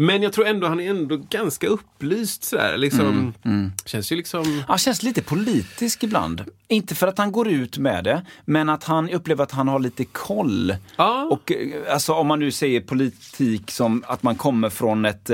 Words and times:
Men 0.00 0.22
jag 0.22 0.32
tror 0.32 0.46
ändå 0.46 0.66
han 0.66 0.80
är 0.80 0.90
ändå 0.90 1.16
ganska 1.16 1.66
upplyst 1.66 2.44
sådär. 2.44 2.76
Liksom, 2.76 3.34
Känns 3.84 4.12
ju 4.12 4.16
liksom... 4.16 4.62
Han 4.68 4.78
känns 4.78 5.02
lite 5.02 5.22
politisk 5.22 6.04
ibland. 6.04 6.44
Inte 6.68 6.94
för 6.94 7.06
att 7.06 7.18
han 7.18 7.32
går 7.32 7.48
ut 7.48 7.78
med 7.78 8.04
det, 8.04 8.26
men 8.44 8.68
att 8.68 8.84
han 8.84 9.10
upplever 9.10 9.44
att 9.44 9.52
han 9.52 9.68
har 9.68 9.78
lite 9.78 10.04
koll. 10.04 10.76
Ja. 10.96 11.28
Och 11.30 11.52
eh, 11.52 11.92
alltså 11.92 12.12
om 12.12 12.26
man 12.26 12.38
nu 12.38 12.50
säger 12.50 12.80
politik 12.80 13.70
som 13.70 14.04
att 14.06 14.22
man 14.22 14.36
kommer 14.36 14.70
från 14.70 15.04
ett 15.04 15.30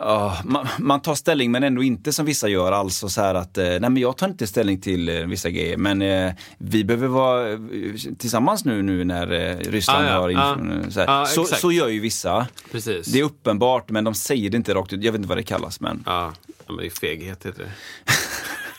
ja, 0.00 0.38
man, 0.44 0.68
man 0.78 1.02
tar 1.02 1.14
ställning 1.14 1.50
men 1.50 1.62
ändå 1.62 1.82
inte 1.82 2.12
som 2.12 2.26
vissa 2.26 2.48
gör, 2.48 2.72
alltså 2.72 3.08
så 3.08 3.20
här 3.20 3.34
att 3.34 3.58
eh, 3.58 3.64
nej 3.64 3.80
men 3.80 3.96
jag 3.96 4.16
tar 4.16 4.28
inte 4.28 4.46
ställning 4.46 4.80
till 4.80 5.08
eh, 5.08 5.14
vissa 5.26 5.50
grejer 5.50 5.76
men 5.76 6.02
eh, 6.02 6.32
vi 6.58 6.84
behöver 6.84 7.06
vara 7.08 7.58
tillsammans 8.18 8.64
nu, 8.64 8.82
nu 8.82 9.04
när 9.04 9.26
Ryssland 9.70 10.06
Ah, 10.06 10.10
ja, 10.10 10.18
har 10.20 10.28
ah. 10.36 10.52
influens. 10.52 10.94
så. 10.94 11.04
Ah, 11.06 11.26
så, 11.26 11.44
så 11.44 11.72
gör 11.72 11.88
ju 11.88 12.00
vissa. 12.00 12.46
Precis. 12.72 13.06
Det 13.06 13.18
är 13.20 13.24
uppenbart 13.24 13.90
men 13.90 14.04
de 14.04 14.14
säger 14.14 14.50
det 14.50 14.56
inte 14.56 14.74
rakt 14.74 14.92
ut. 14.92 15.04
Jag 15.04 15.12
vet 15.12 15.18
inte 15.18 15.28
vad 15.28 15.38
det 15.38 15.42
kallas 15.42 15.80
men. 15.80 16.02
Ja, 16.06 16.32
ja, 16.46 16.52
men 16.66 16.76
det 16.76 16.86
är 16.86 16.90
feghet 16.90 17.46
heter 17.46 17.64
det. 17.64 17.70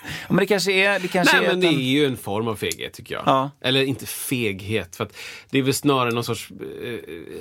Ja, 0.03 0.33
men 0.33 0.37
det 0.37 0.45
kanske 0.45 0.71
är, 0.71 0.99
det 0.99 1.07
kanske 1.07 1.37
Nej 1.37 1.45
är 1.45 1.49
men 1.51 1.59
det 1.59 1.67
en- 1.67 1.73
är 1.75 1.79
ju 1.79 2.05
en 2.05 2.17
form 2.17 2.47
av 2.47 2.55
feghet 2.55 2.93
tycker 2.93 3.15
jag. 3.15 3.23
Ja. 3.25 3.51
Eller 3.61 3.83
inte 3.83 4.05
feghet, 4.05 4.95
för 4.95 5.07
det 5.49 5.57
är 5.59 5.63
väl 5.63 5.73
snarare 5.73 6.11
någon 6.13 6.23
sorts 6.23 6.49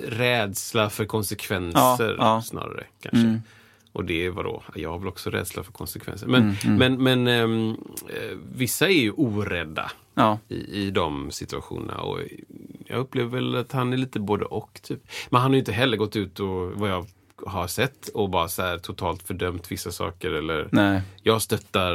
rädsla 0.08 0.90
för 0.90 1.04
konsekvenser. 1.04 1.80
Ja, 1.80 2.14
ja. 2.18 2.42
Snarare 2.42 2.84
kanske. 3.02 3.40
Och 3.92 4.04
det 4.04 4.26
är 4.26 4.30
vadå? 4.30 4.62
Jag 4.74 4.90
har 4.90 4.98
väl 4.98 5.08
också 5.08 5.30
rädsla 5.30 5.62
för 5.62 5.72
konsekvenser. 5.72 6.26
Men, 6.26 6.54
men, 6.64 7.02
men 7.02 7.26
ehm, 7.28 7.70
eh, 8.08 8.36
vissa 8.52 8.88
är 8.88 9.00
ju 9.00 9.10
orädda 9.12 9.90
Ja. 10.14 10.38
i, 10.48 10.54
i 10.54 10.90
de 10.90 11.30
situationerna. 11.30 12.00
Och 12.00 12.18
jag 12.86 12.98
upplever 12.98 13.30
väl 13.30 13.56
att 13.56 13.72
han 13.72 13.92
är 13.92 13.96
lite 13.96 14.20
både 14.20 14.44
och. 14.44 14.80
Typ. 14.82 15.00
Men 15.30 15.40
han 15.40 15.50
har 15.50 15.54
ju 15.54 15.58
inte 15.58 15.72
heller 15.72 15.96
gått 15.96 16.16
ut 16.16 16.40
och 16.40 16.72
vad 16.72 16.90
jag 16.90 17.06
har 17.46 17.66
sett 17.66 18.08
och 18.08 18.30
bara 18.30 18.48
så 18.48 18.62
här 18.62 18.78
totalt 18.78 19.22
fördömt 19.26 19.72
vissa 19.72 19.92
saker. 19.92 20.30
Eller 20.30 20.68
Nej. 20.72 21.02
jag 21.22 21.42
stöttar 21.42 21.94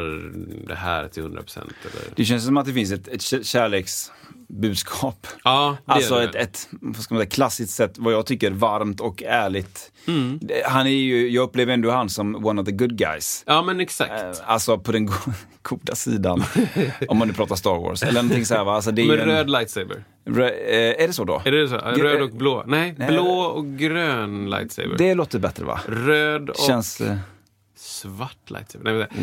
det 0.68 0.76
här 0.76 1.08
till 1.08 1.24
100 1.24 1.42
procent. 1.42 1.70
Det 2.16 2.26
känns 2.26 2.46
som 2.46 2.58
att 2.58 2.66
det 2.66 2.74
finns 2.74 2.92
ett, 2.92 3.08
ett 3.08 3.22
kä- 3.22 3.44
kärleksbudskap. 3.44 5.28
Ja, 5.44 5.78
det 5.86 5.92
Alltså 5.94 6.16
det. 6.16 6.23
ett, 6.23 6.36
ett 6.36 6.68
vad 6.72 6.96
ska 7.04 7.14
man 7.14 7.22
säga, 7.22 7.30
klassiskt 7.30 7.73
sätt, 7.73 7.92
vad 7.98 8.14
jag 8.14 8.26
tycker 8.26 8.52
varmt 8.52 9.00
och 9.02 9.23
ärligt. 9.23 9.92
Mm. 10.08 10.40
Han 10.66 10.88
är 10.88 10.92
ju, 10.92 11.30
jag 11.30 11.44
upplever 11.44 11.73
ändå 11.73 11.92
han 11.92 12.10
som 12.10 12.46
one 12.46 12.62
of 12.62 12.66
the 12.66 12.72
good 12.73 12.98
guys. 12.98 13.44
Ja, 13.48 13.62
men 13.64 13.80
exakt. 13.80 14.12
Eh, 14.12 14.32
Alltså 14.46 14.78
på 14.78 14.92
den 14.92 15.06
go- 15.06 15.14
goda 15.62 15.96
sidan. 15.96 16.44
om 17.08 17.18
man 17.18 17.28
nu 17.28 17.34
pratar 17.34 17.56
Star 17.56 17.80
Wars. 17.80 18.04
Eller 18.04 18.22
någonting 18.23 18.46
så 18.46 18.56
här, 18.56 18.64
va? 18.64 18.76
Alltså, 18.76 18.92
det 18.92 19.02
är 19.02 19.08
Med 19.08 19.20
en, 19.20 19.26
röd 19.26 19.50
lightsaber. 19.50 20.04
Eh, 20.27 21.03
är 21.03 21.08
det 21.08 21.13
så 21.13 21.23
då? 21.23 21.41
Är 21.45 21.52
det 21.52 21.67
så? 21.67 21.75
Röd 21.77 22.21
och 22.21 22.30
blå? 22.31 22.63
Nej, 22.67 22.95
Nej. 22.97 23.08
blå 23.08 23.27
och 23.41 23.65
grön 23.77 24.49
lightsaber. 24.49 24.97
Det 24.97 25.13
låter 25.15 25.39
bättre 25.39 25.65
va? 25.65 25.80
Röd 25.87 26.49
och 26.49 26.55
Känns, 26.67 27.02
eh, 27.02 27.17
svart 27.75 28.49
lightsaber. 28.49 28.91
Nej, 28.91 28.93
vänta. 28.93 29.15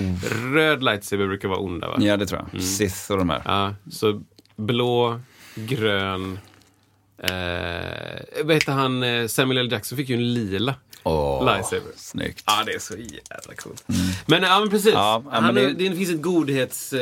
Röd 0.54 0.82
lightsaber 0.82 1.26
brukar 1.26 1.48
vara 1.48 1.58
onda 1.58 1.88
va? 1.88 1.96
ja 2.00 2.16
det 2.16 2.26
tror 2.26 2.44
jag. 2.52 2.62
Sith 2.62 3.12
och 3.12 3.18
de 3.18 3.30
här. 3.30 3.42
Ja, 3.44 3.74
så 3.90 4.22
blå, 4.56 5.20
grön... 5.54 6.38
Eh, 7.18 8.44
vad 8.44 8.54
heter 8.54 8.72
han? 8.72 9.02
eh, 9.02 9.26
Samuel 9.26 9.58
L. 9.58 9.72
Jackson 9.72 9.96
fick 9.98 10.08
ju 10.08 10.14
en 10.16 10.34
lila 10.34 10.74
Åh, 11.02 11.44
lightsaber. 11.44 11.92
Snyggt. 11.96 12.44
Ja, 12.46 12.62
det 12.66 12.72
är 12.72 12.78
så 12.78 12.94
jävla 12.96 13.54
coolt. 13.56 13.84
Men, 14.26 14.42
ja, 14.42 14.60
men 14.60 14.70
precis. 14.70 14.92
Ja, 14.94 15.22
ja, 15.24 15.30
men 15.30 15.44
Han, 15.44 15.54
det- 15.54 15.72
det... 15.72 15.88
det 15.88 15.96
finns 15.96 16.10
ett 16.10 16.22
godhets... 16.22 16.92
Eh, 16.92 17.00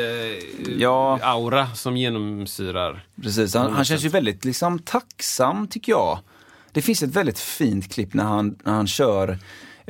som 1.75 1.97
genomsyrar. 1.97 3.05
Precis, 3.23 3.55
han, 3.55 3.73
han 3.73 3.85
känns 3.85 4.05
ju 4.05 4.09
väldigt 4.09 4.45
liksom, 4.45 4.79
tacksam 4.79 5.69
tycker 5.69 5.93
jag. 5.93 6.19
Det 6.73 6.83
finns 6.83 7.03
ett 7.03 7.17
väldigt 7.17 7.39
fint 7.39 7.93
klipp 7.93 8.15
när 8.15 8.25
han, 8.25 8.59
när 8.65 8.73
han 8.73 8.87
kör 8.87 9.39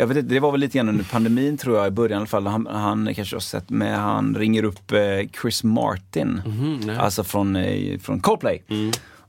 jag 0.01 0.07
vet 0.07 0.17
inte, 0.17 0.35
det 0.35 0.41
var 0.41 0.51
väl 0.53 0.61
lite 0.61 0.79
grann 0.79 0.89
under 0.89 1.05
pandemin 1.05 1.59
tror 1.59 1.77
jag 1.77 1.87
i 1.87 1.91
början 1.91 2.13
i 2.13 2.21
alla 2.21 2.27
fall. 2.27 2.47
Han, 2.47 2.67
han 2.67 3.15
kanske 3.15 3.37
har 3.37 3.41
sett 3.41 3.71
med, 3.71 3.99
han 3.99 4.35
ringer 4.35 4.63
upp 4.63 4.93
eh, 4.93 5.01
Chris 5.43 5.65
Martin. 5.65 6.43
nej. 6.87 6.97
alltså 6.97 7.25
från, 7.25 7.57
eh, 7.57 7.99
från 7.99 8.21
Coldplay. 8.21 8.63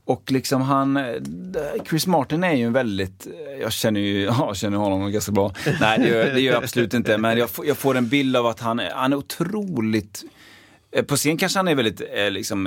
Och 0.04 0.32
liksom 0.32 0.62
han, 0.62 0.96
eh, 0.96 1.04
Chris 1.88 2.06
Martin 2.06 2.44
är 2.44 2.52
ju 2.54 2.64
en 2.66 2.72
väldigt, 2.72 3.26
jag 3.60 3.72
känner 3.72 4.00
ju, 4.00 4.22
ja, 4.24 4.44
jag 4.46 4.56
känner 4.56 4.76
honom 4.78 5.12
ganska 5.12 5.32
bra. 5.32 5.52
Nej 5.80 5.98
det 5.98 6.08
gör, 6.08 6.24
det 6.34 6.40
gör 6.40 6.52
jag 6.52 6.62
absolut 6.64 6.94
inte, 6.94 7.18
men 7.18 7.38
jag, 7.38 7.50
får- 7.50 7.66
jag 7.66 7.76
får 7.76 7.96
en 7.96 8.08
bild 8.08 8.36
av 8.36 8.46
att 8.46 8.60
han, 8.60 8.80
är- 8.80 8.90
han 8.94 9.12
är 9.12 9.16
otroligt 9.16 10.24
eh, 10.92 11.04
på 11.04 11.16
scen 11.16 11.36
kanske 11.36 11.58
han 11.58 11.68
är 11.68 11.74
väldigt 11.74 12.00
eh, 12.14 12.30
liksom, 12.30 12.66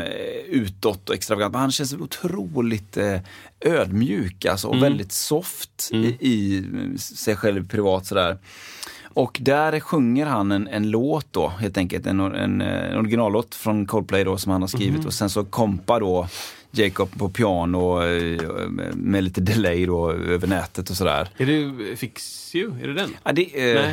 utåt 0.50 1.10
och 1.10 1.16
extravagant, 1.16 1.52
men 1.54 1.62
han 1.62 1.72
känns 1.72 1.94
otroligt 1.94 2.98
ödmjuk 3.66 4.46
alltså, 4.46 4.68
och 4.68 4.84
väldigt 4.84 5.12
soft 5.12 5.90
i, 5.92 5.98
i 6.20 6.58
eh, 6.58 6.98
sig 6.98 7.36
själv 7.36 7.68
privat 7.68 8.06
sådär. 8.06 8.38
Och 9.14 9.38
där 9.42 9.80
sjunger 9.80 10.26
han 10.26 10.52
en, 10.52 10.68
en 10.68 10.90
låt 10.92 11.28
då, 11.32 11.48
helt 11.48 11.78
enkelt, 11.78 12.06
en, 12.08 12.20
en, 12.20 12.62
en 12.62 12.98
originallåt 12.98 13.56
från 13.56 13.86
Coldplay 13.86 14.24
då 14.24 14.38
som 14.38 14.52
han 14.52 14.62
har 14.62 14.68
skrivit 14.68 15.06
och 15.06 15.14
sen 15.14 15.30
så 15.30 15.44
kompar 15.46 16.00
då 16.00 16.28
Jacob 16.78 17.10
på 17.18 17.30
piano 17.30 18.04
eh, 18.04 18.70
med 18.94 19.24
lite 19.24 19.42
delay 19.42 19.86
då 19.86 20.12
över 20.12 20.48
nätet 20.48 20.90
och 20.90 20.98
sådär. 20.98 21.30
Är 21.38 21.46
det 21.46 21.96
Fix 21.96 22.56
You? 22.56 22.84
Är 22.84 22.88
det 22.88 22.94
den? 22.94 23.16
Ja, 23.24 23.32
det, 23.32 23.72
eh. 23.72 23.92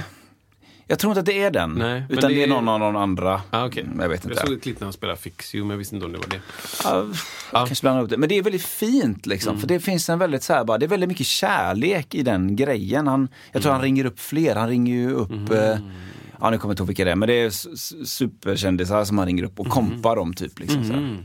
Jag 0.87 0.99
tror 0.99 1.11
inte 1.11 1.21
att 1.21 1.27
det 1.27 1.43
är 1.43 1.51
den, 1.51 1.75
Nej, 1.75 2.03
utan 2.09 2.31
det 2.31 2.43
är 2.43 2.47
någon 2.47 2.69
av 2.69 2.81
de 2.81 2.97
andra. 2.97 3.43
Ah, 3.51 3.67
okay. 3.67 3.85
Jag 3.99 4.09
vet 4.09 4.25
inte. 4.25 4.37
Jag 4.37 4.47
såg 4.47 4.57
ett 4.57 4.63
klipp 4.63 4.81
när 4.81 4.87
han 4.87 4.93
spelade 4.93 5.19
Fix 5.19 5.55
You, 5.55 5.65
men 5.65 5.71
jag 5.71 5.79
visste 5.79 5.95
inte 5.95 6.07
om 6.07 6.13
det 6.13 6.19
var 6.19 6.27
det. 6.27 6.41
Ja, 6.85 7.07
jag 7.53 7.67
kanske 7.67 7.89
upp 7.91 8.11
det. 8.11 8.17
Men 8.17 8.29
det 8.29 8.39
är 8.39 8.43
väldigt 8.43 8.65
fint 8.65 9.27
liksom. 9.27 9.61
För 9.61 9.67
det 9.67 9.81
finns 9.81 10.09
en 10.09 10.19
väldigt 10.19 10.43
så 10.43 10.53
här, 10.53 10.65
bara, 10.65 10.79
det 10.79 10.87
är 10.87 10.89
väldigt 10.89 11.09
mycket 11.09 11.27
kärlek 11.27 12.15
i 12.15 12.23
den 12.23 12.57
grejen. 12.57 13.07
Han, 13.07 13.29
jag 13.53 13.63
tror 13.63 13.73
han 13.73 13.83
ringer 13.83 14.05
upp 14.05 14.21
fler. 14.21 14.55
Han 14.57 14.69
ringer 14.69 14.95
ju 14.95 15.13
upp, 15.13 15.51
eh, 15.51 15.79
ja 16.41 16.51
nu 16.51 16.59
kommer 16.59 16.59
jag 16.61 16.71
inte 16.71 16.83
ihåg 16.83 16.87
vilka 16.87 17.05
det 17.05 17.11
är, 17.11 17.17
men 17.17 17.29
det 17.29 17.35
är 17.35 17.51
superkändisar 18.05 19.05
som 19.05 19.19
han 19.19 19.27
ringer 19.27 19.45
upp 19.45 19.61
och 19.61 19.69
kompar 19.69 20.17
dem 20.17 20.35
typ. 20.35 20.59
Liksom, 20.59 20.85
så 20.85 20.93
här. 20.93 21.19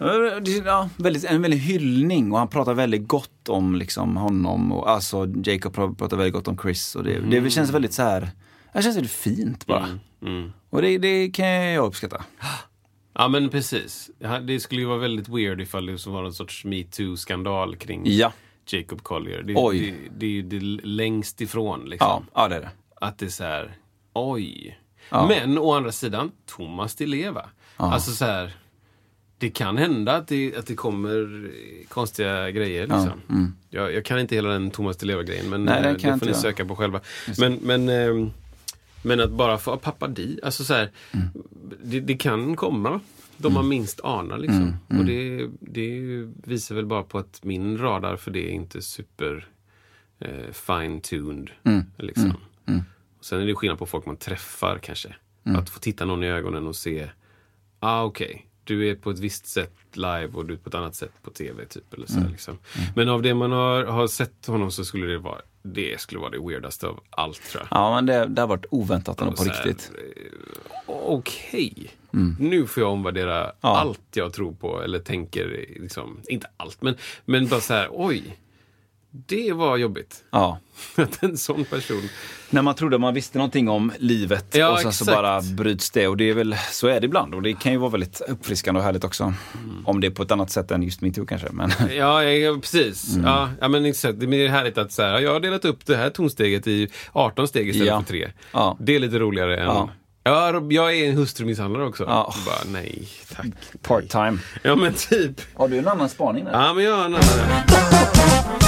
Ja, 0.00 0.40
Ja, 0.64 0.88
väldigt, 0.96 1.24
en 1.24 1.42
väldigt 1.42 1.60
hyllning 1.60 2.32
och 2.32 2.38
han 2.38 2.48
pratar 2.48 2.74
väldigt 2.74 3.08
gott 3.08 3.48
om 3.48 3.74
liksom, 3.74 4.16
honom. 4.16 4.72
Och, 4.72 4.90
alltså 4.90 5.26
Jacob 5.44 5.74
pra- 5.76 5.94
pratar 5.94 6.16
väldigt 6.16 6.34
gott 6.34 6.48
om 6.48 6.58
Chris. 6.58 6.94
Och 6.94 7.04
det, 7.04 7.20
det 7.40 7.50
känns 7.50 7.70
väldigt 7.70 7.92
så 7.92 8.02
här, 8.02 8.30
det 8.72 8.82
känns 8.82 8.96
väldigt 8.96 9.12
fint 9.12 9.66
bara. 9.66 9.98
Mm. 10.22 10.52
Och 10.70 10.82
det, 10.82 10.98
det 10.98 11.30
kan 11.30 11.46
jag 11.48 11.86
uppskatta. 11.86 12.24
Ja, 13.14 13.28
men 13.28 13.48
precis. 13.48 14.10
Ja, 14.18 14.40
Det 14.40 14.60
skulle 14.60 14.80
ju 14.80 14.86
vara 14.86 14.98
väldigt 14.98 15.28
weird 15.28 15.60
ifall 15.60 15.86
det 15.86 16.06
var 16.06 16.22
någon 16.22 16.34
sorts 16.34 16.64
metoo-skandal 16.64 17.76
kring 17.76 18.02
Ja, 18.04 18.32
Jacob 18.66 19.02
Collier. 19.02 19.42
Det, 19.42 19.54
Oj. 19.56 19.78
Det, 19.80 20.08
det 20.18 20.26
är 20.26 20.30
ju 20.30 20.42
det 20.42 20.60
längst 20.86 21.40
ifrån. 21.40 21.84
Liksom. 21.84 22.26
ja, 22.34 22.42
ja 22.42 22.48
det 22.48 22.56
är 22.56 22.60
det. 22.60 22.70
Att 23.00 23.18
det 23.18 23.26
är 23.26 23.30
så 23.30 23.44
här, 23.44 23.76
oj. 24.12 24.78
Ja. 25.10 25.26
Men 25.28 25.58
å 25.58 25.72
andra 25.72 25.92
sidan, 25.92 26.30
Thomas 26.46 26.94
Di 26.94 27.06
Leva. 27.06 27.48
Alltså 27.76 28.10
så 28.10 28.24
här, 28.24 28.52
det 29.40 29.50
kan 29.50 29.76
hända 29.76 30.16
att 30.16 30.28
det, 30.28 30.56
att 30.56 30.66
det 30.66 30.74
kommer 30.74 31.44
eh, 31.44 31.86
konstiga 31.88 32.50
grejer. 32.50 32.86
Liksom. 32.86 33.54
Jag, 33.70 33.94
jag 33.94 34.04
kan 34.04 34.18
inte 34.20 34.34
hela 34.34 34.48
den 34.48 34.70
Thomas 34.70 34.96
Di 34.96 35.06
Leva-grejen, 35.06 35.50
men 35.50 35.68
mm. 35.68 35.74
Nej, 35.74 35.76
eh, 35.78 35.82
det 35.82 35.90
inte 36.08 36.18
får 36.18 36.26
ni 36.26 36.32
jag. 36.32 36.40
söka 36.40 36.64
på 36.64 36.76
själva. 36.76 37.00
Men, 37.38 37.52
men, 37.62 37.88
ehm, 37.88 38.30
men 39.02 39.20
att 39.20 39.30
bara 39.30 39.58
få 39.58 39.76
pappa 39.76 40.08
Di, 40.08 40.40
alltså 40.42 40.64
så 40.64 40.74
här, 40.74 40.90
Mm. 41.12 41.28
det, 41.82 42.00
det 42.00 42.14
kan 42.16 42.56
komma 42.56 43.00
de 43.36 43.54
man 43.54 43.68
minst 43.68 44.00
anar. 44.04 44.38
Liksom. 44.38 44.74
Mm, 44.88 45.00
Och 45.00 45.04
det, 45.04 45.48
det 45.60 46.00
visar 46.44 46.74
väl 46.74 46.86
bara 46.86 47.02
på 47.02 47.18
att 47.18 47.44
min 47.44 47.78
radar 47.78 48.16
för 48.16 48.30
det 48.30 48.48
är 48.50 48.52
inte 48.52 48.82
super 48.82 49.48
eh, 50.18 50.50
fine-tuned. 50.52 51.50
Mm, 51.64 51.84
Liksom. 51.98 52.34
Och 53.18 53.24
sen 53.24 53.40
är 53.40 53.46
det 53.46 53.54
skillnad 53.54 53.78
på 53.78 53.86
folk 53.86 54.06
man 54.06 54.16
träffar 54.16 54.78
kanske. 54.82 55.14
Mm. 55.44 55.58
Att 55.58 55.70
få 55.70 55.78
titta 55.78 56.04
någon 56.04 56.22
i 56.24 56.26
ögonen 56.28 56.66
och 56.66 56.76
se, 56.76 57.10
ah 57.80 58.02
okej, 58.04 58.46
du 58.70 58.90
är 58.90 58.94
på 58.94 59.10
ett 59.10 59.18
visst 59.18 59.46
sätt 59.46 59.72
live 59.92 60.28
och 60.34 60.46
du 60.46 60.54
är 60.54 60.58
på 60.58 60.68
ett 60.68 60.74
annat 60.74 60.94
sätt 60.94 61.12
på 61.22 61.30
tv. 61.30 61.64
Typ, 61.64 61.94
eller 61.94 62.06
så, 62.06 62.18
Mm. 62.18 62.30
liksom. 62.32 62.58
Men 62.96 63.08
av 63.08 63.22
det 63.22 63.34
man 63.34 63.52
har, 63.52 63.84
har 63.84 64.06
sett 64.06 64.46
honom 64.46 64.70
så 64.70 64.84
skulle 64.84 65.06
det 65.06 65.18
vara 65.18 65.40
det 65.62 66.00
skulle 66.00 66.20
vara 66.20 66.30
det 66.30 66.38
weirdaste 66.48 66.86
av 66.86 67.00
allt 67.10 67.42
tror 67.50 67.66
jag. 67.70 67.78
Ja, 67.78 67.94
men 67.94 68.06
det, 68.06 68.26
det 68.26 68.40
har 68.42 68.48
varit 68.48 68.66
oväntat 68.70 69.20
ändå 69.20 69.32
på 69.32 69.44
här, 69.44 69.64
riktigt. 69.64 69.90
eh, 69.94 70.30
Okej, 70.86 71.90
nu 72.38 72.66
får 72.66 72.82
jag 72.82 72.92
omvärdera 72.92 73.40
Mm. 73.40 73.52
Ja. 73.60 73.78
allt 73.78 74.00
jag 74.14 74.32
tror 74.32 74.52
på 74.52 74.82
eller 74.82 74.98
tänker. 74.98 75.66
Liksom, 75.80 76.20
inte 76.28 76.46
allt, 76.56 76.82
men, 76.82 76.96
men 77.24 77.48
bara 77.48 77.60
så 77.60 77.74
här, 77.74 77.88
oj. 77.92 78.36
Det 79.12 79.52
var 79.52 79.76
jobbigt. 79.76 80.24
Ja. 80.30 80.58
Att 80.96 81.22
en 81.22 81.36
sån 81.36 81.64
person... 81.64 82.08
När 82.50 82.62
man 82.62 82.74
trodde 82.74 82.98
man 82.98 83.14
visste 83.14 83.38
någonting 83.38 83.68
om 83.68 83.92
livet 83.98 84.44
Ja, 84.52 84.72
och 84.72 84.78
sen 84.80 84.92
så 84.92 85.04
bara 85.04 85.40
bryts 85.40 85.90
det. 85.90 86.08
Och 86.08 86.16
det 86.16 86.30
är 86.30 86.34
väl, 86.34 86.56
så 86.72 86.86
är 86.88 87.00
det 87.00 87.04
ibland. 87.06 87.34
Och 87.34 87.42
det 87.42 87.52
kan 87.52 87.72
ju 87.72 87.78
vara 87.78 87.90
väldigt 87.90 88.20
uppfriskande 88.20 88.78
och 88.78 88.84
härligt 88.84 89.04
också. 89.04 89.22
Mm. 89.24 89.86
Om 89.86 90.00
det 90.00 90.06
är 90.06 90.10
på 90.10 90.22
ett 90.22 90.30
annat 90.30 90.50
sätt 90.50 90.70
än 90.70 90.82
just 90.82 91.00
metoo 91.00 91.26
kanske. 91.26 91.48
Men 91.52 91.70
Ja, 91.96 92.24
ja 92.24 92.54
precis. 92.60 93.14
Mm. 93.14 93.26
Ja, 93.26 93.48
ja, 93.60 93.68
men 93.68 93.84
exakt. 93.84 94.20
Det 94.20 94.26
är 94.44 94.48
härligt 94.48 94.78
att 94.78 94.92
så 94.92 95.02
här, 95.02 95.18
jag 95.20 95.32
har 95.32 95.40
delat 95.40 95.64
upp 95.64 95.86
det 95.86 95.96
här 95.96 96.10
tonsteget 96.10 96.66
i 96.66 96.88
18 97.12 97.48
steg 97.48 97.68
istället 97.68 97.88
Ja. 97.88 98.00
för 98.02 98.06
3. 98.08 98.30
Ja. 98.52 98.76
Det 98.80 98.96
är 98.96 98.98
lite 99.00 99.18
roligare 99.18 99.56
än... 99.56 99.66
Ja. 99.66 99.88
Ja. 100.22 100.62
Jag 100.70 100.96
är 100.96 101.08
en 101.08 101.16
hustrumisshandlare 101.16 101.84
också. 101.86 102.04
Ja. 102.04 102.34
Bara, 102.46 102.72
nej, 102.72 103.08
tack. 103.36 103.46
part 103.82 104.08
time. 104.08 104.38
Ja, 104.62 104.76
men 104.76 104.94
typ. 104.94 105.40
Har 105.54 105.68
du 105.68 105.78
en 105.78 105.88
annan 105.88 106.08
spaning 106.08 106.44
där? 106.44 106.52
Ja, 106.52 106.74
men 106.74 106.84
jag 106.84 106.96
har 106.96 107.04
en 107.04 107.14
annan. 107.14 108.59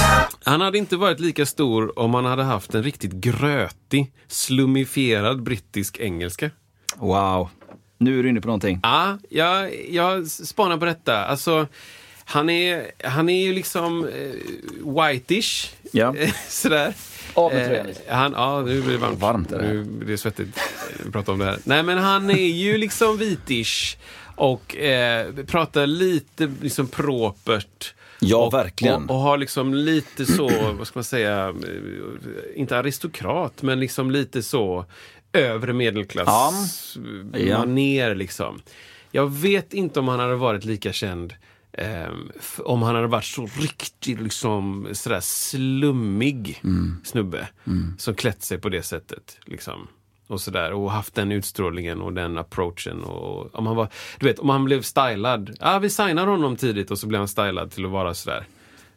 Han 0.43 0.61
hade 0.61 0.77
inte 0.77 0.97
varit 0.97 1.19
lika 1.19 1.45
stor 1.45 1.99
om 1.99 2.13
han 2.13 2.25
hade 2.25 2.43
haft 2.43 2.75
en 2.75 2.83
riktigt 2.83 3.11
grötig, 3.11 4.11
slumifierad 4.27 5.43
brittisk 5.43 5.99
engelska. 5.99 6.51
Wow. 6.95 7.49
Nu 7.97 8.19
är 8.19 8.23
du 8.23 8.29
inne 8.29 8.41
på 8.41 8.47
någonting. 8.47 8.79
Ja, 8.83 9.17
jag, 9.29 9.85
jag 9.89 10.27
spanar 10.27 10.77
på 10.77 10.85
detta. 10.85 11.25
Alltså, 11.25 11.67
han 12.25 12.49
är, 12.49 12.91
han 13.03 13.29
är 13.29 13.43
ju 13.43 13.53
liksom 13.53 14.05
eh, 14.07 15.11
whitish. 15.11 15.71
Ja. 15.91 16.15
Sådär. 16.47 16.93
Av 17.33 17.53
med 17.53 17.67
tröjan, 17.67 17.87
Eh, 17.87 18.15
han, 18.15 18.31
ja, 18.31 18.61
nu 18.61 18.81
blir 18.81 18.91
det 18.91 18.97
varmt. 18.97 19.19
Varmt 19.19 19.51
är 19.51 19.59
det. 19.59 19.67
Nu 19.67 19.83
blir 19.83 20.07
det 20.07 20.17
svettigt 20.17 20.59
att 21.05 21.11
prata 21.11 21.31
om 21.31 21.39
det 21.39 21.45
här. 21.45 21.57
Nej, 21.63 21.83
men 21.83 21.97
han 21.97 22.29
är 22.29 22.47
ju 22.47 22.77
liksom 22.77 23.17
vitish 23.17 23.97
och 24.35 24.77
eh, 24.77 25.31
pratar 25.47 25.87
lite 25.87 26.51
liksom 26.61 26.87
propert. 26.87 27.93
Ja, 28.29 28.45
och, 28.45 28.53
verkligen. 28.53 29.03
Och, 29.09 29.15
och 29.15 29.21
har 29.21 29.37
liksom 29.37 29.73
lite 29.73 30.25
så, 30.25 30.47
vad 30.77 30.87
ska 30.87 30.97
man 30.99 31.03
säga, 31.03 31.49
eh, 31.49 32.59
inte 32.61 32.77
aristokrat, 32.77 33.61
men 33.61 33.79
liksom 33.79 34.11
lite 34.11 34.43
så 34.43 34.85
övre 35.33 35.73
medelklass 35.73 36.97
Ja. 37.33 37.39
Ja. 37.39 37.57
maner 37.59 38.15
liksom. 38.15 38.61
Jag 39.11 39.31
vet 39.31 39.73
inte 39.73 39.99
om 39.99 40.07
han 40.07 40.19
hade 40.19 40.35
varit 40.35 40.65
lika 40.65 40.93
känd 40.93 41.33
f- 42.39 42.59
om 42.65 42.81
han 42.81 42.95
hade 42.95 43.07
varit 43.07 43.25
så 43.25 43.49
riktigt 43.59 44.21
liksom 44.21 44.87
sådär 44.93 45.19
slummig 45.21 46.59
Mm. 46.63 46.95
snubbe 47.03 47.47
som 47.97 48.15
klätt 48.15 48.43
sig 48.43 48.57
på 48.57 48.69
det 48.69 48.83
sättet. 48.83 49.37
Liksom. 49.45 49.87
Och 50.27 50.41
sådär 50.41 50.71
och 50.73 50.91
haft 50.91 51.15
den 51.15 51.31
utstrålningen 51.31 52.01
och 52.01 52.13
den 52.13 52.37
approachen. 52.37 53.03
Och, 53.03 53.55
om 53.55 53.67
han 53.67 53.75
var, 53.75 53.87
du 54.19 54.25
vet, 54.25 54.39
om 54.39 54.49
han 54.49 54.65
blev 54.65 54.81
stylad. 54.81 55.57
Ja, 55.59 55.79
vi 55.79 55.89
signar 55.89 56.27
honom 56.27 56.55
tidigt 56.55 56.91
och 56.91 56.99
så 56.99 57.07
blev 57.07 57.19
han 57.21 57.27
stylad 57.27 57.71
till 57.71 57.85
att 57.85 57.91
vara 57.91 58.13
sådär 58.13 58.45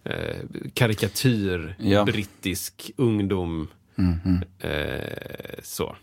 eh, 0.05 0.37
karikatyr, 0.75 1.75
Ja. 1.79 2.05
brittisk 2.05 2.91
ungdom. 2.97 3.69
Eh, 4.59 5.61
så. 5.63 5.97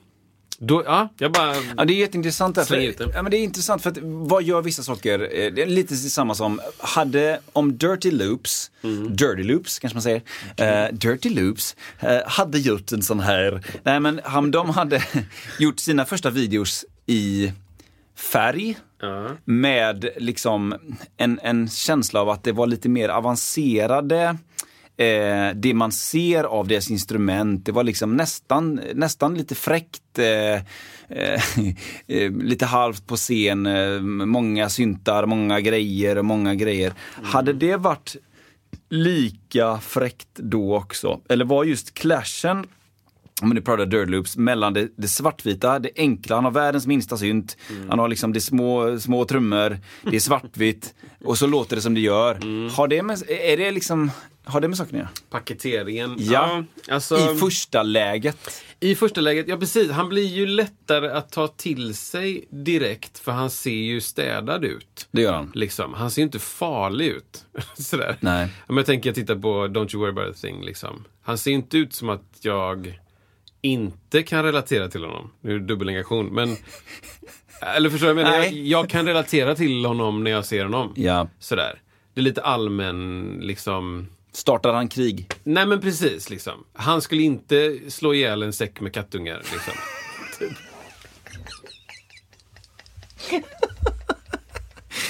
Då, 0.59 0.83
ja, 0.85 1.09
jag 1.17 1.31
bara... 1.31 1.55
Ja, 1.77 1.85
det 1.85 1.93
är 1.93 1.95
jätteintressant. 1.97 2.57
Ut 2.71 2.97
det. 2.97 3.09
ja, 3.13 3.21
men 3.21 3.31
det 3.31 3.37
är 3.37 3.43
intressant 3.43 3.81
för 3.83 3.89
att 3.89 3.97
vad 4.01 4.43
gör 4.43 4.61
vissa 4.61 4.83
saker? 4.83 5.19
eh, 5.19 5.53
Det 5.53 5.61
är 5.61 5.65
lite 5.67 5.95
samma 5.95 6.35
som, 6.35 6.61
hade, 6.79 7.39
om 7.53 7.77
Dirty 7.77 8.11
Loops, 8.11 8.71
Mm. 8.83 9.15
Dirty 9.15 9.43
Loops 9.43 9.79
kanske 9.79 9.95
man 9.95 10.01
säger, 10.01 10.21
eh, 10.57 10.93
Dirty 10.93 11.29
Loops, 11.29 11.75
eh, 11.99 12.17
hade 12.27 12.59
gjort 12.59 12.91
en 12.91 13.01
sån 13.03 13.19
här, 13.19 13.61
nej 13.83 13.99
men 13.99 14.21
han, 14.23 14.51
de 14.51 14.69
hade 14.69 15.03
gjort 15.59 15.79
sina 15.79 16.05
första 16.05 16.29
videos 16.29 16.85
i 17.05 17.51
färg, 18.15 18.77
Ja. 19.01 19.29
med 19.45 20.09
liksom 20.17 20.75
en, 21.17 21.39
en 21.43 21.69
känsla 21.69 22.21
av 22.21 22.29
att 22.29 22.43
det 22.43 22.51
var 22.51 22.67
lite 22.67 22.89
mer 22.89 23.09
avancerade 23.09 24.37
Eh, 24.97 25.55
det 25.55 25.73
man 25.73 25.91
ser 25.91 26.43
av 26.43 26.67
deras 26.67 26.91
instrument, 26.91 27.65
det 27.65 27.71
var 27.71 27.83
liksom 27.83 28.17
nästan, 28.17 28.81
nästan 28.93 29.35
lite 29.35 29.55
fräckt. 29.55 30.19
Eh, 30.19 30.55
eh, 31.09 31.41
eh, 32.07 32.31
lite 32.31 32.65
halvt 32.65 33.07
på 33.07 33.15
scen, 33.15 33.65
eh, 33.65 33.99
många 34.25 34.69
syntar, 34.69 35.25
många 35.25 35.61
grejer, 35.61 36.21
många 36.21 36.55
grejer. 36.55 36.93
Hade 37.23 37.53
det 37.53 37.77
varit 37.77 38.15
lika 38.89 39.77
fräckt 39.77 40.35
då 40.35 40.77
också? 40.77 41.21
Eller 41.29 41.45
var 41.45 41.63
just 41.63 41.93
clashen 41.93 42.67
om 43.41 43.49
nu 43.49 43.61
pratar 43.61 43.85
Dirt 43.85 44.09
Loops, 44.09 44.37
mellan 44.37 44.73
det, 44.73 44.89
det 44.95 45.07
svartvita, 45.07 45.79
det 45.79 45.89
enkla, 45.95 46.35
han 46.35 46.43
har 46.43 46.51
världens 46.51 46.87
minsta 46.87 47.17
synt, 47.17 47.57
han 47.89 47.99
har 47.99 48.07
liksom 48.07 48.33
det 48.33 48.41
små, 48.41 48.99
små 48.99 49.25
trummor, 49.25 49.77
det 50.03 50.15
är 50.15 50.19
svartvitt 50.19 50.93
och 51.23 51.37
så 51.37 51.47
låter 51.47 51.75
det 51.75 51.81
som 51.81 51.93
det 51.93 51.99
gör. 51.99 52.33
Har 52.69 52.87
det 52.87 52.97
är 53.51 53.57
det 53.57 53.71
liksom, 53.71 54.11
har 54.45 54.61
det 54.61 54.67
med 54.67 54.77
saken 54.77 54.95
att 54.95 54.99
göra? 54.99 55.09
Paketeringen. 55.29 56.15
Ja, 56.19 56.63
alltså, 56.89 57.17
I 57.17 57.37
första 57.37 57.83
läget. 57.83 58.63
I 58.79 58.95
första 58.95 59.21
läget, 59.21 59.47
ja 59.47 59.57
precis. 59.57 59.91
Han 59.91 60.09
blir 60.09 60.25
ju 60.25 60.45
lättare 60.45 61.09
att 61.09 61.31
ta 61.31 61.47
till 61.47 61.95
sig 61.95 62.45
direkt 62.49 63.19
för 63.19 63.31
han 63.31 63.49
ser 63.49 63.71
ju 63.71 64.01
städad 64.01 64.65
ut. 64.65 65.07
Det 65.11 65.21
gör 65.21 65.33
han. 65.33 65.51
Liksom. 65.55 65.93
Han 65.93 66.11
ser 66.11 66.21
ju 66.21 66.25
inte 66.25 66.39
farlig 66.39 67.07
ut. 67.07 67.45
Sådär. 67.77 68.17
Nej. 68.19 68.41
Ja, 68.41 68.63
Men 68.67 68.77
jag 68.77 68.85
tänker, 68.85 69.09
jag 69.09 69.15
tittar 69.15 69.35
på 69.35 69.67
Don't 69.67 69.95
You 69.95 70.01
Worry 70.01 70.11
About 70.11 70.35
A 70.35 70.39
Thing. 70.41 70.65
Liksom. 70.65 71.03
Han 71.21 71.37
ser 71.37 71.51
inte 71.51 71.77
ut 71.77 71.93
som 71.93 72.09
att 72.09 72.37
jag 72.41 72.99
inte 73.61 74.23
kan 74.23 74.43
relatera 74.43 74.87
till 74.87 75.03
honom. 75.03 75.31
Nu 75.41 75.55
är 75.55 75.59
det 75.59 75.65
dubbelnegation, 75.65 76.25
men... 76.25 76.55
Eller 77.75 77.89
förstår 77.89 78.07
du 78.07 78.13
vad 78.13 78.23
jag 78.23 78.31
menar? 78.31 78.43
Jag, 78.43 78.53
jag 78.53 78.89
kan 78.89 79.05
relatera 79.05 79.55
till 79.55 79.85
honom 79.85 80.23
när 80.23 80.31
jag 80.31 80.45
ser 80.45 80.63
honom. 80.63 80.93
Ja. 80.95 81.27
Sådär. 81.39 81.81
Det 82.13 82.21
är 82.21 82.23
lite 82.23 82.41
allmän, 82.41 83.37
liksom... 83.41 84.07
Startar 84.33 84.73
han 84.73 84.89
krig? 84.89 85.31
Nej 85.43 85.65
men 85.65 85.81
precis, 85.81 86.29
liksom. 86.29 86.65
Han 86.73 87.01
skulle 87.01 87.21
inte 87.21 87.79
slå 87.87 88.13
ihjäl 88.13 88.43
en 88.43 88.53
säck 88.53 88.79
med 88.79 88.93
kattungar. 88.93 89.43
Liksom. 89.51 89.73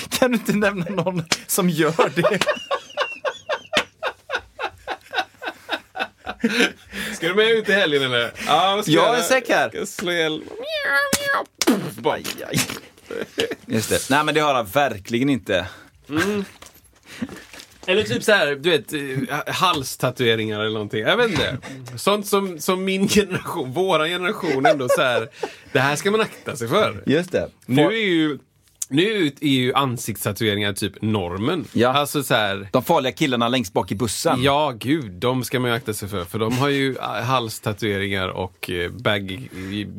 Kan 0.10 0.32
du 0.32 0.38
inte 0.38 0.54
nämna 0.54 0.86
någon 0.90 1.24
som 1.48 1.70
gör 1.70 2.12
det? 2.16 2.40
Ska 7.16 7.28
du 7.28 7.36
med 7.36 7.50
ut 7.52 7.70
i 7.70 7.74
helgen 7.74 8.04
eller? 8.04 8.32
Ja, 8.48 8.82
ska 8.84 8.92
Jag 8.92 9.14
är 9.14 9.18
en 9.18 9.24
säck 9.24 9.50
här. 9.50 9.70
Ska 9.70 9.78
jag 9.78 9.88
slå 9.88 10.12
ihjäl... 10.12 10.44
Just 13.66 13.90
det. 13.90 14.10
Nej 14.10 14.24
men 14.24 14.34
det 14.36 14.42
har 14.42 14.54
han 14.54 14.66
verkligen 14.66 15.30
inte. 15.30 15.68
Eller 17.86 18.04
typ 18.04 18.24
så 18.24 18.32
här, 18.32 18.56
du 18.56 18.70
vet, 18.70 18.94
eh, 18.94 19.54
halstatueringar 19.54 20.60
eller 20.60 20.74
någonting. 20.74 21.02
Jag 21.02 21.18
vet 21.18 21.30
inte. 21.30 21.58
Sånt 21.96 22.28
som, 22.28 22.60
som 22.60 22.86
min 22.86 23.08
generation, 23.08 23.72
våran 23.72 24.08
generation 24.08 24.66
ändå 24.66 24.88
så 24.90 25.02
här. 25.02 25.30
Det 25.72 25.80
här 25.80 25.96
ska 25.96 26.12
man 26.12 26.22
akta 26.22 26.56
sig 26.56 26.68
för. 26.68 27.04
Just 27.06 27.32
det. 27.32 27.50
Nu 27.66 27.86
är 27.86 28.06
ju, 28.06 28.40
nu 28.90 29.32
är 29.42 29.48
ju 29.48 29.74
ansiktstatueringar 29.74 30.74
typ 30.74 31.02
normen. 31.02 31.66
Ja. 31.74 31.90
Alltså 31.90 32.24
så 32.24 32.34
här. 32.34 32.68
De 32.72 32.84
farliga 32.84 33.12
killarna 33.12 33.48
längst 33.48 33.74
bak 33.74 33.92
i 33.92 33.96
bussen. 33.96 34.44
Ja, 34.44 34.74
gud, 34.78 35.12
de 35.12 35.44
ska 35.44 35.60
man 35.60 35.70
ju 35.70 35.76
akta 35.76 35.94
sig 35.94 36.10
för. 36.10 36.26
För 36.26 36.40
de 36.40 36.58
har 36.58 36.70
ju 36.70 36.96
eh, 36.96 37.04
halstatueringar 37.04 38.28
och 38.28 38.70
eh, 38.70 38.92
baggy 38.92 39.40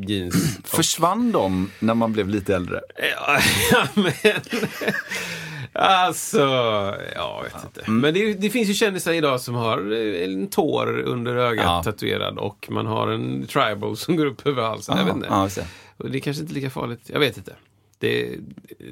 jeans. 0.06 0.58
Försvann 0.64 1.32
de 1.32 1.70
när 1.78 1.94
man 1.94 2.12
blev 2.12 2.28
lite 2.28 2.56
äldre? 2.56 2.80
Ja, 2.96 3.38
ja, 3.72 3.88
men... 3.94 4.12
Alltså, 5.74 6.38
jag 7.14 7.42
vet 7.42 7.64
inte. 7.64 7.90
Men 7.90 8.14
det, 8.14 8.34
det 8.34 8.50
finns 8.50 8.68
ju 8.68 8.74
kändisar 8.74 9.12
idag 9.12 9.40
som 9.40 9.54
har 9.54 9.92
eh, 9.92 10.24
en 10.24 10.46
tår 10.48 10.98
under 11.00 11.36
ögat 11.36 11.64
Ja. 11.64 11.82
tatuerad 11.82 12.38
och 12.38 12.66
man 12.70 12.86
har 12.86 13.08
en 13.08 13.46
tribal 13.46 13.96
som 13.96 14.16
går 14.16 14.26
upp 14.26 14.46
över 14.46 14.62
halsen. 14.62 14.96
jag 14.98 15.04
vet 15.04 15.14
inte. 15.14 15.26
Ja, 15.30 15.48
det. 15.56 15.66
Och 15.96 16.10
det 16.10 16.18
är 16.18 16.20
kanske 16.20 16.42
inte 16.42 16.54
lika 16.54 16.70
farligt. 16.70 17.00
Jag 17.06 17.20
vet 17.20 17.36
inte. 17.36 17.52
Det, 17.98 18.36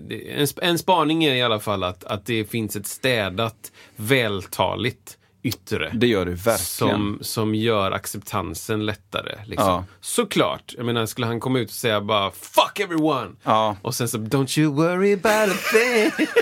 det, 0.09 0.33
en, 0.41 0.47
en 0.63 0.79
spaning 0.79 1.25
är 1.25 1.35
i 1.35 1.43
alla 1.43 1.61
fall 1.61 1.83
att, 1.85 2.05
att 2.05 2.27
det 2.27 2.45
finns 2.45 2.77
ett 2.77 2.87
städat, 2.87 3.73
vältaligt 3.97 5.19
yttre. 5.43 5.91
Det 5.95 6.07
gör 6.07 6.25
du 6.27 6.33
verkligen. 6.33 6.59
Som, 6.59 7.19
som 7.23 7.55
gör 7.55 7.93
acceptansen 7.93 8.87
lättare. 8.87 9.39
Liksom. 9.47 9.69
Ja. 9.69 9.85
Såklart. 10.01 10.75
Jag 10.77 10.87
menar, 10.87 11.07
skulle 11.07 11.27
han 11.27 11.41
komma 11.41 11.59
ut 11.59 11.69
och 11.69 11.75
säga 11.75 12.01
bara 12.01 12.31
Fuck 12.31 12.81
everyone! 12.81 13.31
Ja. 13.43 13.77
Och 13.83 13.95
sen 13.95 14.09
så 14.09 14.19
Don't 14.19 14.59
you 14.61 14.75
worry 14.75 15.13
about 15.13 15.57
a 15.57 15.59
thing. 15.73 16.27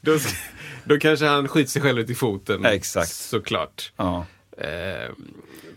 då, 0.00 0.18
då 0.84 0.98
kanske 0.98 1.26
han 1.26 1.48
skiter 1.48 1.70
sig 1.70 1.82
själv 1.82 1.98
ut 1.98 2.10
i 2.10 2.14
foten. 2.14 2.64
Exakt. 2.64 3.10
Såklart. 3.14 3.92
Ja. 3.96 4.26
Eh, 4.58 5.10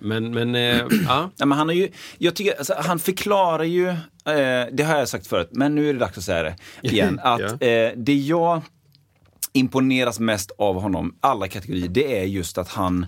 men, 0.01 0.31
men, 0.33 0.55
eh, 0.55 0.85
ja. 1.07 1.29
Ja, 1.37 1.45
men 1.45 1.57
han, 1.57 1.67
har 1.67 1.75
ju, 1.75 1.89
jag 2.17 2.35
tycker, 2.35 2.57
alltså, 2.57 2.73
han 2.77 2.99
förklarar 2.99 3.63
ju, 3.63 3.87
eh, 3.89 4.67
det 4.71 4.83
har 4.83 4.97
jag 4.97 5.09
sagt 5.09 5.27
förut, 5.27 5.49
men 5.51 5.75
nu 5.75 5.89
är 5.89 5.93
det 5.93 5.99
dags 5.99 6.17
att 6.17 6.23
säga 6.23 6.43
det 6.43 6.55
igen. 6.81 7.19
Att 7.23 7.41
Ja. 7.59 7.67
eh, 7.67 7.91
det 7.97 8.13
jag 8.15 8.61
imponeras 9.53 10.19
mest 10.19 10.51
av 10.57 10.81
honom, 10.81 11.15
alla 11.19 11.47
kategorier, 11.47 11.87
det 11.87 12.19
är 12.19 12.23
just 12.23 12.57
att 12.57 12.69
han 12.69 13.05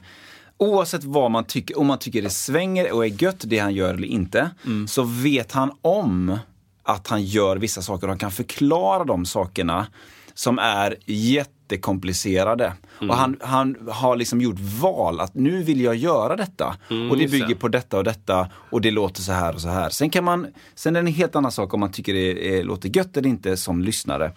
oavsett 0.58 1.04
vad 1.04 1.32
man 1.32 1.44
tycker, 1.44 1.80
om 1.80 1.88
man 1.88 2.00
tycker 2.00 2.22
det 2.22 2.30
svänger 2.30 2.92
och 2.92 3.06
är 3.06 3.24
gött 3.24 3.44
det 3.48 3.60
han 3.60 3.74
gör 3.74 3.94
eller 3.94 4.08
inte, 4.08 4.50
så 4.88 5.04
vet 5.04 5.52
han 5.52 5.72
om 5.82 6.38
att 6.84 7.08
han 7.08 7.24
gör 7.24 7.58
vissa 7.58 7.82
saker 7.82 8.08
och 8.08 8.12
han 8.12 8.20
kan 8.20 8.32
förklara 8.32 9.04
de 9.04 9.26
sakerna 9.26 9.88
som 10.34 10.60
är 10.60 10.96
jättekomplicerade. 11.06 12.74
Och 13.00 13.16
han, 13.16 13.38
han 13.42 13.78
har 13.90 14.16
liksom 14.16 14.42
gjort 14.42 14.60
val 14.60 15.20
att 15.20 15.34
nu 15.34 15.64
vill 15.64 15.82
jag 15.82 15.96
göra 15.96 16.36
detta. 16.36 16.78
och 17.12 17.18
det 17.18 17.32
bygger 17.32 17.56
på 17.56 17.68
detta 17.68 17.98
och 17.98 18.04
detta 18.04 18.50
och 18.54 18.82
det 18.82 18.92
låter 18.92 19.22
så 19.22 19.32
här 19.32 19.56
och 19.56 19.62
så 19.62 19.70
här. 19.70 19.90
Sen 19.90 20.10
kan 20.10 20.24
man, 20.24 20.48
sen 20.76 20.96
är 20.96 21.02
det 21.02 21.10
en 21.10 21.14
helt 21.14 21.36
annan 21.36 21.52
sak 21.52 21.74
om 21.74 21.80
man 21.80 21.92
tycker 21.92 22.14
det 22.14 22.58
är, 22.60 22.64
låter 22.64 22.98
gött 22.98 23.18
eller 23.18 23.30
inte 23.30 23.58
som 23.58 23.82
lyssnare. 23.82 24.32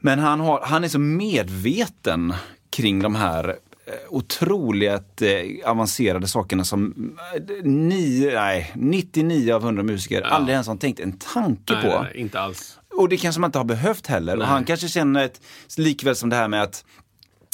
Men 0.00 0.18
han, 0.18 0.40
har, 0.40 0.60
han 0.64 0.84
är 0.84 0.88
så 0.88 0.98
medveten 0.98 2.34
kring 2.70 3.02
de 3.02 3.14
här 3.14 3.48
eh, 3.48 3.94
otroligt 4.08 5.22
eh, 5.22 5.70
avancerade 5.70 6.26
sakerna 6.26 6.64
som 6.64 7.12
eh, 7.34 7.64
nio, 7.64 8.34
nej, 8.34 8.72
99 8.74 9.52
av 9.52 9.62
100 9.62 9.82
musiker 9.82 10.22
aldrig 10.22 10.52
ens 10.52 10.66
har 10.66 10.76
tänkt 10.76 11.00
en 11.00 11.12
tanke 11.12 11.74
Nej, 11.74 11.82
på. 11.82 12.02
nej, 12.02 12.12
inte 12.14 12.40
alls. 12.40 12.78
Och 12.98 13.08
det 13.08 13.16
kanske 13.16 13.40
man 13.40 13.48
inte 13.48 13.58
har 13.58 13.64
behövt 13.64 14.06
heller. 14.06 14.36
Och 14.36 14.46
han 14.46 14.64
kanske 14.64 14.88
känner 14.88 15.24
ett, 15.24 15.40
likväl 15.76 16.16
som 16.16 16.30
det 16.30 16.36
här 16.36 16.48
med 16.48 16.62
att 16.62 16.84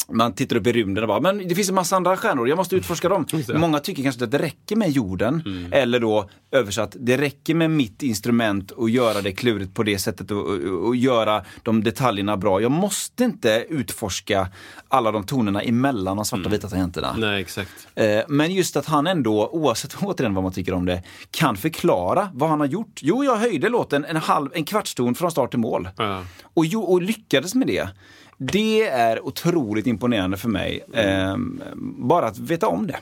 man 0.08 0.34
tittar 0.34 0.56
upp 0.56 0.66
i 0.66 0.72
rymden 0.72 1.04
och 1.04 1.08
bara, 1.08 1.20
men 1.20 1.48
det 1.48 1.54
finns 1.54 1.68
en 1.68 1.74
massa 1.74 1.96
andra 1.96 2.16
stjärnor, 2.16 2.48
jag 2.48 2.56
måste 2.56 2.76
utforska 2.76 3.08
dem. 3.08 3.26
Många 3.54 3.78
tycker 3.80 4.02
kanske 4.02 4.24
att 4.24 4.30
det 4.30 4.38
räcker 4.38 4.76
med 4.76 4.90
jorden. 4.90 5.42
Mm. 5.46 5.72
Eller 5.72 6.00
då 6.00 6.28
översatt, 6.50 6.96
det 7.00 7.16
räcker 7.16 7.54
med 7.54 7.70
mitt 7.70 8.02
instrument 8.02 8.70
och 8.70 8.90
göra 8.90 9.22
det 9.22 9.32
klurigt 9.32 9.74
på 9.74 9.82
det 9.82 9.98
sättet 9.98 10.30
och, 10.30 10.38
och, 10.38 10.86
och 10.86 10.96
göra 10.96 11.44
de 11.62 11.84
detaljerna 11.84 12.36
bra. 12.36 12.60
Jag 12.60 12.70
måste 12.70 13.24
inte 13.24 13.66
utforska 13.68 14.48
alla 14.88 15.12
de 15.12 15.26
tonerna 15.26 15.62
emellan 15.62 16.16
de 16.16 16.24
svarta 16.24 16.44
och 16.44 16.52
vita 16.52 16.68
tangenterna. 16.68 17.08
Mm. 17.08 17.20
Nej, 17.20 17.40
exakt. 17.40 17.88
Eh, 17.94 18.20
Men 18.28 18.52
just 18.54 18.76
att 18.76 18.86
han 18.86 19.06
ändå, 19.06 19.48
oavsett 19.52 19.94
återigen 20.02 20.34
vad 20.34 20.44
man 20.44 20.52
tycker 20.52 20.74
om 20.74 20.86
det, 20.86 21.02
kan 21.30 21.56
förklara 21.56 22.28
vad 22.34 22.48
han 22.48 22.60
har 22.60 22.66
gjort. 22.66 23.00
Jo, 23.02 23.24
jag 23.24 23.36
höjde 23.36 23.68
låten 23.68 24.04
en, 24.04 24.16
halv, 24.16 24.50
en 24.54 24.64
kvartston 24.64 25.14
från 25.14 25.30
start 25.30 25.50
till 25.50 25.58
mål. 25.58 25.88
Ja. 25.96 26.24
Och, 26.42 26.66
jo, 26.66 26.82
och 26.82 27.02
lyckades 27.02 27.54
med 27.54 27.66
det. 27.66 27.88
Det 28.38 28.82
är 28.82 29.26
otroligt 29.26 29.86
imponerande 29.86 30.36
för 30.36 30.48
mig. 30.48 30.84
Eh, 30.92 31.36
bara 31.82 32.26
att 32.26 32.38
veta 32.38 32.66
om 32.66 32.86
det. 32.86 32.98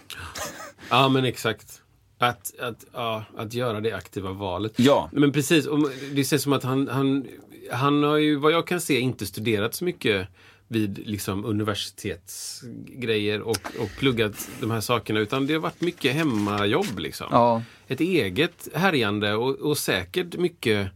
Ja, 0.90 1.08
men 1.08 1.24
exakt. 1.24 1.82
Att, 2.18 2.60
att, 2.60 2.84
ja, 2.92 3.24
att 3.36 3.54
göra 3.54 3.80
det 3.80 3.92
aktiva 3.92 4.32
valet. 4.32 4.72
Ja. 4.76 5.08
Men 5.12 5.32
precis, 5.32 5.66
det 6.14 6.24
ser 6.24 6.38
som 6.38 6.52
att 6.52 6.62
han, 6.62 6.88
han, 6.88 7.26
han 7.70 8.02
har 8.02 8.16
ju, 8.16 8.36
vad 8.36 8.52
jag 8.52 8.66
kan 8.66 8.80
se, 8.80 9.00
inte 9.00 9.26
studerat 9.26 9.74
så 9.74 9.84
mycket 9.84 10.28
vid 10.68 11.06
liksom 11.06 11.44
universitetsgrejer 11.44 13.40
och, 13.40 13.58
och 13.78 13.88
pluggat 13.98 14.48
de 14.60 14.70
här 14.70 14.80
sakerna 14.80 15.20
utan 15.20 15.46
det 15.46 15.52
har 15.52 15.60
varit 15.60 15.80
mycket 15.80 16.14
hemmajobb 16.14 16.98
liksom. 16.98 17.26
Ja. 17.30 17.62
Ett 17.88 18.00
eget 18.00 18.68
härjande 18.74 19.34
och, 19.34 19.54
och 19.54 19.78
säkert 19.78 20.36
mycket 20.36 20.88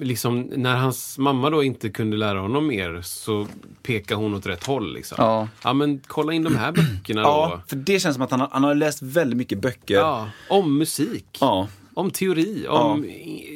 Liksom, 0.00 0.40
när 0.40 0.76
hans 0.76 1.18
mamma 1.18 1.50
då 1.50 1.62
inte 1.62 1.88
kunde 1.90 2.16
lära 2.16 2.40
honom 2.40 2.66
mer 2.66 3.00
så 3.02 3.46
pekar 3.82 4.16
hon 4.16 4.34
åt 4.34 4.46
rätt 4.46 4.66
håll. 4.66 4.94
Liksom. 4.94 5.16
Ja. 5.20 5.48
ja, 5.64 5.72
men 5.72 6.00
kolla 6.06 6.32
in 6.32 6.42
de 6.44 6.56
här 6.56 6.72
böckerna 6.72 7.20
Ja, 7.20 7.50
då. 7.56 7.62
för 7.68 7.76
det 7.76 8.00
känns 8.00 8.14
som 8.14 8.22
att 8.24 8.30
han 8.30 8.40
har, 8.40 8.48
han 8.52 8.64
har 8.64 8.74
läst 8.74 9.02
väldigt 9.02 9.36
mycket 9.36 9.58
böcker. 9.60 9.94
Ja, 9.94 10.28
om 10.50 10.78
musik. 10.78 11.38
Ja. 11.40 11.68
Om 11.94 12.10
teori, 12.10 12.66
om 12.68 13.06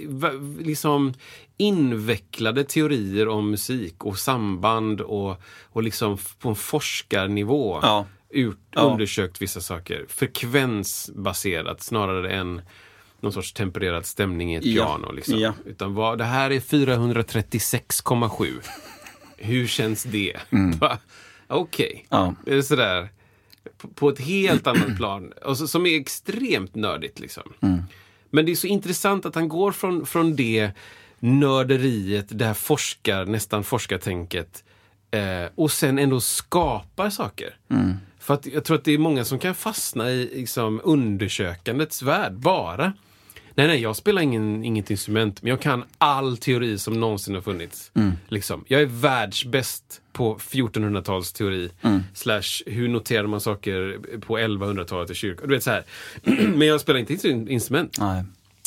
va- 0.09 0.33
liksom 0.61 1.15
invecklade 1.57 2.65
teorier 2.65 3.29
om 3.29 3.51
musik 3.51 4.05
och 4.05 4.19
samband 4.19 5.01
och, 5.01 5.41
och 5.65 5.83
liksom 5.83 6.19
på 6.39 6.49
en 6.49 6.55
forskarnivå 6.55 7.79
Ja. 7.83 8.07
ut, 8.31 8.59
Ja. 8.71 8.81
undersökt 8.81 9.43
vissa 9.43 9.61
saker. 9.61 10.05
Frekvensbaserat 10.09 11.83
snarare 11.83 12.31
än 12.33 12.61
någon 13.27 13.33
sorts 13.33 13.53
tempererad 13.53 14.07
stämning 14.07 14.55
i 14.55 14.57
ett 14.57 14.65
Ja. 14.65 14.85
piano. 14.85 15.13
Liksom. 15.13 15.39
Ja. 15.39 15.53
Utan 15.65 15.95
vad, 15.95 16.19
det 16.19 16.25
här 16.25 16.51
är 16.51 16.61
436,7. 16.61 18.53
Hur 19.37 19.67
känns 19.67 20.03
det? 20.03 20.37
Va? 20.81 20.99
Okej. 21.47 22.07
Mm. 22.11 22.35
Ja. 22.47 22.63
Sådär. 22.63 23.09
På, 23.79 23.89
på 23.89 24.09
ett 24.09 24.21
helt 24.21 24.67
annat 24.67 24.97
plan. 24.97 25.33
Och 25.45 25.59
så, 25.59 25.69
som 25.69 25.87
är 25.87 26.01
extremt 26.01 26.75
nördigt. 26.75 27.21
Liksom. 27.21 27.53
Mm. 27.61 27.83
Men 28.31 28.47
det 28.47 28.53
är 28.53 28.57
så 28.57 28.67
intressant 28.67 29.27
att 29.27 29.35
han 29.35 29.49
går 29.49 29.73
från, 29.73 30.07
från 30.07 30.37
det 30.37 30.71
nörderiet, 31.19 32.27
det 32.29 32.45
här 32.45 32.55
forskar, 32.55 33.25
nästan 33.25 33.65
forskartänket 33.65 34.65
eh, 35.11 35.51
och 35.55 35.73
sen 35.73 35.99
ändå 35.99 36.21
skapar 36.21 37.11
saker. 37.11 37.57
Mm. 37.71 37.93
För 38.19 38.35
att 38.35 38.47
jag 38.47 38.65
tror 38.65 38.77
att 38.77 38.85
det 38.85 38.93
är 38.93 38.99
många 38.99 39.25
som 39.25 39.39
kan 39.39 39.55
fastna 39.55 40.11
i 40.11 40.31
liksom, 40.35 40.81
undersökandets 40.85 42.03
värld 42.03 42.33
bara. 42.33 42.93
Nej, 43.59 43.67
nej, 43.67 43.81
jag 43.83 43.97
spelar 43.97 44.23
ingen, 44.23 44.65
inget 44.65 44.91
instrument, 44.91 45.43
men 45.43 45.51
jag 45.51 45.61
kan 45.61 45.85
all 45.99 46.37
teori 46.37 46.79
som 46.79 47.01
någonsin 47.01 47.35
har 47.35 47.43
funnits. 47.43 47.91
Liksom. 48.29 48.65
Jag 48.69 48.83
är 48.83 48.87
världsbäst 48.87 50.01
på 50.13 50.37
1400-tals 50.39 51.33
teori. 51.33 51.71
Slash, 52.15 52.43
hur 52.67 52.89
noterar 52.89 53.27
man 53.27 53.41
saker 53.41 53.99
på 54.21 54.39
1100-talet 54.39 55.11
i 55.11 55.15
kyrkan? 55.15 55.49
Du 55.49 55.55
vet 55.55 55.63
så 55.63 55.71
här. 55.71 55.85
men 56.57 56.69
jag 56.69 56.81
spelar 56.81 57.01
inte 57.01 57.29
in- 57.29 57.49
instrument. 57.49 57.97
Nej. 58.01 58.25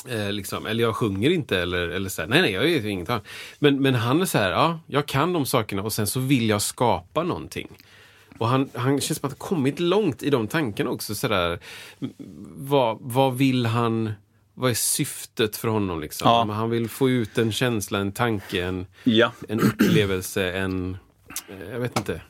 Eh, 0.09 0.31
liksom. 0.31 0.65
Eller 0.65 0.83
jag 0.83 0.95
sjunger 0.95 1.29
inte 1.29 1.59
eller, 1.59 1.87
eller 1.89 2.09
så 2.09 2.21
här. 2.21 2.29
Nej, 2.29 2.41
nej, 2.41 2.51
jag 2.51 2.61
vet 2.61 2.85
inget 2.85 3.09
annat. 3.09 3.25
Men, 3.59 3.81
men 3.81 3.95
han 3.95 4.21
är 4.21 4.25
så 4.25 4.37
här, 4.37 4.51
ja, 4.51 4.79
jag 4.87 5.05
kan 5.05 5.33
de 5.33 5.45
sakerna 5.45 5.81
och 5.83 5.93
sen 5.93 6.07
så 6.07 6.19
vill 6.19 6.49
jag 6.49 6.61
skapa 6.61 7.23
någonting. 7.23 7.67
Och 8.37 8.47
han, 8.47 8.69
han 8.73 9.01
känns 9.01 9.19
som 9.19 9.27
att 9.27 9.33
han 9.33 9.47
kommit 9.47 9.79
långt 9.79 10.23
i 10.23 10.29
de 10.29 10.47
tankarna 10.47 10.89
också. 10.89 11.15
Så 11.15 11.27
där, 11.27 11.59
vad, 12.57 12.97
vad 13.01 13.37
vill 13.37 13.65
han, 13.65 14.11
vad 14.59 14.71
är 14.71 14.75
syftet 14.75 15.57
för 15.57 15.67
honom 15.67 15.99
liksom? 16.01 16.27
Ja. 16.27 16.53
Han 16.53 16.69
vill 16.69 16.89
få 16.89 17.09
ut 17.09 17.37
en 17.37 17.51
känsla, 17.51 17.99
en 17.99 18.11
tanke, 18.11 18.63
en, 18.65 18.85
Ja. 19.03 19.31
en 19.47 19.59
upplevelse, 19.59 20.51
en, 20.51 20.97
eh, 21.49 21.71
jag 21.71 21.79
vet 21.79 21.97
inte. 21.97 22.21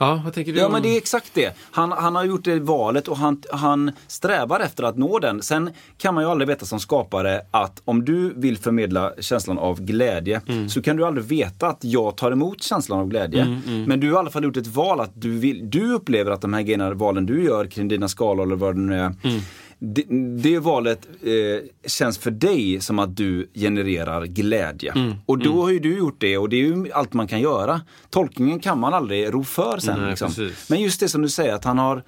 Ja, 0.00 0.20
vad 0.24 0.32
tänker 0.34 0.52
du? 0.52 0.58
Ja 0.58 0.66
om- 0.66 0.72
men 0.72 0.82
det 0.82 0.88
är 0.88 0.96
exakt 0.96 1.30
det. 1.34 1.56
Han, 1.70 1.92
han 1.92 2.14
har 2.16 2.24
gjort 2.24 2.44
det 2.44 2.60
valet 2.60 3.08
och 3.08 3.16
han, 3.16 3.42
han 3.52 3.92
strävar 4.06 4.60
efter 4.60 4.84
att 4.84 4.96
nå 4.98 5.18
den. 5.18 5.42
Sen 5.42 5.70
kan 5.98 6.14
man 6.14 6.24
ju 6.24 6.30
aldrig 6.30 6.48
veta 6.48 6.66
som 6.66 6.80
skapare 6.80 7.40
att 7.50 7.82
om 7.84 8.04
du 8.04 8.32
vill 8.36 8.58
förmedla 8.58 9.12
känslan 9.20 9.58
av 9.58 9.80
glädje 9.82 10.40
så 10.68 10.82
kan 10.82 10.96
du 10.96 11.06
aldrig 11.06 11.26
veta 11.26 11.66
att 11.68 11.84
jag 11.84 12.16
tar 12.16 12.32
emot 12.32 12.62
känslan 12.62 12.98
av 13.00 13.08
glädje. 13.08 13.60
Men 13.86 14.00
du 14.00 14.06
har 14.06 14.14
i 14.14 14.18
alla 14.18 14.30
fall 14.30 14.44
gjort 14.44 14.56
ett 14.56 14.66
val 14.66 15.00
att 15.00 15.10
du, 15.14 15.38
vill, 15.38 15.70
du 15.70 15.92
upplever 15.92 16.30
att 16.30 16.40
de 16.40 16.52
här 16.52 16.62
grejerna, 16.62 16.94
valen 16.94 17.26
du 17.26 17.44
gör 17.44 17.66
kring 17.66 17.88
dina 17.88 18.08
skalor 18.08 18.46
eller 18.46 18.56
vad 18.56 18.74
det 18.74 18.80
nu 18.80 18.94
är. 19.00 19.14
Det, 19.84 20.04
det 20.42 20.58
valet 20.58 21.08
eh, 21.22 21.88
känns 21.88 22.18
för 22.18 22.30
dig 22.30 22.80
som 22.80 22.98
att 22.98 23.16
du 23.16 23.50
genererar 23.54 24.24
glädje. 24.24 24.92
Och 25.26 25.38
då 25.38 25.62
har 25.62 25.70
ju 25.70 25.78
du 25.78 25.96
gjort 25.98 26.20
det 26.20 26.38
och 26.38 26.48
det 26.48 26.56
är 26.56 26.60
ju 26.60 26.92
allt 26.92 27.12
man 27.12 27.28
kan 27.28 27.40
göra. 27.40 27.80
Tolkningen 28.10 28.60
kan 28.60 28.78
man 28.80 28.94
aldrig 28.94 29.34
ro 29.34 29.44
för 29.44 29.78
sen. 29.78 30.00
Nej, 30.00 30.10
liksom. 30.10 30.50
Men 30.68 30.80
just 30.82 31.00
det 31.00 31.08
som 31.08 31.22
du 31.22 31.28
säger 31.28 31.54
att 31.54 31.64
han 31.64 31.78
har 31.78 32.02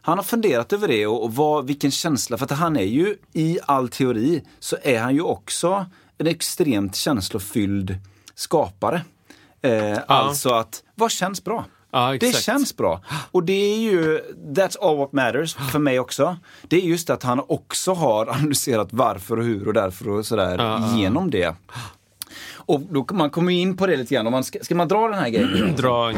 han 0.00 0.18
har 0.18 0.24
funderat 0.24 0.72
över 0.72 0.88
det 0.88 1.06
och, 1.06 1.24
och 1.24 1.34
vad, 1.34 1.66
vilken 1.66 1.90
känsla, 1.90 2.38
för 2.38 2.44
att 2.44 2.50
han 2.50 2.76
är 2.76 2.84
ju 2.84 3.16
i 3.32 3.58
all 3.66 3.88
teori 3.88 4.42
så 4.58 4.76
är 4.82 4.98
han 5.00 5.14
ju 5.14 5.20
också 5.20 5.86
en 6.18 6.26
extremt 6.26 6.96
känslofylld 6.96 7.96
skapare. 8.34 9.02
Eh, 9.62 9.98
Alltså 10.06 10.50
att, 10.50 10.82
vad 10.94 11.10
känns 11.10 11.44
bra? 11.44 11.64
Ja, 11.90 12.16
det 12.20 12.36
känns 12.36 12.76
bra. 12.76 13.00
Och 13.30 13.44
det 13.44 13.52
är 13.74 13.78
ju, 13.78 14.20
that's 14.54 14.76
all 14.80 14.96
what 14.96 15.12
matters 15.12 15.54
för 15.54 15.78
mig 15.78 16.00
också. 16.00 16.36
Det 16.68 16.76
är 16.76 16.80
just 16.80 17.10
att 17.10 17.22
han 17.22 17.40
också 17.48 17.92
har 17.92 18.26
analyserat 18.26 18.88
varför 18.90 19.38
och 19.38 19.44
hur 19.44 19.68
och 19.68 19.74
därför 19.74 20.08
och 20.08 20.26
sådär 20.26 20.58
Ja, 20.58 20.96
genom 20.96 21.30
det. 21.30 21.54
Och 22.54 22.80
då, 22.80 23.06
man 23.12 23.30
kommer 23.30 23.52
in 23.52 23.76
på 23.76 23.86
det 23.86 23.96
lite 23.96 24.14
grann. 24.14 24.26
Om 24.26 24.32
man 24.32 24.44
ska, 24.44 24.58
ska 24.62 24.74
man 24.74 24.88
dra 24.88 25.08
den 25.08 25.18
här 25.18 25.28
grejen? 25.28 25.72
Dra. 25.76 26.12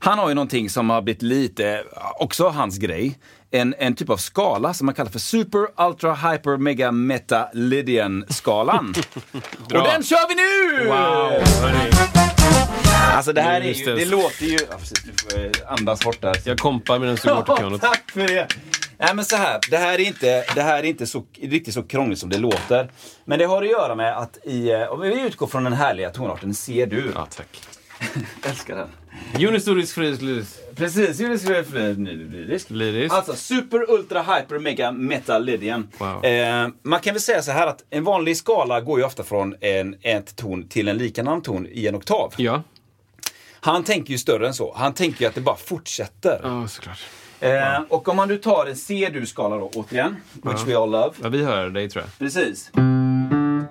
Han 0.00 0.18
har 0.18 0.28
ju 0.28 0.34
någonting 0.34 0.70
som 0.70 0.90
har 0.90 1.02
blivit 1.02 1.22
lite, 1.22 1.84
också 2.18 2.48
hans 2.48 2.78
grej. 2.78 3.18
En, 3.50 3.74
en 3.78 3.94
typ 3.94 4.10
av 4.10 4.16
skala 4.16 4.74
som 4.74 4.86
man 4.86 4.94
kallar 4.94 5.10
för 5.10 5.18
Super 5.18 5.86
Ultra 5.86 6.14
Hyper 6.14 6.56
Mega 6.56 6.92
Meta 6.92 7.48
Lydian 7.52 8.24
skalan. 8.28 8.94
och 9.64 9.70
den 9.70 10.02
kör 10.02 10.28
vi 10.28 10.34
nu! 10.34 10.88
Wow! 10.88 11.42
Alltså 13.10 13.32
det 13.32 13.40
här 13.40 13.60
är 13.60 13.64
ju, 13.64 13.94
det. 13.96 14.04
låter 14.04 14.44
ju, 14.44 14.58
ja, 14.70 14.76
precis, 14.78 15.02
du 15.02 15.12
får 15.12 15.44
eh, 15.44 15.72
andas 15.72 16.04
hårt 16.04 16.20
där. 16.20 16.36
Jag 16.44 16.58
kompar 16.58 16.98
medan 16.98 17.16
du 17.22 17.28
går 17.28 17.42
till 17.42 17.54
pianot. 17.54 17.80
tack 17.80 18.10
för 18.10 18.20
det! 18.20 18.48
Nej 18.98 19.14
men 19.14 19.24
så 19.24 19.36
här, 19.36 19.60
det 19.70 19.76
här 19.76 19.94
är 19.94 19.98
inte, 19.98 20.44
det 20.54 20.62
här 20.62 20.78
är 20.78 20.82
inte 20.82 21.06
så, 21.06 21.24
riktigt 21.42 21.74
så 21.74 21.82
krångligt 21.82 22.18
som 22.18 22.30
det 22.30 22.38
låter. 22.38 22.90
Men 23.24 23.38
det 23.38 23.44
har 23.44 23.62
att 23.62 23.70
göra 23.70 23.94
med 23.94 24.18
att 24.18 24.38
i, 24.44 24.70
eh, 24.70 24.82
om 24.82 25.00
vi 25.00 25.20
utgår 25.20 25.46
från 25.46 25.64
den 25.64 25.72
härliga 25.72 26.10
tonarten 26.10 26.54
C-dur. 26.54 27.12
Ja, 27.14 27.26
tack. 27.36 27.62
Älskar 28.48 28.76
den. 28.76 28.88
Unistorisk 29.48 29.94
frisk 29.94 30.20
Precis, 30.76 31.20
lyrisk. 31.20 32.70
Lyrisk. 32.70 33.14
Alltså 33.14 33.34
super, 33.34 33.90
ultra, 33.90 34.22
hyper, 34.22 34.58
mega, 34.58 34.92
metal, 34.92 35.44
Lydian. 35.44 35.88
Wow. 35.98 36.24
Eh, 36.24 36.68
man 36.82 37.00
kan 37.00 37.14
väl 37.14 37.22
säga 37.22 37.42
så 37.42 37.52
här 37.52 37.66
att 37.66 37.84
en 37.90 38.04
vanlig 38.04 38.36
skala 38.36 38.80
går 38.80 38.98
ju 38.98 39.04
ofta 39.04 39.22
från 39.22 39.54
en, 39.60 39.96
en 40.02 40.22
ton 40.22 40.68
till 40.68 40.88
en 40.88 40.96
likadan 40.96 41.42
ton 41.42 41.66
i 41.70 41.86
en 41.86 41.94
oktav. 41.94 42.34
Ja. 42.36 42.62
Han 43.62 43.84
tänker 43.84 44.12
ju 44.12 44.18
större 44.18 44.46
än 44.46 44.54
så. 44.54 44.74
Han 44.76 44.94
tänker 44.94 45.20
ju 45.20 45.28
att 45.28 45.34
det 45.34 45.40
bara 45.40 45.56
fortsätter. 45.56 46.40
Ja, 46.42 46.68
såklart. 46.68 46.98
Eh, 47.40 47.80
och 47.88 48.08
om 48.08 48.16
man 48.16 48.28
nu 48.28 48.36
tar 48.36 48.66
en 48.66 48.76
C-dur-skala 48.76 49.56
då, 49.56 49.70
återigen. 49.74 50.16
Which 50.32 50.66
we 50.66 50.78
all 50.78 50.90
love. 50.90 51.14
Ja, 51.22 51.28
vi 51.28 51.44
hör 51.44 51.70
dig 51.70 51.90
tror 51.90 52.04
jag. 52.04 52.18
Precis. 52.18 52.70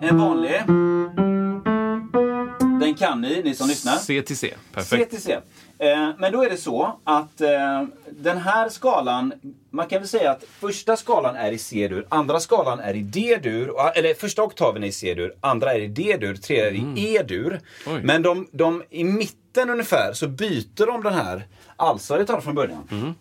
En 0.01 0.17
vanlig. 0.17 0.61
Den 2.79 2.95
kan 2.95 3.21
ni, 3.21 3.41
ni 3.43 3.55
som 3.55 3.67
lyssnar. 3.67 3.95
C 3.95 4.21
till 4.21 4.37
C. 4.37 4.47
C 4.49 4.57
Perfekt. 4.73 5.09
till 5.11 5.21
C. 5.21 5.37
Eh, 5.79 6.09
men 6.17 6.31
då 6.31 6.43
är 6.43 6.49
det 6.49 6.57
så 6.57 6.99
att 7.03 7.41
eh, 7.41 7.83
den 8.11 8.37
här 8.37 8.69
skalan, 8.69 9.33
man 9.71 9.87
kan 9.87 9.99
väl 9.99 10.07
säga 10.07 10.31
att 10.31 10.43
första 10.59 10.97
skalan 10.97 11.35
är 11.35 11.51
i 11.51 11.57
C-dur, 11.57 12.05
andra 12.09 12.39
skalan 12.39 12.79
är 12.79 12.93
i 12.95 13.01
D-dur, 13.01 13.69
och- 13.69 13.97
eller 13.97 14.13
första 14.13 14.43
oktaven 14.43 14.83
är 14.83 14.87
i 14.87 14.91
C-dur, 14.91 15.33
andra 15.41 15.73
är 15.73 15.79
i 15.79 15.87
D-dur, 15.87 16.35
tredje 16.35 16.81
är 16.81 16.97
i 16.97 17.15
E-dur. 17.15 17.61
Oj. 17.87 18.01
Men 18.03 18.21
de, 18.21 18.47
de, 18.51 18.83
i 18.89 19.03
mitten 19.03 19.69
ungefär 19.69 20.13
så 20.13 20.27
byter 20.27 20.85
de 20.85 21.03
den 21.03 21.13
här. 21.13 21.47
Jag 22.09 22.27
tar 22.27 22.41
från 22.41 22.55
början. 22.55 23.15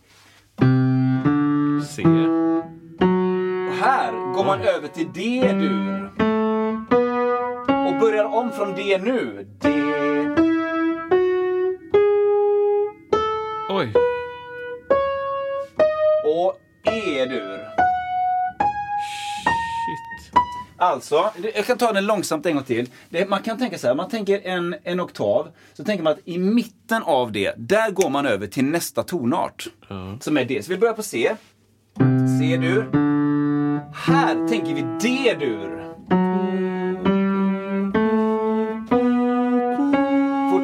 C. 1.88 2.02
Och 3.70 3.74
här 3.86 4.12
går 4.34 4.44
man 4.44 4.60
över 4.60 4.88
till 4.88 5.06
D-dur. 5.14 6.27
Och 7.88 7.98
börjar 7.98 8.24
om 8.24 8.52
från 8.52 8.74
D 8.74 8.98
nu. 9.02 9.46
D. 9.60 9.68
Oj. 13.70 13.92
Och 16.24 16.60
E-dur. 16.92 17.58
Shit. 19.84 20.32
Alltså, 20.78 21.30
jag 21.54 21.66
kan 21.66 21.78
ta 21.78 21.92
den 21.92 22.06
långsamt 22.06 22.46
en 22.46 22.54
gång 22.54 22.64
till. 22.64 22.90
Det, 23.08 23.28
man 23.28 23.42
kan 23.42 23.58
tänka 23.58 23.78
så 23.78 23.86
här, 23.86 23.94
man 23.94 24.08
tänker 24.08 24.40
en, 24.44 24.76
en 24.84 25.00
oktav, 25.00 25.48
så 25.72 25.84
tänker 25.84 26.04
man 26.04 26.12
att 26.12 26.18
i 26.24 26.38
mitten 26.38 27.02
av 27.02 27.32
det, 27.32 27.54
där 27.56 27.90
går 27.90 28.10
man 28.10 28.26
över 28.26 28.46
till 28.46 28.64
nästa 28.64 29.02
tonart. 29.02 29.68
Som 30.20 30.36
är 30.36 30.44
D. 30.44 30.62
Så 30.62 30.72
vi 30.72 30.78
börjar 30.78 30.94
på 30.94 31.02
C. 31.02 31.36
C-dur. 32.40 32.90
Här 33.94 34.48
tänker 34.48 34.74
vi 34.74 34.80
D-dur. 34.80 35.87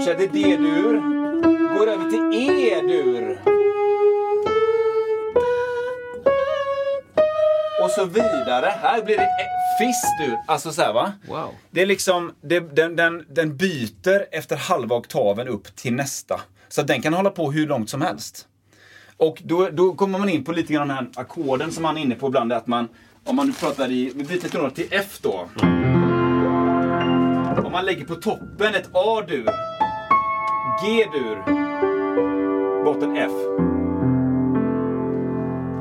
Fortsätter 0.05 0.27
D-dur. 0.33 1.01
Går 1.79 1.87
över 1.87 2.11
till 2.11 2.49
E-dur. 2.49 3.41
Och 7.83 7.91
så 7.91 8.05
vidare. 8.05 8.75
Här 8.83 9.03
blir 9.03 9.17
det 9.17 9.23
e- 9.23 9.79
fiss-dur. 9.79 10.39
Alltså 10.47 10.73
så 10.73 10.83
här 10.83 10.93
va? 10.93 11.13
Wow. 11.29 11.55
Det 11.71 11.83
är 11.83 11.87
liksom, 11.87 12.33
det, 12.41 12.61
den, 12.61 12.97
den, 12.97 13.25
den 13.29 13.57
byter 13.57 14.27
efter 14.33 14.57
halva 14.57 14.97
oktaven 14.97 15.49
upp 15.49 15.77
till 15.77 15.93
nästa. 15.95 16.41
Så 16.69 16.83
den 16.83 17.03
kan 17.03 17.15
hålla 17.15 17.31
på 17.31 17.53
hur 17.53 17.67
långt 17.67 17.91
som 17.91 18.03
helst. 18.03 18.47
Och 19.17 19.43
då, 19.45 19.69
då 19.71 19.95
kommer 19.95 20.19
man 20.19 20.29
in 20.29 20.45
på 20.45 20.53
lite 20.53 20.73
grann 20.73 20.89
den 20.89 20.97
här 20.97 21.09
ackorden 21.17 21.73
som 21.73 21.83
man 21.83 21.97
är 21.97 22.01
inne 22.01 22.15
på 22.15 22.27
ibland. 22.27 22.53
Att 22.53 22.67
man, 22.67 22.89
om 23.25 23.37
man 23.37 23.47
nu 23.47 23.53
pratar 23.53 23.91
i, 23.91 24.13
vi 24.15 24.25
byter 24.25 24.49
tonart 24.49 24.75
till 24.75 24.89
F 24.91 25.19
då. 25.23 25.49
Om 27.65 27.73
man 27.73 27.85
lägger 27.85 28.05
på 28.05 28.15
toppen 28.15 28.75
ett 28.75 28.89
A-dur. 28.93 29.74
G-dur. 30.83 31.43
Botten 32.85 33.17
F. 33.17 33.33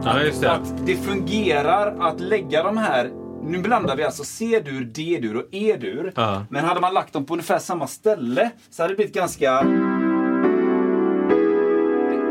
Ja, 0.04 0.22
just 0.22 0.42
det. 0.42 0.52
Att 0.52 0.86
det 0.86 0.96
fungerar 0.96 1.96
att 2.00 2.20
lägga 2.20 2.64
de 2.64 2.78
här 2.78 3.12
nu 3.44 3.58
blandar 3.58 3.96
vi 3.96 4.04
alltså 4.04 4.24
C-dur, 4.24 4.86
D-dur 4.86 5.38
och 5.38 5.46
E-dur. 5.52 6.14
Ja. 6.16 6.46
Men 6.50 6.66
hade 6.66 6.82
man 6.82 6.94
lagt 6.94 7.14
dem 7.14 7.26
på 7.26 7.34
ungefär 7.34 7.60
samma 7.60 7.88
ställe 7.88 8.52
så 8.70 8.84
hade 8.84 8.94
det 8.94 8.96
blivit 8.96 9.16
ganska... 9.16 9.62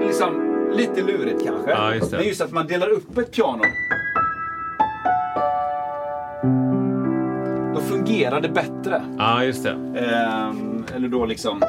Liksom 0.06 0.52
lite 0.72 1.02
lurigt 1.02 1.44
kanske. 1.44 1.70
Ja, 1.70 1.94
just. 1.94 2.12
Men 2.12 2.24
just 2.24 2.40
att 2.40 2.52
man 2.52 2.66
delar 2.66 2.88
upp 2.88 3.18
ett 3.18 3.32
piano. 3.32 3.62
Då 7.74 7.80
fungerar 7.80 8.40
det 8.40 8.48
bättre. 8.48 9.02
Ja, 9.18 9.44
just 9.44 9.64
det. 9.64 9.70
Ehm, 9.70 10.84
eller 10.94 11.08
då 11.08 11.26
liksom... 11.26 11.62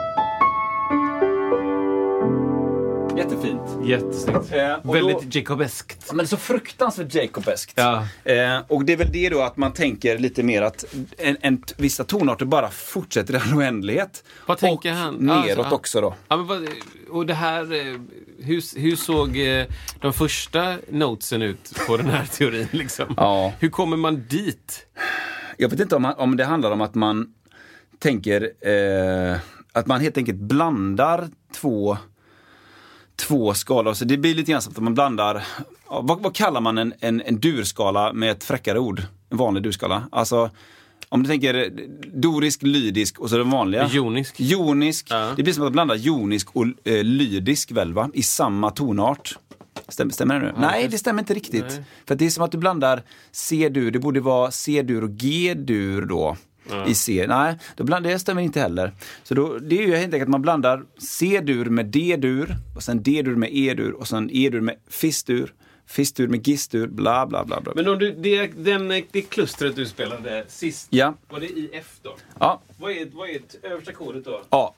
Jättefint. 3.17 3.62
Jättesnyggt. 3.86 4.52
Eh, 4.52 4.91
Väldigt 4.93 5.21
då- 5.21 5.39
Jacobeskt. 5.39 6.13
Men 6.13 6.28
så 6.28 6.38
fruktansvärt 6.38 7.13
Jacobeskt. 7.15 7.73
Ja. 7.76 8.08
Eh, 8.23 8.60
och 8.67 8.86
det 8.86 8.93
är 8.93 8.97
väl 8.97 9.12
det 9.12 9.30
då 9.30 9.41
att 9.41 9.58
man 9.58 9.73
tänker 9.73 10.17
lite 10.17 10.43
mer 10.43 10.62
att 10.62 10.86
en, 11.17 11.38
en, 11.41 11.63
vissa 11.78 12.04
tonarter 12.04 12.45
bara 12.45 12.69
fortsätter 12.69 13.34
i 13.34 13.38
all 13.38 13.58
oändlighet. 13.58 14.23
Vad 14.45 14.58
tänker 14.58 14.91
och 14.91 14.97
han? 14.97 15.15
neråt 15.15 15.58
Alltså, 15.60 15.76
också 15.76 16.02
då. 16.02 16.15
Ja, 16.28 16.38
men 16.38 16.47
vad, 16.47 16.67
och 17.10 17.26
det 17.26 17.34
här, 17.34 17.62
eh, 17.73 17.99
hur, 18.39 18.80
hur 18.80 18.95
såg 18.95 19.38
eh, 19.38 19.65
de 19.99 20.13
första 20.13 20.78
notesen 20.89 21.41
ut 21.41 21.73
på 21.88 21.97
den 21.97 22.06
här 22.10 22.26
teorin? 22.32 22.67
Liksom? 22.71 23.13
Ja. 23.17 23.54
Hur 23.60 23.69
kommer 23.69 23.97
man 23.97 24.26
dit? 24.30 24.86
Jag 25.58 25.69
vet 25.69 25.80
inte 25.80 25.95
om, 25.95 26.02
man, 26.02 26.13
om 26.13 26.38
det 26.38 26.45
handlar 26.45 26.71
om 26.71 26.82
att 26.82 26.95
man 26.95 27.28
tänker 27.99 28.41
eh, 29.32 29.38
att 29.71 29.88
man 29.88 30.02
helt 30.02 30.17
enkelt 30.17 30.38
blandar 30.39 31.28
två 31.56 31.97
två 33.15 33.54
skalor. 33.54 33.93
Så 33.93 34.06
det 34.06 34.17
blir 34.17 34.36
lite 34.36 34.52
grann 34.52 34.62
som 34.62 34.73
att 34.73 34.84
man 34.84 34.93
blandar, 34.93 35.43
ja, 35.89 36.02
vad, 36.02 36.21
vad 36.21 36.36
kallar 36.36 36.62
man 36.62 36.78
en, 36.78 36.93
en, 36.99 37.21
en 37.21 37.39
durskala 37.39 38.13
med 38.13 38.32
ett 38.32 38.43
fräckare 38.43 38.80
ord? 38.80 39.02
En 39.30 39.38
vanlig 39.38 39.63
durskala. 39.63 40.08
Alltså, 40.12 40.49
om 41.10 41.23
du 41.23 41.30
tänker 41.30 41.71
dorisk, 42.13 42.62
lydisk 42.62 43.19
och 43.19 43.30
så 43.30 43.38
den 43.38 43.49
vanliga. 43.49 43.88
Jonisk. 43.88 44.36
Jonisk. 44.39 45.08
Ja. 45.10 45.34
Det 45.36 45.43
blir 45.43 45.54
som 45.54 45.67
att 45.67 45.71
blanda 45.71 45.95
jonisk 45.95 46.56
och 46.56 46.65
eh, 46.84 47.04
lydisk 47.04 47.71
väl 47.71 47.93
va? 47.93 48.10
I 48.13 48.23
samma 48.23 48.71
tonart. 48.71 49.38
Stämmer, 49.88 50.13
stämmer 50.13 50.39
det 50.39 50.45
nu? 50.45 50.54
Nej, 50.58 50.88
det 50.88 50.97
stämmer 50.97 51.21
inte 51.21 51.34
riktigt. 51.34 51.65
Nej. 51.69 51.84
För 52.08 52.15
det 52.15 52.26
är 52.26 52.30
som 52.30 52.43
att 52.43 52.52
du 52.52 52.58
blandar 52.58 53.04
C-dur, 53.32 53.91
det 53.91 53.99
borde 53.99 54.19
vara 54.19 54.52
C-dur 54.52 55.04
och 55.04 55.10
G-dur 55.10 56.06
då. 56.06 56.38
I 56.88 56.93
C. 56.95 57.26
Nej, 57.28 57.56
då 57.76 57.84
bland, 57.84 58.06
det 58.06 58.19
stämmer 58.19 58.41
inte 58.41 58.60
heller. 58.60 58.91
Så 59.23 59.34
då, 59.34 59.58
det 59.58 59.78
är 59.78 59.88
ju 59.88 59.95
helt 59.95 60.04
enkelt 60.13 60.23
att 60.23 60.30
man 60.30 60.41
blandar 60.41 60.84
C-dur 60.97 61.65
med 61.65 61.86
D-dur, 61.86 62.56
och 62.76 62.84
sen 62.84 63.04
D-dur 63.04 63.36
med 63.36 63.49
E-dur, 63.54 63.91
och 63.91 64.08
sen 64.08 64.30
E-dur 64.34 64.62
med 64.62 64.76
Fis-dur, 64.89 65.54
Fis-dur 65.88 66.28
med 66.28 66.43
Gis-dur, 66.47 66.88
bla 66.88 67.26
bla 67.26 67.43
bla. 67.45 67.62
bla. 67.62 67.73
Men 67.76 67.88
om 67.88 67.99
du, 67.99 68.12
det, 68.12 68.47
den, 68.47 68.88
det 69.12 69.21
klustret 69.21 69.76
du 69.76 69.86
spelade 69.86 70.45
sist, 70.47 70.88
Ja. 70.89 71.13
var 71.30 71.39
det 71.39 71.45
i 71.45 71.69
F 71.73 71.95
då? 72.02 72.15
Ja, 72.39 72.62
Vad 72.78 72.91
är, 72.91 73.08
vad 73.13 73.30
är 73.30 73.39
översta 73.63 73.91
kodet 73.91 74.26
då? 74.26 74.41
A. 74.49 74.73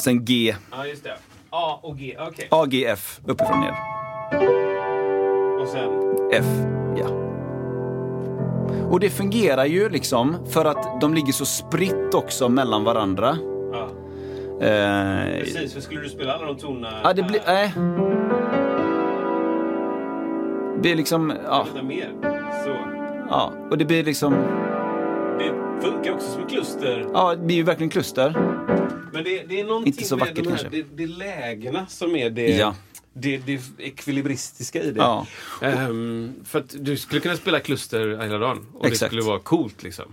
Sen 0.00 0.24
G, 0.24 0.54
Ja, 0.70 0.86
just 0.86 1.04
det. 1.04 1.16
A 1.50 1.80
och 1.82 1.98
G, 1.98 2.16
okej. 2.20 2.48
A, 2.50 2.66
G, 2.66 2.84
F, 2.86 3.20
uppifrån 3.26 3.60
ner. 3.60 3.74
Och 5.62 5.68
sen... 5.68 5.90
F, 6.32 6.46
ja. 6.98 7.23
Och 8.90 9.00
det 9.00 9.10
fungerar 9.10 9.64
ju 9.64 9.88
liksom 9.88 10.36
för 10.50 10.64
att 10.64 11.00
de 11.00 11.14
ligger 11.14 11.32
så 11.32 11.44
spritt 11.44 12.14
också 12.14 12.48
mellan 12.48 12.84
varandra. 12.84 13.38
Ja, 13.72 13.88
Eh, 14.54 15.38
precis. 15.40 15.72
För 15.74 15.80
skulle 15.80 16.00
du 16.00 16.08
spela 16.08 16.32
alla 16.34 16.46
de 16.46 16.56
tonerna... 16.56 17.00
ja, 17.04 17.12
det 17.12 17.22
blir... 17.22 17.40
Nej. 17.46 17.72
Det 20.82 20.92
är 20.92 20.94
liksom... 20.96 21.32
Ja, 21.46 21.66
lite 21.74 21.86
mer. 21.86 22.10
Så. 22.64 22.76
ja. 23.30 23.52
Och 23.70 23.78
det 23.78 23.84
blir 23.84 24.04
liksom... 24.04 24.32
Det 25.38 25.52
funkar 25.86 26.12
också 26.12 26.30
som 26.30 26.42
ett 26.42 26.48
kluster. 26.50 27.06
Ja, 27.12 27.30
det 27.34 27.42
blir 27.46 27.56
ju 27.56 27.62
verkligen 27.62 27.90
kluster. 27.90 28.36
Men 29.12 29.24
det, 29.24 29.42
det 29.48 29.60
är 29.60 29.64
någonting 29.64 29.92
Inte 29.92 30.04
så 30.04 30.16
med 30.16 30.20
vackert 30.26 30.44
de 30.44 30.50
här, 30.50 30.56
kanske. 30.58 30.68
det, 30.68 30.84
det 30.94 31.02
är 31.02 31.18
lägena 31.18 31.86
som 31.86 32.16
är 32.16 32.30
det, 32.30 32.48
Ja. 32.56 32.74
Det, 33.14 33.36
det 33.38 33.60
ekvilibristiska 33.78 34.82
i 34.82 34.90
det. 34.90 34.98
Ja. 35.00 35.26
Ehm, 35.62 36.34
för 36.44 36.58
att 36.58 36.74
du 36.78 36.96
skulle 36.96 37.20
kunna 37.20 37.36
spela 37.36 37.60
kluster 37.60 38.22
hela 38.22 38.38
dagen 38.38 38.66
och 38.74 38.82
det 38.82 38.88
Exakt. 38.88 39.08
skulle 39.10 39.22
vara 39.22 39.38
coolt 39.38 39.82
liksom. 39.82 40.04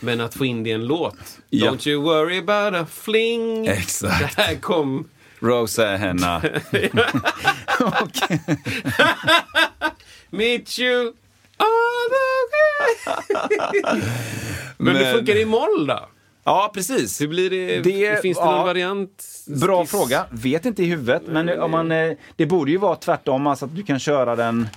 Men 0.00 0.20
att 0.20 0.34
få 0.34 0.44
in 0.44 0.62
det 0.62 0.70
i 0.70 0.72
en 0.72 0.86
låt. 0.86 1.38
Ja. 1.50 1.70
Don't 1.70 1.88
you 1.88 2.02
worry 2.02 2.38
about 2.38 2.74
a 2.82 2.86
fling. 2.92 3.66
Exakt. 3.66 4.36
Det 4.36 4.42
här 4.42 4.54
kom... 4.54 5.08
Rosanna. 5.38 6.42
Meet 10.30 10.78
you 10.78 11.12
all 11.56 12.10
the 12.10 12.56
way. 12.56 14.00
Men, 14.78 14.94
det 14.94 15.00
Men- 15.00 15.14
funkar 15.14 15.36
i 15.36 15.44
moll 15.44 15.86
då? 15.86 16.08
Ja, 16.46 16.70
precis. 16.74 17.20
Hur 17.20 17.28
blir 17.28 17.50
det? 17.50 17.80
Det- 17.80 18.22
finns 18.22 18.38
det 18.38 18.44
ja. 18.44 18.50
någon 18.50 18.66
variant? 18.66 19.24
Bra 19.46 19.80
Skiss? 19.80 19.90
fråga. 19.90 20.26
Vet 20.30 20.64
inte 20.66 20.82
i 20.82 20.86
huvudet. 20.86 21.22
Men 21.26 21.60
om 21.60 21.70
man, 21.70 21.92
eh, 21.92 22.12
det 22.36 22.46
borde 22.46 22.70
ju 22.70 22.76
vara 22.76 22.96
tvärtom, 22.96 23.46
alltså 23.46 23.64
att 23.64 23.76
du 23.76 23.82
kan 23.82 23.98
köra 23.98 24.36
den... 24.36 24.68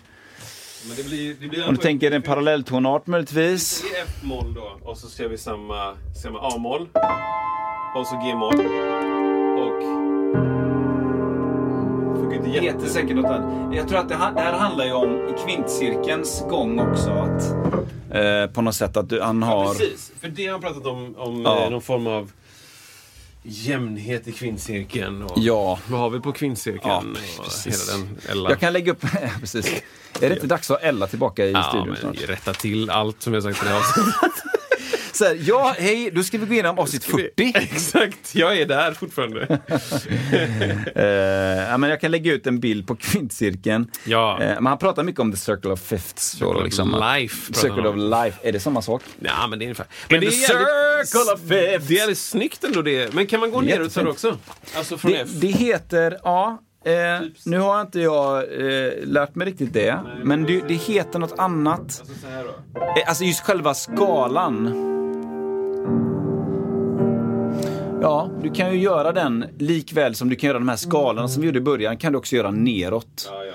Men 0.87 0.97
det 0.97 1.03
blir, 1.03 1.35
det 1.41 1.47
blir 1.47 1.67
Om 1.67 1.75
du 1.75 1.81
tänker 1.81 2.11
en 2.11 2.21
parallelltonart 2.21 3.07
möjligtvis. 3.07 3.81
Det 3.91 3.97
är 3.97 4.03
F-moll 4.03 4.53
då 4.53 4.79
och 4.89 4.97
så 4.97 5.09
kör 5.09 5.27
vi 5.27 5.37
samma, 5.37 5.95
samma 6.23 6.39
A-moll. 6.39 6.87
Och 7.95 8.07
så 8.07 8.15
G-moll. 8.15 9.18
Funkar 12.29 12.47
inte 12.47 12.65
jätte... 12.65 12.65
Jättesäkert 12.65 13.15
något 13.15 13.25
annat. 13.25 13.75
Jag 13.75 13.87
tror 13.87 13.99
att 13.99 14.09
det, 14.09 14.15
det 14.15 14.41
här 14.41 14.53
handlar 14.53 14.85
ju 14.85 14.93
om 14.93 15.11
i 15.29 15.33
kvintcirkelns 15.45 16.43
gång 16.49 16.79
också. 16.79 17.09
Att, 17.09 17.43
eh, 18.15 18.53
på 18.53 18.61
något 18.61 18.75
sätt 18.75 18.97
att 18.97 19.09
du, 19.09 19.21
han 19.21 19.43
har... 19.43 19.65
Ja, 19.65 19.69
precis. 19.79 20.11
För 20.21 20.27
det 20.27 20.45
har 20.45 20.51
han 20.51 20.61
pratat 20.61 20.85
om, 20.85 21.15
om 21.17 21.41
Ja. 21.41 21.63
eh, 21.63 21.69
någon 21.69 21.81
form 21.81 22.07
av 22.07 22.31
jämnhet 23.43 24.27
i 24.27 24.31
kvinnocirkeln. 24.31 25.23
Och 25.23 25.31
Ja. 25.35 25.79
Vad 25.87 25.99
har 25.99 26.09
vi 26.09 26.19
på 26.19 26.31
kvinnocirkeln? 26.31 27.17
Ja, 27.37 27.43
precis. 27.43 27.89
hela 27.91 27.97
den 27.99 28.17
Ella. 28.29 28.49
Jag 28.49 28.59
kan 28.59 28.73
lägga 28.73 28.91
upp, 28.91 29.05
precis. 29.39 29.81
Är 30.21 30.29
det 30.29 30.35
inte 30.35 30.47
dags 30.47 30.71
att 30.71 30.81
ha 30.81 30.87
Ella 30.87 31.07
tillbaka 31.07 31.45
i 31.45 31.51
ja, 31.51 31.63
studion 31.63 31.95
snart? 31.99 32.29
rätta 32.29 32.53
till 32.53 32.89
allt 32.89 33.21
som 33.21 33.33
jag 33.33 33.43
sagt 33.43 33.61
i 33.61 33.65
det 33.65 33.71
här 33.71 33.77
avsnittet. 33.79 34.43
Så 35.19 35.25
här, 35.25 35.37
ja, 35.41 35.75
hej, 35.77 36.11
då 36.13 36.23
ska 36.23 36.37
vi 36.37 36.45
gå 36.45 36.53
igenom 36.53 36.79
avsnitt 36.79 37.03
40. 37.03 37.31
Exakt, 37.55 38.35
jag 38.35 38.57
är 38.57 38.65
där 38.65 38.91
fortfarande. 38.93 39.59
Eh, 40.95 41.03
ja, 41.69 41.77
men 41.77 41.89
jag 41.89 42.01
kan 42.01 42.11
lägga 42.11 42.33
ut 42.33 42.47
en 42.47 42.59
bild 42.59 42.87
på 42.87 42.95
kvinnocirkeln. 42.95 43.91
Ja. 44.05 44.41
Eh, 44.41 44.47
men 44.55 44.65
han 44.65 44.77
pratar 44.77 45.03
mycket 45.03 45.19
om 45.19 45.31
the 45.31 45.37
circle 45.37 45.71
of 45.71 45.79
fifths. 45.81 46.31
då, 46.31 46.37
Circle 46.45 46.57
of 46.59 46.63
liksom. 46.63 46.91
life 47.17 47.53
pratar 47.53 47.67
Circle 47.69 47.89
of 47.89 47.93
om. 47.95 47.99
life. 48.23 48.47
Är 48.47 48.51
det 48.51 48.59
samma 48.59 48.81
sak? 48.81 49.01
Ja, 49.19 49.47
men 49.47 49.59
det 49.59 49.63
är 49.63 49.67
ungefär. 49.67 49.85
Men 50.09 50.19
det 50.19 50.29
the 50.31 50.35
är 50.35 50.49
jävligt, 50.49 51.07
circle 51.09 51.33
of 51.33 51.39
fifths. 51.39 51.87
det 51.87 51.93
är 51.95 51.97
jävligt 51.99 52.17
snyggt 52.17 52.63
ändå 52.63 52.81
det. 52.81 53.13
Men 53.13 53.27
kan 53.27 53.39
man 53.39 53.51
gå 53.51 53.61
neråt 53.61 53.79
jättefint. 53.79 54.07
också? 54.09 54.37
Alltså 54.77 54.97
från 54.97 55.11
Det, 55.11 55.17
F? 55.17 55.29
det 55.33 55.47
heter, 55.47 56.17
ja, 56.23 56.61
eh, 56.85 57.27
nu 57.45 57.59
har 57.59 57.81
inte 57.81 57.99
jag 57.99 58.37
eh, 58.37 58.91
lärt 59.03 59.35
mig 59.35 59.47
riktigt 59.47 59.73
det. 59.73 59.99
Men 60.23 60.43
det, 60.43 60.61
det 60.67 60.73
heter 60.73 61.19
något 61.19 61.39
annat. 61.39 61.79
Alltså. 61.79 62.03
Eh, 62.27 63.07
Alltså 63.09 63.23
just 63.23 63.43
själva 63.43 63.73
skalan. 63.73 64.85
Ja, 68.01 68.29
du 68.43 68.49
kan 68.51 68.71
ju 68.73 68.79
göra 68.79 69.11
den 69.11 69.45
likväl 69.57 70.15
som 70.15 70.29
du 70.29 70.35
kan 70.35 70.47
göra 70.47 70.59
de 70.59 70.69
här 70.69 70.75
skalorna 70.75 71.27
som 71.27 71.41
vi 71.41 71.47
gjorde 71.47 71.57
i 71.57 71.61
början, 71.61 71.97
kan 71.97 72.11
du 72.11 72.17
också 72.17 72.35
göra 72.35 72.51
neråt. 72.51 73.29
Ja, 73.31 73.43
ja. 73.45 73.53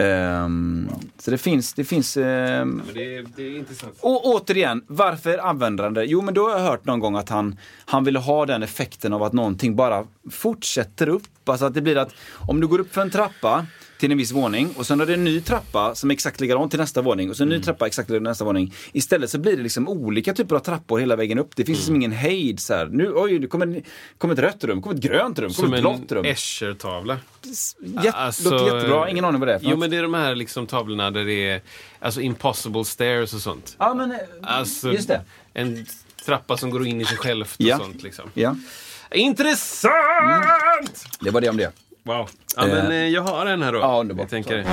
Ehm, 0.00 0.88
så 1.18 1.30
det 1.30 1.38
finns, 1.38 1.74
det 1.74 1.84
finns... 1.84 2.16
ehm, 2.16 2.82
Men 2.86 2.94
det 2.94 3.16
är, 3.16 3.26
det 3.36 3.58
är 3.58 3.64
och 4.00 4.26
återigen, 4.26 4.84
varför 4.86 5.38
använder 5.38 5.84
han 5.84 5.94
det? 5.94 6.04
Jo, 6.04 6.22
men 6.22 6.34
då 6.34 6.48
har 6.48 6.50
jag 6.58 6.66
hört 6.66 6.84
någon 6.84 7.00
gång 7.00 7.16
att 7.16 7.28
han, 7.28 7.56
han 7.84 8.04
ville 8.04 8.18
ha 8.18 8.46
den 8.46 8.62
effekten 8.62 9.12
av 9.12 9.22
att 9.22 9.32
någonting 9.32 9.76
bara 9.76 10.04
fortsätter 10.30 11.08
upp. 11.08 11.48
Alltså 11.48 11.64
att 11.66 11.74
det 11.74 11.80
blir 11.80 11.96
att 11.96 12.14
om 12.48 12.60
du 12.60 12.66
går 12.66 12.78
upp 12.78 12.94
för 12.94 13.00
en 13.00 13.10
trappa 13.10 13.66
till 14.04 14.12
en 14.12 14.18
viss 14.18 14.32
våning 14.32 14.70
och 14.76 14.86
sen 14.86 15.00
är 15.00 15.06
det 15.06 15.14
en 15.14 15.24
ny 15.24 15.40
trappa 15.40 15.94
som 15.94 16.10
är 16.10 16.14
exakt 16.14 16.40
likadan 16.40 16.68
till 16.70 16.78
nästa 16.78 17.02
våning 17.02 17.30
och 17.30 17.36
sen 17.36 17.52
en 17.52 17.58
ny 17.58 17.64
trappa 17.64 17.86
exakt 17.86 18.08
likadan 18.10 18.24
till 18.24 18.28
nästa 18.30 18.44
våning. 18.44 18.74
Istället 18.92 19.30
så 19.30 19.38
blir 19.38 19.56
det 19.56 19.62
liksom 19.62 19.88
olika 19.88 20.34
typer 20.34 20.56
av 20.56 20.60
trappor 20.60 20.98
hela 20.98 21.16
vägen 21.16 21.38
upp. 21.38 21.56
Det 21.56 21.64
finns 21.64 21.78
liksom 21.78 21.96
ingen 21.96 22.12
hejd 22.12 22.60
så 22.60 22.74
här. 22.74 22.86
Nu, 22.86 23.12
oj, 23.14 23.38
det 23.38 23.46
kommer, 23.46 23.82
kommer 24.18 24.34
ett 24.34 24.40
rött 24.40 24.64
rum, 24.64 24.82
kommer 24.82 24.96
ett 24.96 25.02
grönt 25.02 25.38
rum, 25.38 25.52
kommer 25.52 25.68
Som 25.68 25.74
ett 25.74 25.80
blått 25.80 26.12
en 26.12 26.16
rum. 26.16 26.24
Escher-tavla. 26.24 27.18
Jätte, 28.04 28.10
Alltså, 28.18 28.50
låter 28.50 28.74
jättebra, 28.76 29.10
ingen 29.10 29.24
aning 29.24 29.40
vad 29.40 29.48
det 29.48 29.54
är 29.54 29.58
för 29.58 29.64
Jo 29.64 29.70
något. 29.70 29.78
men 29.78 29.90
det 29.90 29.96
är 29.96 30.02
de 30.02 30.14
här 30.14 30.34
liksom 30.34 30.66
tavlorna 30.66 31.10
där 31.10 31.24
det 31.24 31.48
är 31.48 31.62
alltså 32.00 32.20
impossible 32.20 32.84
stairs 32.84 33.34
och 33.34 33.40
sånt. 33.40 33.76
Ja, 33.78 33.94
men 33.94 34.10
eh, 34.12 34.18
Alltså, 34.42 34.92
just 34.92 35.08
det. 35.08 35.20
En 35.54 35.86
trappa 36.24 36.56
som 36.56 36.70
går 36.70 36.86
in 36.86 37.00
i 37.00 37.04
sig 37.04 37.16
självt 37.18 37.54
och 37.54 37.60
Ja. 37.60 37.78
sånt 37.78 38.02
liksom. 38.02 38.30
Ja, 38.34 38.56
Intressant! 39.10 41.06
det 41.20 41.30
var 41.30 41.40
det 41.40 41.48
om 41.48 41.56
det. 41.56 41.72
Wow. 42.06 42.28
Ja, 42.56 42.66
men 42.66 42.86
Eh. 42.86 42.92
eh, 42.96 43.08
jag 43.08 43.22
har 43.22 43.46
en 43.46 43.62
här 43.62 43.72
då. 43.72 43.78
Ja, 43.78 44.00
underbart. 44.00 44.22
Jag, 44.22 44.30
tänker. 44.44 44.66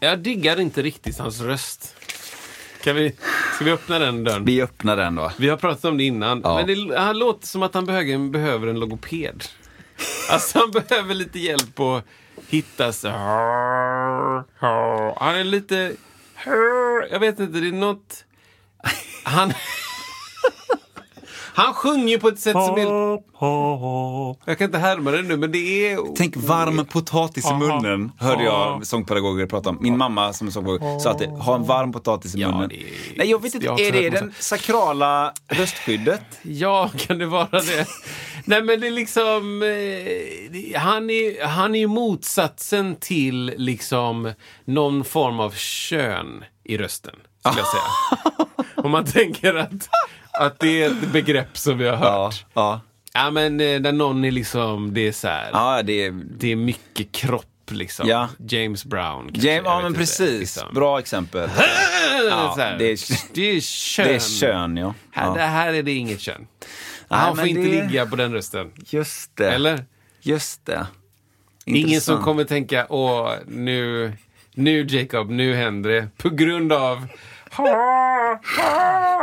jag 0.00 0.18
diggar 0.18 0.60
inte 0.60 0.82
riktigt 0.82 1.18
hans 1.18 1.40
röst. 1.40 1.96
Kan 2.84 2.96
vi, 2.96 3.16
ska 3.54 3.64
vi 3.64 3.70
öppna 3.70 3.98
den 3.98 4.24
dörren? 4.24 4.44
Vi 4.44 4.62
öppnar 4.62 4.96
den 4.96 5.14
då. 5.14 5.32
Vi 5.38 5.48
har 5.48 5.56
pratat 5.56 5.84
om 5.84 5.98
det 5.98 6.04
innan, 6.04 6.40
Ja. 6.44 6.56
men 6.56 6.66
det, 6.88 6.98
han 6.98 7.18
låter 7.18 7.46
som 7.46 7.62
att 7.62 7.74
han 7.74 7.86
behöver, 7.86 8.30
behöver 8.30 8.66
en 8.66 8.80
logoped. 8.80 9.44
Alltså 10.30 10.58
han 10.58 10.70
behöver 10.70 11.14
lite 11.14 11.38
hjälp 11.38 11.80
att 11.80 12.04
hitta 12.48 12.92
sig. 12.92 13.10
Han 13.10 14.44
är 15.36 15.44
lite... 15.44 15.92
Jag 17.10 17.20
vet 17.20 17.40
inte, 17.40 17.60
det 17.60 17.68
är 17.68 17.72
något... 17.72 18.24
Han... 19.24 19.52
Han 21.54 21.74
sjunger 21.74 22.18
på 22.18 22.28
ett 22.28 22.38
sätt 22.40 22.52
som 22.52 22.74
är... 22.78 22.86
Jag 24.46 24.58
kan 24.58 24.64
inte 24.64 24.78
härma 24.78 25.10
det 25.10 25.22
nu, 25.22 25.36
men 25.36 25.52
det 25.52 25.58
är... 25.92 25.98
Tänk 26.16 26.36
varm 26.36 26.84
potatis 26.86 27.50
i 27.50 27.54
munnen, 27.54 28.12
hörde 28.18 28.44
jag 28.44 28.86
sångpedagoger 28.86 29.46
prata 29.46 29.70
om. 29.70 29.78
Min 29.80 29.98
mamma 29.98 30.32
som 30.32 30.46
är 30.46 30.50
sångpedagog 30.50 31.00
sa 31.00 31.10
alltid, 31.10 31.28
ha 31.28 31.54
en 31.54 31.64
varm 31.64 31.92
potatis 31.92 32.34
i 32.34 32.40
Ja, 32.40 32.50
munnen. 32.52 32.68
det 32.68 32.76
är- 32.82 32.86
Nej, 33.16 33.30
jag 33.30 33.42
vet 33.42 33.54
inte, 33.54 33.66
jag 33.66 33.80
är 33.80 33.92
det 33.92 34.10
den 34.10 34.34
sakrala 34.38 35.32
röstskyddet? 35.48 36.22
Ja, 36.42 36.90
kan 36.98 37.18
det 37.18 37.26
vara 37.26 37.48
det? 37.50 37.86
Nej, 38.44 38.62
men 38.62 38.80
det 38.80 38.86
är 38.86 38.90
liksom... 38.90 39.62
Eh, 39.62 40.80
han, 40.80 41.10
är, 41.10 41.46
han 41.46 41.74
är 41.74 41.78
ju 41.78 41.86
motsatsen 41.86 42.96
till 43.00 43.54
liksom 43.56 44.32
någon 44.64 45.04
form 45.04 45.40
av 45.40 45.50
kön 45.50 46.44
i 46.64 46.78
rösten, 46.78 47.14
skulle 47.40 47.58
jag 47.60 47.66
säga. 47.66 48.46
Om 48.84 48.90
man 48.90 49.04
tänker 49.04 49.54
att, 49.54 49.88
att 50.32 50.58
det 50.60 50.82
är 50.82 50.86
ett 50.90 51.12
begrepp 51.12 51.58
som 51.58 51.78
vi 51.78 51.88
har 51.88 51.96
hört. 51.96 52.44
ja. 52.54 52.80
Ja, 53.14 53.30
men 53.30 53.60
eh, 53.60 53.80
när 53.80 53.92
någon 53.92 54.24
är 54.24 54.30
liksom, 54.30 54.94
det 54.94 55.08
är 55.08 55.12
så 55.12 55.28
här. 55.28 55.50
Ja, 55.52 55.82
det 55.82 56.04
är... 56.06 56.10
Det 56.38 56.52
är 56.52 56.56
mycket 56.56 57.12
kropp 57.12 57.46
liksom. 57.70 58.08
Ja. 58.08 58.28
James 58.48 58.84
Brown. 58.84 59.28
kanske, 59.32 59.48
James, 59.50 59.62
ja, 59.66 59.80
men 59.82 59.94
precis. 59.94 60.40
liksom. 60.40 60.74
Bra 60.74 60.98
exempel. 60.98 61.50
Ja, 62.30 62.54
det, 62.56 62.62
är, 62.64 62.78
det 62.78 62.84
är- 62.92 63.34
det 63.34 63.56
är 63.56 63.60
kön. 63.60 64.06
Det 64.06 64.14
är 64.14 64.18
kön, 64.40 64.76
ja. 64.76 64.94
Här, 65.10 65.26
ja. 65.26 65.34
det 65.34 65.40
här 65.42 65.72
är 65.72 65.82
det 65.82 65.92
inget 65.92 66.20
kön. 66.20 66.46
Nej, 67.08 67.20
Han 67.20 67.36
får 67.36 67.46
inte 67.46 67.62
det- 67.62 67.68
ligga 67.68 68.06
på 68.06 68.16
den 68.16 68.32
rösten. 68.32 68.70
Just 68.86 69.36
det. 69.36 69.50
Eller? 69.52 69.84
Just 70.20 70.66
det. 70.66 70.86
Ingen 71.64 71.82
som 71.82 71.90
Intressant. 71.92 72.24
kommer 72.24 72.44
tänka, 72.44 72.86
åh, 72.88 73.32
nu, 73.46 74.12
nu 74.54 74.86
Jacob, 74.86 75.30
nu 75.30 75.54
händer 75.54 75.90
det. 75.90 76.08
På 76.16 76.30
grund 76.30 76.72
av... 76.72 77.06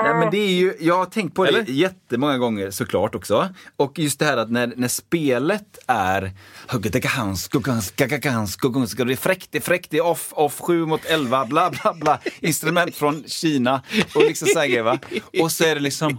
Nej, 0.03 0.13
men 0.13 0.31
det 0.31 0.38
är 0.38 0.51
ju, 0.51 0.73
jag 0.79 0.97
har 0.97 1.05
tänkt 1.05 1.35
på 1.35 1.43
det 1.43 1.49
Eller? 1.49 1.63
jättemånga 1.63 2.38
gånger 2.38 2.71
såklart 2.71 3.15
också. 3.15 3.49
Och 3.75 3.99
just 3.99 4.19
det 4.19 4.25
här 4.25 4.38
att 4.38 4.51
när, 4.51 4.73
när 4.75 4.88
spelet 4.88 5.77
är 5.88 6.31
det 9.07 9.13
är 9.13 9.17
fräckt, 9.17 9.47
det 9.51 9.57
är 9.57 9.62
fräckt, 9.62 9.91
det 9.91 9.97
är 9.97 10.05
off, 10.05 10.29
off 10.31 10.59
7 10.59 10.85
mot 10.85 11.05
11, 11.05 11.45
bla 11.45 11.69
bla 11.69 11.93
bla. 11.93 12.19
Instrument 12.39 12.95
från 12.95 13.23
Kina 13.27 13.81
och 14.15 14.21
liksom 14.21 14.47
så 14.47 14.59
här 14.59 14.81
va. 14.81 14.99
Och 15.41 15.51
så 15.51 15.63
är 15.63 15.75
det 15.75 15.81
liksom 15.81 16.17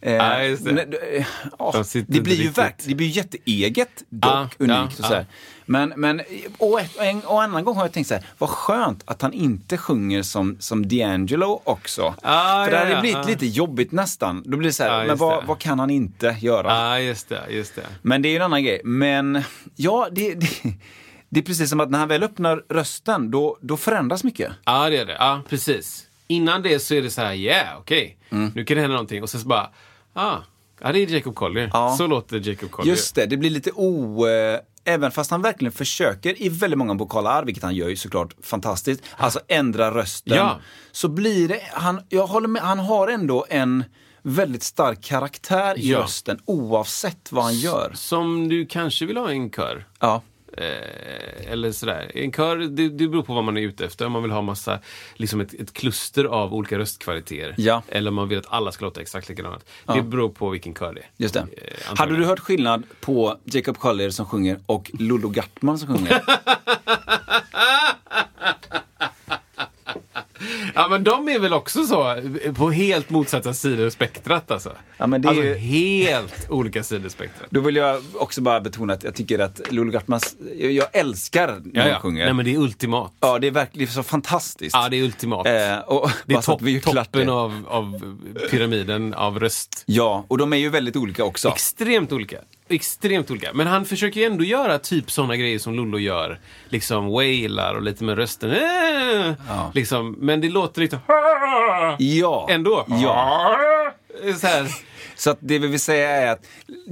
Ja, 0.00 0.42
just 0.42 0.64
det. 0.64 0.72
nej, 0.72 0.86
eh, 1.16 1.26
åh, 1.58 1.72
De 1.72 1.84
sitter 1.84 2.12
det 2.12 2.20
blir 2.20 2.36
ju 2.42 2.48
verk, 2.50 2.74
det 2.86 2.94
blir 2.94 3.06
ju 3.06 3.12
jätteeget, 3.12 4.02
dock 4.08 4.32
Ja, 4.32 4.48
unikt 4.58 4.74
ja, 4.78 4.84
och 4.86 4.92
så 4.94 5.02
här. 5.14 5.20
ja. 5.20 5.24
Men, 5.66 5.92
men 5.96 6.22
och, 6.58 6.80
ett, 6.80 6.96
och 6.96 7.04
en 7.04 7.20
och 7.20 7.42
annan 7.42 7.64
gång 7.64 7.76
har 7.76 7.82
jag 7.84 7.92
tänkt 7.92 8.06
så 8.08 8.14
här, 8.14 8.24
vad 8.38 8.50
skönt 8.50 9.02
att 9.04 9.22
han 9.22 9.32
inte 9.32 9.76
sjunger 9.78 10.22
som, 10.22 10.56
som 10.60 10.84
D'Angelo 10.84 11.60
också. 11.64 12.14
Ah, 12.22 12.41
För 12.64 12.70
det 12.70 12.78
hade 12.78 12.90
ja, 12.90 13.00
blivit 13.00 13.18
ja. 13.22 13.28
lite 13.28 13.46
jobbigt 13.46 13.92
nästan. 13.92 14.42
Då 14.46 14.56
blir 14.56 14.68
det 14.68 14.72
så 14.72 14.82
här, 14.82 15.00
Ja, 15.00 15.06
men 15.06 15.16
vad, 15.16 15.46
vad 15.46 15.58
kan 15.58 15.78
han 15.78 15.90
inte 15.90 16.36
göra? 16.40 16.66
Ja, 16.68 16.98
just 16.98 17.28
det, 17.28 17.42
just 17.50 17.74
det. 17.76 17.86
Men 18.02 18.22
det 18.22 18.28
är 18.28 18.30
ju 18.30 18.36
en 18.36 18.42
annan 18.42 18.64
grej. 18.64 18.80
Men 18.84 19.42
ja, 19.76 20.08
det, 20.12 20.34
det, 20.34 20.48
det 21.28 21.40
är 21.40 21.44
precis 21.44 21.70
som 21.70 21.80
att 21.80 21.90
när 21.90 21.98
han 21.98 22.08
väl 22.08 22.22
öppnar 22.22 22.64
rösten, 22.68 23.30
då, 23.30 23.58
då 23.60 23.76
förändras 23.76 24.24
mycket. 24.24 24.52
Ja, 24.64 24.90
det 24.90 24.98
är 24.98 25.06
det. 25.06 25.16
Ja, 25.18 25.42
precis. 25.48 26.06
Innan 26.26 26.62
det 26.62 26.78
så 26.78 26.94
är 26.94 27.02
det 27.02 27.10
så 27.10 27.20
här, 27.20 27.34
yeah, 27.34 27.78
okej. 27.78 28.18
Mm. 28.30 28.52
Nu 28.54 28.64
kan 28.64 28.74
det 28.74 28.80
hända 28.80 28.94
någonting. 28.94 29.22
Och 29.22 29.30
sen 29.30 29.40
så 29.40 29.48
bara, 29.48 29.70
ah, 30.12 30.36
ja, 30.80 30.92
det 30.92 30.98
är 30.98 31.06
Jacob 31.06 31.34
Collier. 31.34 31.70
Ja. 31.72 31.94
Så 31.98 32.06
låter 32.06 32.48
Jacob 32.48 32.70
Collier. 32.70 32.90
Just 32.90 33.14
det, 33.14 33.26
det 33.26 33.36
blir 33.36 33.50
lite 33.50 33.70
o... 33.74 34.26
Även 34.84 35.10
fast 35.10 35.30
han 35.30 35.42
verkligen 35.42 35.72
försöker 35.72 36.42
i 36.42 36.48
väldigt 36.48 36.78
många 36.78 36.94
vokala 36.94 37.30
arv, 37.30 37.46
vilket 37.46 37.62
han 37.64 37.74
gör 37.74 37.88
ju 37.88 37.96
såklart 37.96 38.34
fantastiskt, 38.42 39.02
alltså 39.16 39.40
ändra 39.48 39.94
rösten. 39.94 40.36
Ja. 40.36 40.58
Så 40.92 41.08
blir 41.08 41.48
det, 41.48 41.60
han, 41.72 42.00
jag 42.08 42.26
håller 42.26 42.48
med, 42.48 42.62
han 42.62 42.78
har 42.78 43.08
ändå 43.08 43.46
en 43.48 43.84
väldigt 44.22 44.62
stark 44.62 45.02
karaktär 45.02 45.78
i 45.78 45.90
Ja. 45.90 45.98
rösten 45.98 46.38
oavsett 46.44 47.32
vad 47.32 47.44
han 47.44 47.54
gör. 47.54 47.92
Som 47.94 48.48
du 48.48 48.66
kanske 48.66 49.06
vill 49.06 49.16
ha 49.16 49.30
i 49.32 49.36
en 49.36 49.50
kör. 49.50 49.86
Ja. 50.00 50.22
Eh, 50.58 51.52
eller 51.52 51.72
sådär. 51.72 52.10
En 52.14 52.32
kör, 52.32 52.56
det, 52.56 52.88
det 52.88 53.08
beror 53.08 53.22
på 53.22 53.34
vad 53.34 53.44
man 53.44 53.56
är 53.56 53.60
ute 53.60 53.84
efter. 53.84 54.06
Om 54.06 54.12
man 54.12 54.22
vill 54.22 54.30
ha 54.30 54.42
massa, 54.42 54.78
liksom 55.14 55.40
ett, 55.40 55.54
ett 55.54 55.72
kluster 55.72 56.24
av 56.24 56.54
olika 56.54 56.78
röstkvaliteter. 56.78 57.54
Ja. 57.58 57.82
Eller 57.88 58.08
om 58.10 58.14
man 58.14 58.28
vill 58.28 58.38
att 58.38 58.46
alla 58.52 58.72
ska 58.72 58.84
låta 58.84 59.00
exakt 59.00 59.28
likadant. 59.28 59.64
Ja. 59.86 59.94
Det 59.94 60.02
beror 60.02 60.28
på 60.28 60.50
vilken 60.50 60.74
kör 60.74 60.94
det 60.94 61.00
är. 61.00 61.06
Just 61.16 61.34
det. 61.34 61.40
Eh, 61.40 61.46
Hade 61.98 62.16
du 62.16 62.24
hört 62.24 62.40
skillnad 62.40 62.82
på 63.00 63.38
Jacob 63.44 63.78
Collier 63.78 64.10
som 64.10 64.26
sjunger 64.26 64.58
och 64.66 64.90
Lollo 64.94 65.28
Gartman 65.28 65.78
som 65.78 65.96
sjunger? 65.96 66.22
Ja 70.74 70.88
men 70.88 71.04
de 71.04 71.28
är 71.28 71.38
väl 71.38 71.52
också 71.52 71.84
så, 71.86 72.16
på 72.56 72.70
helt 72.70 73.10
motsatta 73.10 73.54
sidor 73.54 73.90
spektrat 73.90 74.50
alltså. 74.50 74.72
Ja, 74.96 75.06
men 75.06 75.22
det 75.22 75.26
är 75.28 75.30
alltså 75.30 75.44
ju- 75.44 75.54
helt 75.54 76.50
olika 76.50 76.82
sidor 76.82 77.08
spektrat. 77.08 77.46
Då 77.50 77.60
vill 77.60 77.76
jag 77.76 78.02
också 78.14 78.40
bara 78.40 78.60
betona 78.60 78.92
att 78.92 79.04
jag 79.04 79.14
tycker 79.14 79.38
att 79.38 79.60
Lollo 79.70 79.90
Gartmans, 79.92 80.36
jag, 80.56 80.86
älskar 80.92 81.46
när 81.64 81.70
Ja, 81.74 81.82
hon 81.82 81.90
ja. 81.92 81.98
sjunger. 82.00 82.24
Nej 82.24 82.34
men 82.34 82.44
det 82.44 82.54
är 82.54 82.58
ultimat. 82.58 83.12
Ja, 83.20 83.38
det 83.38 83.46
är 83.46 83.50
verkligen 83.50 83.92
så 83.92 84.02
fantastiskt. 84.02 84.74
Ja, 84.76 84.88
det 84.88 84.96
är 84.96 85.02
ultimat. 85.02 85.46
Eh, 85.46 85.78
och, 85.78 86.10
det 86.26 86.34
är 86.34 86.40
topp, 86.42 86.62
vi 86.62 86.80
toppen 86.80 87.26
det. 87.26 87.32
av, 87.32 87.64
av 87.68 88.16
pyramiden 88.50 89.14
av 89.14 89.40
röst. 89.40 89.82
Ja, 89.86 90.24
och 90.28 90.38
de 90.38 90.52
är 90.52 90.56
ju 90.56 90.68
väldigt 90.68 90.96
olika 90.96 91.24
också. 91.24 91.48
Extremt 91.48 92.12
olika. 92.12 92.38
Extremt 92.72 93.30
olika. 93.30 93.50
Men 93.54 93.66
han 93.66 93.84
försöker 93.84 94.20
ju 94.20 94.26
ändå 94.26 94.44
göra 94.44 94.78
typ 94.78 95.10
sådana 95.10 95.36
grejer 95.36 95.58
som 95.58 95.74
Lollo 95.74 95.98
gör. 95.98 96.40
Liksom 96.68 97.06
wailar 97.06 97.74
och 97.74 97.82
lite 97.82 98.04
med 98.04 98.16
rösten. 98.16 98.50
Eh, 98.50 99.34
liksom, 99.74 100.16
men 100.18 100.40
det 100.40 100.48
låter 100.48 100.80
lite 100.80 100.98
Ja. 101.98 102.46
ändå. 102.50 102.86
Ja. 102.88 103.56
Så 104.40 104.46
här. 104.46 104.66
Så 105.16 105.30
att 105.30 105.38
det 105.40 105.58
vi 105.58 105.66
vill 105.66 105.80
säga 105.80 106.10
är 106.10 106.32
att 106.32 106.46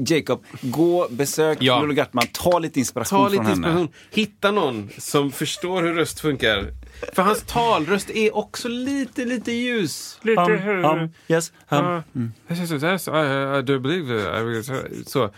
Jacob, 0.09 0.45
gå, 0.61 1.07
besök 1.11 1.59
Ja. 1.61 1.81
Lolo 1.81 1.93
Gartman, 1.95 2.25
ta 2.33 2.59
lite 2.59 2.79
inspiration 2.79 3.19
Ta 3.19 3.23
från 3.25 3.33
lite 3.33 3.43
henne. 3.43 3.55
inspiration. 3.57 3.88
Hitta 4.11 4.51
någon 4.51 4.90
som 4.99 5.33
förstår 5.33 5.83
hur 5.83 5.95
röst 5.95 6.21
funkar. 6.21 6.66
För 7.13 7.23
hans 7.23 7.43
talröst 7.43 8.11
är 8.11 8.37
också 8.37 8.69
lite, 8.69 9.25
lite 9.25 9.53
ljus. 9.53 10.19
Lite 10.23 10.41
Hum, 10.41 10.85
hum, 10.85 11.11
yes, 11.29 11.53
hum. 11.69 12.03
I, 12.19 13.59
I 13.59 13.63
do 13.63 13.79
believe 13.79 14.41
I 14.41 14.43
will, 14.45 14.65
så. 15.07 15.31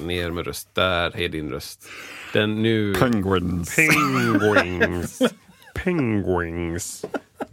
Ner 0.00 0.30
med 0.30 0.46
röst. 0.46 0.74
Där 0.74 1.20
är 1.20 1.28
din 1.28 1.50
röst. 1.50 1.84
Den 2.32 2.62
nu... 2.62 2.94
Penguins. 2.94 3.76
Penguins. 3.76 5.18
Penguins. 5.74 7.04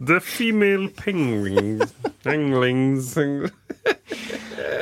The 0.06 0.20
female 0.20 0.88
penguins. 0.88 1.94
Penguins. 2.22 3.16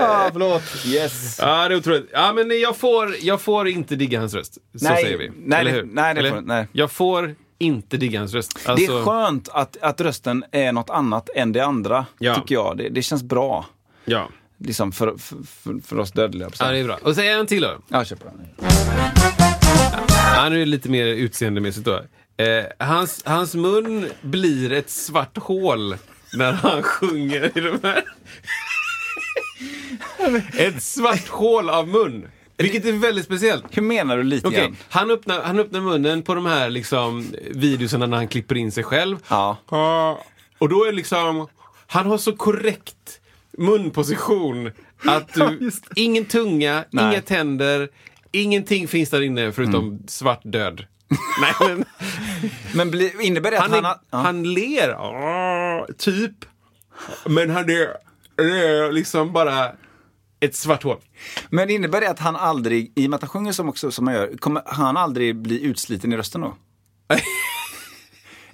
Ah, 0.01 0.29
förlåt. 0.33 0.63
Yes. 0.87 1.39
Ja, 1.41 1.69
det 1.69 1.75
är 1.75 1.79
otroligt. 1.79 2.09
Ja, 2.13 2.33
men 2.33 2.61
jag 2.61 2.77
får, 2.77 3.15
jag 3.21 3.41
får 3.41 3.69
inte 3.69 3.97
digga 3.97 4.19
hans 4.21 4.35
röst. 4.35 4.55
Så 4.55 4.61
Nej, 4.85 5.03
säger 5.03 5.19
vi. 5.19 5.31
nej, 5.37 5.61
Eller 5.61 5.71
hur? 5.71 5.83
nej, 5.93 6.15
det 6.15 6.21
Eller? 6.21 6.31
får- 6.31 6.41
nej. 6.41 6.69
Jag 6.73 6.91
får 6.93 7.35
inte 7.59 7.97
digga 7.97 8.19
hans 8.19 8.35
röst. 8.35 8.59
Det 8.65 8.71
Alltså, 8.73 8.99
är 8.99 9.05
skönt 9.05 9.49
att, 9.49 9.77
att 9.81 10.01
rösten 10.01 10.45
är 10.53 10.73
något 10.73 10.91
annat 10.91 11.29
än 11.35 11.53
det 11.53 11.61
andra, 11.61 12.07
Ja. 12.19 12.35
tycker 12.35 12.55
jag. 12.55 12.77
Det, 12.79 12.89
det 12.89 13.03
känns 13.03 13.23
bra. 13.23 13.67
Ja. 14.05 14.29
Liksom 14.59 14.93
för, 14.93 15.17
för, 15.19 15.37
för, 15.47 15.81
för 15.87 15.99
oss 15.99 16.13
dödliga. 16.13 16.51
ja, 16.61 16.71
det 16.71 16.79
är 16.79 16.85
bra. 16.85 16.99
Och 17.03 17.15
så 17.15 17.21
en 17.21 17.47
till 17.47 17.63
då. 17.63 17.79
Ja, 17.89 18.05
kör 18.05 18.17
på 18.17 18.25
den. 18.25 18.49
Han 20.37 20.53
är 20.53 20.67
lite 20.67 20.89
mer 20.89 21.07
utseendemässigt 21.07 21.87
då. 21.87 22.03
Eh, 22.45 22.65
hans, 22.79 23.23
hans 23.27 23.55
mun 23.55 24.09
blir 24.23 24.73
ett 24.73 24.91
svart 24.91 25.39
hål 25.39 25.97
när 26.37 26.53
han 26.53 26.83
sjunger 26.83 27.59
i 27.59 27.61
de 27.61 27.79
här. 27.83 28.05
ett 30.59 30.83
svart 30.83 31.29
hål 31.29 31.71
av 31.71 31.89
mun. 31.89 32.29
Vilket 32.59 32.85
är 32.85 32.93
väldigt 32.93 33.25
speciellt. 33.25 33.65
Hur 33.71 33.83
menar 33.83 34.17
du 34.17 34.23
lite 34.23 34.49
Okej, 34.49 34.61
grann? 34.61 34.77
han, 34.89 35.11
öppnar, 35.11 35.43
han 35.43 35.59
öppnar 35.59 35.81
munnen 35.81 36.23
på 36.23 36.35
de 36.35 36.47
här 36.47 36.71
liksom, 36.71 37.27
videorna 37.51 38.07
när 38.07 38.17
han 38.17 38.29
klipper 38.29 38.55
in 38.55 38.73
sig 38.73 38.85
själv. 38.85 39.19
Ja. 39.29 39.57
Och 40.59 40.69
då 40.69 40.85
är 40.85 40.93
liksom, 40.93 41.49
han 41.87 42.07
har 42.07 42.19
så 42.19 42.33
korrekt 42.33 43.21
munposition 43.59 44.71
att 45.05 45.35
du, 45.35 45.71
ingen 45.97 46.25
tunga, 46.25 46.85
Nej. 46.91 47.05
inga 47.05 47.21
tänder, 47.23 47.89
ingenting 48.33 48.89
finns 48.89 49.11
där 49.11 49.23
inne 49.23 49.53
förutom 49.53 50.03
svart 50.07 50.41
död. 50.45 50.85
Nej, 51.41 51.55
men, 51.61 51.85
Men 52.75 52.91
bli, 52.91 53.13
innebär 53.21 53.51
det 53.51 53.61
att 53.61 53.71
han, 53.71 53.85
han, 53.85 53.85
är, 53.85 53.89
har... 53.89 54.01
Ja. 54.11 54.19
han 54.19 54.55
ler, 54.55 54.91
ah, 54.91 55.87
typ. 55.99 56.45
Men 57.27 57.51
han 57.51 57.71
är, 57.71 57.89
det 58.37 58.67
är 58.67 58.93
liksom 58.93 59.33
bara 59.33 59.73
ett 60.41 60.55
svart 60.57 60.83
hål. 60.83 61.01
Men 61.51 61.71
innebär 61.71 62.01
det 62.01 62.11
att 62.11 62.19
han 62.19 62.37
aldrig, 62.37 62.93
i 62.95 63.07
och 63.07 63.11
med 63.11 63.17
att 63.17 63.23
han 63.23 63.29
sjunger 63.29 63.53
som, 63.53 63.69
också, 63.69 63.91
som 63.91 64.07
han 64.07 64.17
gör, 64.17 64.37
kommer 64.37 64.63
han 64.67 64.97
aldrig 64.97 65.37
bli 65.37 65.63
utsliten 65.63 66.13
i 66.13 66.17
rösten 66.17 66.41
då? 66.41 66.57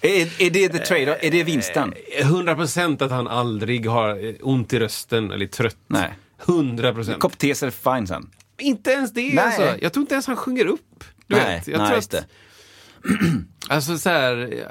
är, 0.01 0.43
är 0.43 0.51
det 0.51 0.69
the 0.69 0.79
trade 0.79 1.19
Är 1.21 1.31
det 1.31 1.45
vinsten? 1.45 1.95
100 2.19 2.55
procent 2.55 3.03
att 3.03 3.11
han 3.11 3.29
aldrig 3.29 3.87
har 3.87 4.27
eh, 4.27 4.35
ont 4.41 4.73
i 4.73 4.79
rösten 4.79 5.31
eller 5.31 5.45
är 5.45 5.51
trött. 5.51 5.77
Nej. 5.87 6.15
100 6.47 6.95
procent. 6.95 7.21
Kopp 7.21 7.39
te 7.39 7.55
så 7.55 7.67
är 7.67 7.71
det 7.71 7.97
fine 7.97 8.07
sen. 8.07 8.31
Inte 8.59 8.91
ens 8.91 9.13
det 9.13 9.35
Nej. 9.35 9.39
alltså. 9.39 9.77
Jag 9.81 9.93
tror 9.93 10.03
inte 10.03 10.15
ens 10.15 10.27
han 10.27 10.37
sjunger 10.37 10.67
upp. 10.67 11.05
Du 11.27 11.37
Nej, 11.37 11.57
vet. 11.57 11.69
Jag 11.69 11.79
nej, 11.79 11.89
tror 11.89 11.99
att, 11.99 12.11
det. 12.11 12.25
Alltså 13.69 13.99
så 13.99 14.11
här, 14.11 14.65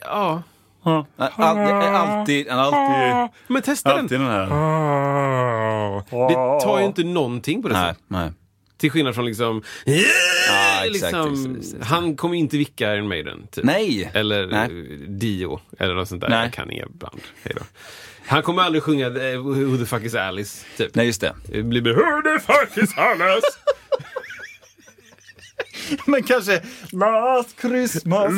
ja. 0.00 0.42
Alltid, 0.84 1.08
alltid, 1.40 2.48
alltid, 2.48 3.28
Men 3.46 3.62
testa 3.62 3.92
alltid 3.92 4.20
den. 4.20 4.28
den 4.28 4.30
här. 4.30 4.46
Det 6.28 6.64
tar 6.64 6.78
ju 6.80 6.84
inte 6.86 7.04
någonting 7.04 7.62
på 7.62 7.68
det 7.68 7.74
Nej, 7.74 7.94
nej. 8.08 8.30
Till 8.78 8.90
skillnad 8.90 9.14
från 9.14 9.24
liksom, 9.26 9.62
Ja, 9.84 9.94
exakt, 9.94 10.92
liksom 10.92 11.32
exakt, 11.54 11.74
exakt. 11.74 11.84
han 11.90 12.16
kommer 12.16 12.34
inte 12.36 12.56
vicka 12.56 12.94
Iron 12.94 13.08
Maiden. 13.08 13.46
Typ. 13.50 13.64
Nej. 13.64 14.10
Eller 14.14 14.46
Nej. 14.46 14.64
eh, 14.64 15.08
Dio, 15.08 15.60
eller 15.78 15.94
något 15.94 16.08
sånt 16.08 16.20
där. 16.20 16.28
Nej. 16.28 16.42
Jag 16.42 16.52
kan 16.52 16.70
inga 16.70 16.86
band. 16.86 17.20
Hej 17.44 17.52
då. 17.56 17.62
Han 18.26 18.42
kommer 18.42 18.62
aldrig 18.62 18.82
sjunga 18.82 19.06
eh, 19.06 19.38
Who 19.38 19.76
the 19.78 19.86
fuck 19.86 20.02
is 20.02 20.14
Alice, 20.14 20.64
typ. 20.76 20.94
Nej, 20.94 21.06
just 21.06 21.20
det. 21.20 21.34
Det 21.46 21.62
blir 21.62 21.82
Who 21.82 22.22
the 22.22 22.52
fuck 22.52 22.84
is 22.84 22.98
Alice? 22.98 23.46
Men 26.06 26.22
kanske 26.22 26.62
Last 26.92 27.60
Christmas. 27.60 28.32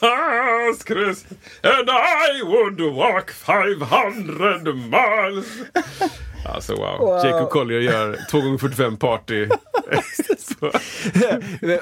Last 0.00 0.86
Christmas 0.86 1.24
and 1.62 1.90
I 1.90 2.42
would 2.42 2.80
walk 2.80 3.30
500 3.30 4.74
miles. 4.74 5.46
Alltså 6.44 6.74
wow. 6.74 7.24
Jacob 7.24 7.50
Collier 7.50 7.80
gör 7.80 8.18
2 8.30 8.40
gånger 8.40 8.58
45 8.58 8.96
party. 8.96 9.46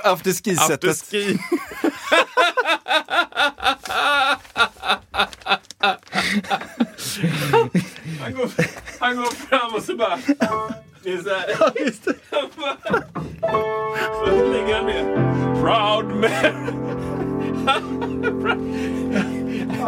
Afterski-sättet. 0.03 0.91
Afterski. 0.91 1.39
han, 8.21 8.35
går, 8.35 8.51
han 8.99 9.17
går 9.17 9.25
fram 9.25 9.75
och 9.75 9.83
så 9.83 9.97
bara... 9.97 10.19
Det 11.03 11.13
är 11.13 11.23
så 11.23 11.31
här. 11.31 11.55
Han 12.31 12.49
bara, 12.57 12.77
så 14.27 14.51
lägger 14.53 14.75
han 14.75 14.87
ner. 14.87 15.05
Proud 15.61 16.07
man. 16.17 16.29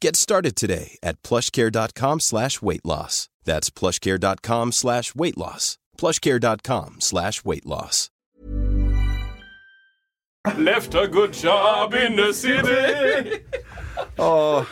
Get 0.00 0.16
started 0.16 0.54
today 0.54 0.98
at 1.02 1.22
plushcare.com 1.22 2.20
slash 2.20 2.62
weight 2.62 2.84
loss. 2.84 3.28
That's 3.44 3.70
plushcare.com 3.70 4.72
slash 4.72 5.14
weight 5.14 5.36
loss. 5.36 5.78
plushcare.com 5.96 6.96
slash 7.00 7.44
weight 7.44 7.66
loss. 7.66 8.10
Left 10.56 10.94
a 10.94 11.08
good 11.08 11.32
job 11.32 11.94
in 11.94 12.16
the 12.16 12.32
city. 12.32 13.44
Åh, 14.18 14.64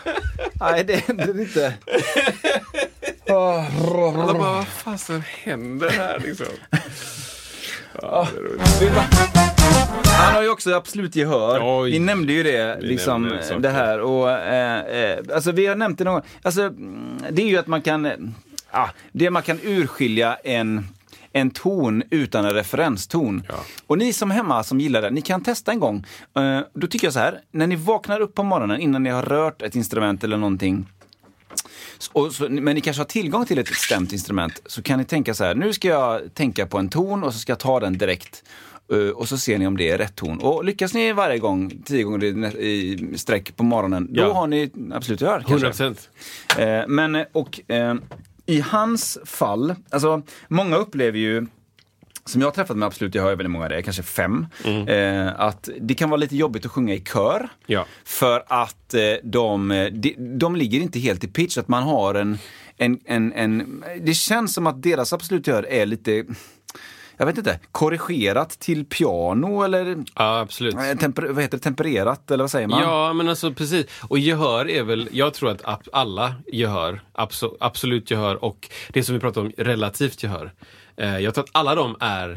nej, 0.61 0.85
det 0.85 0.97
händer 0.97 1.41
inte. 1.41 1.75
Alla 3.29 3.69
bara, 4.15 4.35
vad 4.35 4.67
fasen 4.69 5.21
händer 5.21 5.91
här 5.91 6.19
liksom? 6.19 6.47
Ja. 8.03 8.29
Han 10.05 10.35
har 10.35 10.43
ju 10.43 10.49
också 10.49 10.75
absolut 10.75 11.17
gehör. 11.17 11.81
Oj. 11.81 11.91
Vi 11.91 11.99
nämnde 11.99 12.33
ju 12.33 12.43
det, 12.43 12.79
Vi 12.81 12.87
liksom, 12.87 13.33
det 13.59 13.69
här. 13.69 14.01
Och, 14.01 14.31
eh, 14.31 14.81
eh, 14.81 15.19
alltså, 15.35 15.53
vi 15.53 15.67
har 15.67 15.77
nämnt 15.77 15.99
det 15.99 16.05
någon. 16.05 16.23
Alltså, 16.43 16.71
det 17.31 17.43
är 17.43 17.47
ju 17.47 17.59
att 17.59 17.67
man 17.67 17.83
kan, 17.83 18.35
ah, 18.71 18.89
det 19.13 19.31
man 19.31 19.43
kan 19.43 19.61
urskilja 19.63 20.35
en 20.35 20.89
en 21.33 21.51
ton 21.51 22.03
utan 22.11 22.45
en 22.45 22.53
referenston. 22.53 23.43
Ja. 23.49 23.55
Och 23.87 23.99
ni 23.99 24.13
som 24.13 24.31
hemma 24.31 24.65
som 24.65 24.81
gillar 24.81 25.03
det, 25.03 25.11
ni 25.11 25.21
kan 25.21 25.43
testa 25.43 25.73
en 25.73 25.81
gång. 25.81 26.05
Eh, 26.37 26.61
då 26.73 26.87
tycker 26.87 27.07
jag 27.07 27.15
så 27.15 27.21
här, 27.21 27.41
när 27.51 27.67
ni 27.67 27.77
vaknar 27.77 28.21
upp 28.21 28.35
på 28.35 28.43
morgonen 28.43 28.81
innan 28.81 29.03
ni 29.03 29.11
har 29.11 29.23
rört 29.23 29.63
ett 29.63 29.77
instrument 29.77 30.25
eller 30.25 30.37
någonting 30.37 30.87
och 32.13 32.33
så, 32.33 32.49
men 32.49 32.75
ni 32.75 32.81
kanske 32.81 33.01
har 33.01 33.07
tillgång 33.07 33.47
till 33.47 33.59
ett 33.59 33.69
stämt 33.75 34.13
instrument, 34.13 34.61
så 34.67 34.83
kan 34.83 34.99
ni 34.99 35.05
tänka 35.05 35.35
så 35.35 35.45
här, 35.45 35.55
nu 35.55 35.73
ska 35.73 35.89
jag 35.89 36.35
tänka 36.35 36.67
på 36.67 36.79
en 36.79 36.89
ton 36.89 37.25
och 37.25 37.33
så 37.33 37.39
ska 37.39 37.53
jag 37.53 37.59
ta 37.61 37.81
den 37.81 37.99
direkt. 37.99 38.45
Eh, 38.93 38.99
och 38.99 39.29
så 39.29 39.39
ser 39.39 39.59
ni 39.59 39.67
om 39.67 39.77
det 39.77 39.91
är 39.91 39.99
rätt 39.99 40.15
ton. 40.17 40.39
Och 40.41 40.65
lyckas 40.65 40.95
ni 40.95 41.13
varje 41.13 41.39
gång, 41.39 41.83
tio 41.85 42.03
gånger 42.05 42.57
i, 42.57 43.09
sträck 43.17 43.57
på 43.57 43.65
morgonen, 43.65 44.07
då 44.11 44.23
Ja. 44.23 44.33
har 44.33 44.47
ni 44.47 44.71
absolut 44.93 45.21
gehör. 45.21 45.41
100 45.41 45.49
kanske. 45.49 45.67
procent. 45.67 46.11
Eh, 46.59 46.83
men, 46.89 47.15
eh, 47.15 47.25
och 47.33 47.61
i 48.47 48.61
hans 48.61 49.19
fall, 49.25 49.75
alltså 49.91 50.23
många 50.49 50.77
upplever 50.77 51.19
ju 51.19 51.47
som 52.27 52.41
jag 52.41 52.49
har 52.49 52.53
träffat 52.53 52.77
med 52.77 52.87
Absolut, 52.87 53.15
jag 53.15 53.23
har 53.23 53.29
väldigt 53.31 53.51
många 53.51 53.69
det, 53.69 53.83
kanske 53.83 54.03
fem. 54.03 54.47
Mm. 54.65 54.89
Eh, 54.89 55.41
att 55.41 55.69
det 55.81 55.95
kan 55.95 56.11
vara 56.11 56.19
lite 56.21 56.37
jobbigt 56.37 56.65
att 56.67 56.73
sjunga 56.73 56.95
i 56.95 57.01
kör. 57.01 57.49
Ja. 57.67 57.87
För 58.05 58.45
att 58.47 58.95
eh, 58.95 59.01
de, 59.23 59.69
de, 59.93 60.15
de 60.39 60.57
ligger 60.57 60.81
inte 60.81 60.99
helt 60.99 61.25
i 61.25 61.29
pitch, 61.29 61.59
att 61.59 61.69
man 61.69 61.83
har 61.83 62.15
en, 62.15 62.39
en, 62.77 62.99
en, 63.05 63.33
en 63.33 63.85
det 64.01 64.15
känns 64.15 64.55
som 64.55 64.67
att 64.67 64.83
deras 64.83 65.12
Absolut 65.12 65.47
gör 65.47 65.67
är 65.67 65.87
lite 65.87 66.25
jag 67.19 67.27
vet 67.27 67.39
inte, 67.39 67.61
korrigerat 67.73 68.51
till 68.51 68.85
piano 68.85 69.62
eller 69.62 70.05
Ja, 70.15 70.39
absolut. 70.41 70.75
eh, 70.75 70.99
temper, 71.01 71.23
vad 71.23 71.43
heter 71.43 71.57
det, 71.59 71.62
tempererat 71.62 72.31
eller 72.31 72.45
vad 72.45 72.51
säger 72.51 72.67
man? 72.69 72.83
Ja, 72.83 73.12
men 73.12 73.29
alltså 73.29 73.53
precis. 73.53 73.87
Och 74.09 74.19
gehör 74.19 74.69
är 74.71 74.83
väl, 74.83 75.09
jag 75.12 75.35
tror 75.35 75.51
att 75.51 75.89
alla 75.93 76.35
gehör, 76.53 77.01
abso- 77.15 77.57
absolut 77.61 78.11
gehör 78.11 78.45
och 78.45 78.69
det 78.89 79.03
som 79.03 79.15
vi 79.15 79.21
pratar 79.21 79.41
om, 79.41 79.53
relativt 79.57 80.23
gehör. 80.23 80.53
Eh, 80.97 81.19
jag 81.19 81.35
tror 81.35 81.45
att 81.45 81.51
alla 81.53 81.75
de 81.75 81.97
är, 82.01 82.31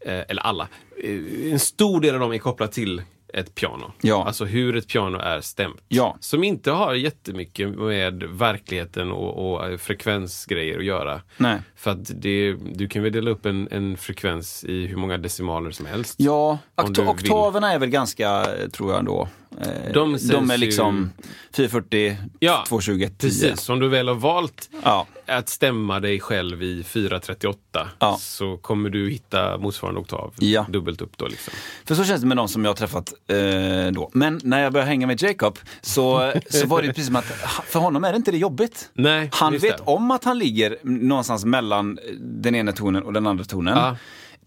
eh, 0.00 0.20
eller 0.28 0.42
alla, 0.42 0.68
eh, 1.02 1.52
en 1.52 1.58
stor 1.58 2.00
del 2.00 2.14
av 2.14 2.20
dem 2.20 2.32
är 2.32 2.38
kopplat 2.38 2.72
till 2.72 3.02
ett 3.32 3.54
piano. 3.54 3.92
Ja. 4.00 4.24
Alltså 4.26 4.44
hur 4.44 4.76
ett 4.76 4.88
piano 4.88 5.18
är 5.18 5.40
stämt. 5.40 5.82
Ja. 5.88 6.16
Som 6.20 6.44
inte 6.44 6.70
har 6.70 6.94
jättemycket 6.94 7.68
med 7.68 8.22
verkligheten 8.22 9.12
och, 9.12 9.54
och 9.54 9.80
frekvensgrejer 9.80 10.78
att 10.78 10.84
göra. 10.84 11.20
Nej. 11.36 11.58
För 11.76 11.90
att 11.90 12.22
det, 12.22 12.52
du 12.52 12.88
kan 12.88 13.02
väl 13.02 13.12
dela 13.12 13.30
upp 13.30 13.46
en, 13.46 13.68
en 13.70 13.96
frekvens 13.96 14.64
i 14.64 14.86
hur 14.86 14.96
många 14.96 15.18
decimaler 15.18 15.70
som 15.70 15.86
helst. 15.86 16.14
Ja, 16.18 16.58
vill. 16.86 17.00
oktaverna 17.00 17.72
är 17.72 17.78
väl 17.78 17.90
ganska, 17.90 18.46
tror 18.72 18.90
jag 18.90 18.98
ändå. 18.98 19.28
Eh, 19.60 19.92
De 19.94 20.18
de 20.30 20.50
är 20.50 20.58
liksom 20.58 21.10
440, 21.52 22.16
Ja, 22.40 22.64
220, 22.68 22.92
10. 22.98 23.08
Precis, 23.18 23.68
om 23.68 23.78
du 23.80 23.88
väl 23.88 24.08
har 24.08 24.14
valt 24.14 24.70
Ja. 24.84 25.06
att 25.26 25.48
stämma 25.48 26.00
dig 26.00 26.20
själv 26.20 26.62
i 26.62 26.82
438 26.82 27.88
Ja. 27.98 28.16
så 28.20 28.56
kommer 28.56 28.90
du 28.90 29.10
hitta 29.10 29.58
motsvarande 29.58 30.00
oktav 30.00 30.32
Ja. 30.38 30.66
dubbelt 30.68 31.00
upp 31.00 31.18
då. 31.18 31.26
Liksom. 31.26 31.54
För 31.84 31.94
så 31.94 32.04
känns 32.04 32.20
det 32.20 32.26
med 32.26 32.36
de 32.36 32.48
som 32.48 32.64
jag 32.64 32.70
har 32.70 32.76
träffat 32.76 33.12
eh, 33.28 33.92
då. 33.92 34.10
Men 34.12 34.40
när 34.44 34.62
jag 34.62 34.72
började 34.72 34.88
hänga 34.88 35.06
med 35.06 35.22
Jacob 35.22 35.58
så, 35.80 36.32
så 36.50 36.66
var 36.66 36.82
det 36.82 36.88
precis 36.88 37.06
som 37.06 37.16
att 37.16 37.24
för 37.66 37.78
honom 37.80 38.04
är 38.04 38.10
det 38.12 38.16
inte 38.16 38.30
det 38.30 38.38
jobbigt. 38.38 38.90
Nej, 38.94 39.28
Han 39.32 39.52
vet 39.52 39.62
det. 39.62 39.82
om 39.84 40.10
att 40.10 40.24
han 40.24 40.38
ligger 40.38 40.76
någonstans 40.82 41.44
mellan 41.44 41.98
den 42.20 42.54
ena 42.54 42.72
tonen 42.72 43.02
och 43.02 43.12
den 43.12 43.26
andra 43.26 43.44
tonen. 43.44 43.96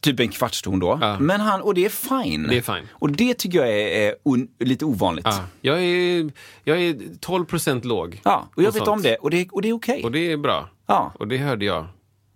Typ 0.01 0.19
en 0.19 0.29
kvartston 0.29 0.79
då. 0.79 0.97
Ja. 1.01 1.19
Men 1.19 1.41
han, 1.41 1.61
och 1.61 1.73
det 1.73 1.85
är 1.85 1.89
fine. 1.89 2.47
Det 2.47 2.57
är 2.57 2.61
fine. 2.61 2.87
Och 2.91 3.11
det 3.11 3.33
tycker 3.33 3.59
jag 3.59 3.69
är, 3.69 3.87
är 3.87 4.15
un, 4.23 4.47
lite 4.59 4.85
ovanligt. 4.85 5.25
Ja, 5.25 5.43
jag, 5.61 5.83
är, 5.83 6.31
jag 6.63 6.81
är 6.81 6.97
12 7.19 7.45
procent 7.45 7.85
låg. 7.85 8.21
Ja, 8.23 8.49
och 8.55 8.63
jag 8.63 8.71
vet 8.71 8.75
sånt. 8.75 8.87
om 8.87 9.01
det 9.01 9.15
och 9.15 9.29
det, 9.29 9.49
och 9.49 9.61
det 9.61 9.69
är 9.69 9.73
okej. 9.73 10.03
Och 10.03 10.11
det 10.11 10.31
är 10.31 10.37
bra. 10.37 10.69
Ja. 10.87 11.13
Och 11.19 11.27
det 11.27 11.37
hörde 11.37 11.65
jag. 11.65 11.87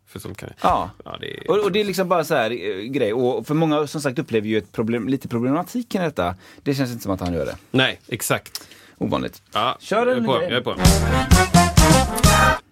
För 0.08 0.20
sånt 0.20 0.38
kan. 0.38 0.50
Ja. 0.62 0.90
Ja, 1.06 1.18
det 1.20 1.38
är... 1.38 1.52
Och, 1.52 1.58
och 1.58 1.72
det 1.72 1.82
är 1.82 1.86
liksom 1.86 2.10
bara 2.10 2.24
så 2.24 2.36
här 2.36 2.52
eh, 2.52 2.82
grej. 2.84 3.14
Och 3.14 3.48
för 3.48 3.54
många 3.54 3.88
som 3.88 4.02
sagt 4.02 4.20
upplever 4.20 4.48
ju 4.48 4.58
ett 4.58 4.72
problem, 4.72 5.08
lite 5.08 5.28
problematik 5.28 5.96
i 5.96 5.98
detta. 5.98 6.36
Det 6.64 6.74
känns 6.74 6.92
inte 6.92 7.04
som 7.04 7.12
att 7.12 7.20
han 7.20 7.34
gör 7.34 7.46
det. 7.46 7.56
Nej, 7.72 8.00
exakt. 8.08 8.68
Ovanligt. 8.98 9.42
Ja, 9.54 9.78
Kör 9.80 9.98
jag 10.08 10.08
är 10.08 10.16
en 10.18 10.26
på. 10.26 10.42
Jag 10.42 10.52
är 10.52 10.62
på. 10.62 10.76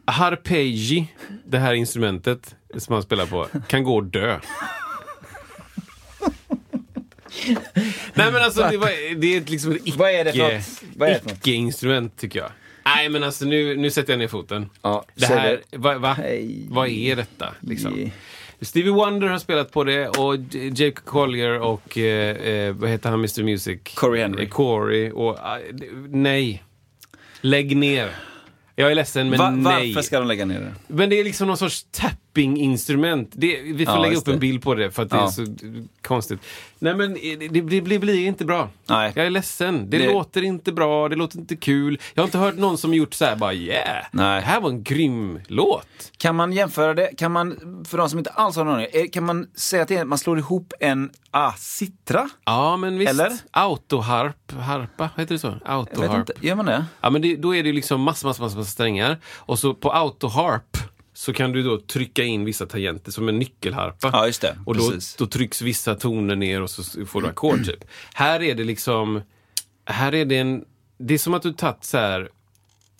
Harpegi, 0.05 1.07
det 1.45 1.57
här 1.57 1.73
instrumentet 1.73 2.55
som 2.77 2.93
han 2.93 3.03
spelar 3.03 3.25
på, 3.25 3.47
kan 3.67 3.83
gå 3.83 3.95
och 3.95 4.03
dö. 4.03 4.39
Nej 8.13 8.31
men 8.31 8.35
alltså 8.35 8.67
det, 8.71 8.77
var, 8.77 9.15
det 9.15 9.35
är 9.37 9.41
liksom 9.51 9.71
ett 9.71 9.95
Vad 9.95 10.09
är 10.11 10.25
det 10.25 10.31
för 10.31 10.39
något? 10.39 10.81
Vad 10.95 11.09
är 11.09 11.13
det 11.13 11.19
för 11.19 11.29
något? 11.29 11.37
icke-instrument 11.37 12.17
tycker 12.17 12.39
jag. 12.39 12.49
Nej 12.85 13.09
men 13.09 13.23
alltså 13.23 13.45
nu, 13.45 13.77
nu 13.77 13.91
sätter 13.91 14.13
jag 14.13 14.17
ner 14.19 14.27
foten. 14.27 14.69
Ja, 14.81 15.05
det 15.15 15.25
säg 15.25 15.37
här, 15.37 15.61
va, 15.71 15.97
va? 15.97 16.13
Hej. 16.13 16.65
vad 16.69 16.87
är 16.89 17.15
detta? 17.15 17.53
Liksom? 17.59 18.11
Stevie 18.61 18.91
Wonder 18.91 19.27
har 19.27 19.39
spelat 19.39 19.71
på 19.71 19.83
det 19.83 20.07
och 20.07 20.35
Jake 20.53 21.01
Collier 21.05 21.59
och 21.59 21.97
eh, 21.97 22.35
eh, 22.37 22.73
vad 22.73 22.89
heter 22.89 23.09
han, 23.09 23.19
Mr 23.19 23.43
Music? 23.43 23.79
Corey 23.95 24.21
Henry. 24.21 24.43
Eh, 24.43 24.49
Corey 24.49 25.11
och 25.11 25.37
d- 25.73 25.85
nej. 26.09 26.63
Lägg 27.41 27.77
ner. 27.77 28.09
Jag 28.75 28.91
är 28.91 28.95
ledsen 28.95 29.29
men 29.29 29.39
Va, 29.39 29.49
nej. 29.51 29.63
varför 29.93 30.01
ska 30.01 30.19
de 30.19 30.27
lägga 30.27 30.45
ner 30.45 30.59
det? 30.59 30.73
Men 30.87 31.09
det 31.09 31.19
är 31.19 31.23
liksom 31.23 31.47
någon 31.47 31.57
sorts 31.57 31.85
tapping-instrument. 32.33 33.29
Det, 33.31 33.61
vi 33.61 33.85
får 33.85 33.95
Ja, 33.95 34.01
lägga 34.01 34.17
upp 34.17 34.27
en 34.27 34.39
bild 34.39 34.63
på 34.63 34.75
det 34.75 34.91
för 34.91 35.03
att 35.03 35.09
det 35.09 35.15
är 35.15 35.19
Ja. 35.19 35.31
så 35.31 35.45
konstigt. 36.01 36.39
Nej 36.79 36.95
men 36.95 37.13
det, 37.13 37.47
det, 37.47 37.61
det 37.61 37.99
blir 37.99 38.15
inte 38.27 38.45
bra. 38.45 38.69
Nej. 38.85 39.11
Jag 39.15 39.25
är 39.25 39.29
ledsen. 39.29 39.89
Det, 39.89 40.13
låter 40.13 40.41
inte 40.41 40.71
bra, 40.71 41.09
det 41.09 41.15
låter 41.15 41.39
inte 41.39 41.55
kul. 41.55 41.99
Jag 42.13 42.23
har 42.23 42.27
inte 42.27 42.37
hört 42.37 42.55
någon 42.55 42.77
som 42.77 42.93
gjort 42.93 43.13
så 43.13 43.25
här 43.25 43.35
bara 43.35 43.53
yeah, 43.53 44.05
Nej. 44.11 44.41
det 44.41 44.47
här 44.47 44.61
var 44.61 44.69
en 44.69 44.83
grym 44.83 45.39
låt. 45.47 45.87
Kan 46.17 46.35
man 46.35 46.53
jämföra 46.53 46.93
det, 46.93 47.09
kan 47.17 47.31
man, 47.31 47.57
för 47.87 47.97
de 47.97 48.09
som 48.09 48.19
inte 48.19 48.29
alls 48.29 48.55
har 48.55 48.65
någon 48.65 48.73
aning, 48.73 48.87
eh, 48.93 49.07
kan 49.07 49.25
man 49.25 49.47
säga 49.55 49.83
att 49.83 49.91
är, 49.91 50.05
man 50.05 50.17
slår 50.17 50.39
ihop 50.39 50.73
en 50.79 51.11
ah, 51.31 51.51
citra? 51.57 52.29
Ja 52.45 52.77
men 52.77 52.97
visst. 52.97 53.09
Eller? 53.09 53.31
Autoharp, 53.51 54.51
harpa, 54.51 55.09
heter 55.17 55.35
det 55.35 55.39
så? 55.39 55.55
Autoharp. 55.65 56.29
inte, 56.29 56.33
gör 56.47 56.55
man 56.55 56.65
det? 56.65 56.85
Ja 57.01 57.09
men 57.09 57.41
då 57.41 57.55
är 57.55 57.63
det 57.63 57.73
liksom 57.73 58.01
massor, 58.01 58.27
massor, 58.27 58.43
massor, 58.43 58.57
massor 58.57 58.71
strängar. 58.71 59.17
Och 59.35 59.59
så 59.59 59.73
på 59.73 59.91
autoharp 59.91 60.77
så 61.21 61.33
kan 61.33 61.51
du 61.51 61.63
då 61.63 61.77
trycka 61.79 62.23
in 62.23 62.45
vissa 62.45 62.65
tangenter 62.65 63.11
som 63.11 63.29
en 63.29 63.39
nyckelharpa. 63.39 64.09
Ja, 64.13 64.25
just 64.27 64.41
det. 64.41 64.57
Och 64.65 64.75
då, 64.77 64.91
då 65.17 65.25
trycks 65.27 65.61
vissa 65.61 65.95
toner 65.95 66.35
ner 66.35 66.61
och 66.61 66.69
så 66.69 67.05
får 67.05 67.21
du 67.21 67.27
ackord 67.27 67.65
typ. 67.65 67.83
Här 68.13 68.41
är 68.41 68.55
det 68.55 68.63
liksom, 68.63 69.21
här 69.85 70.13
är 70.15 70.25
det 70.25 70.37
en, 70.37 70.65
det 70.97 71.13
är 71.13 71.17
som 71.17 71.33
att 71.33 71.41
du 71.41 71.53
tagit 71.53 71.83
så 71.83 71.97
här 71.97 72.29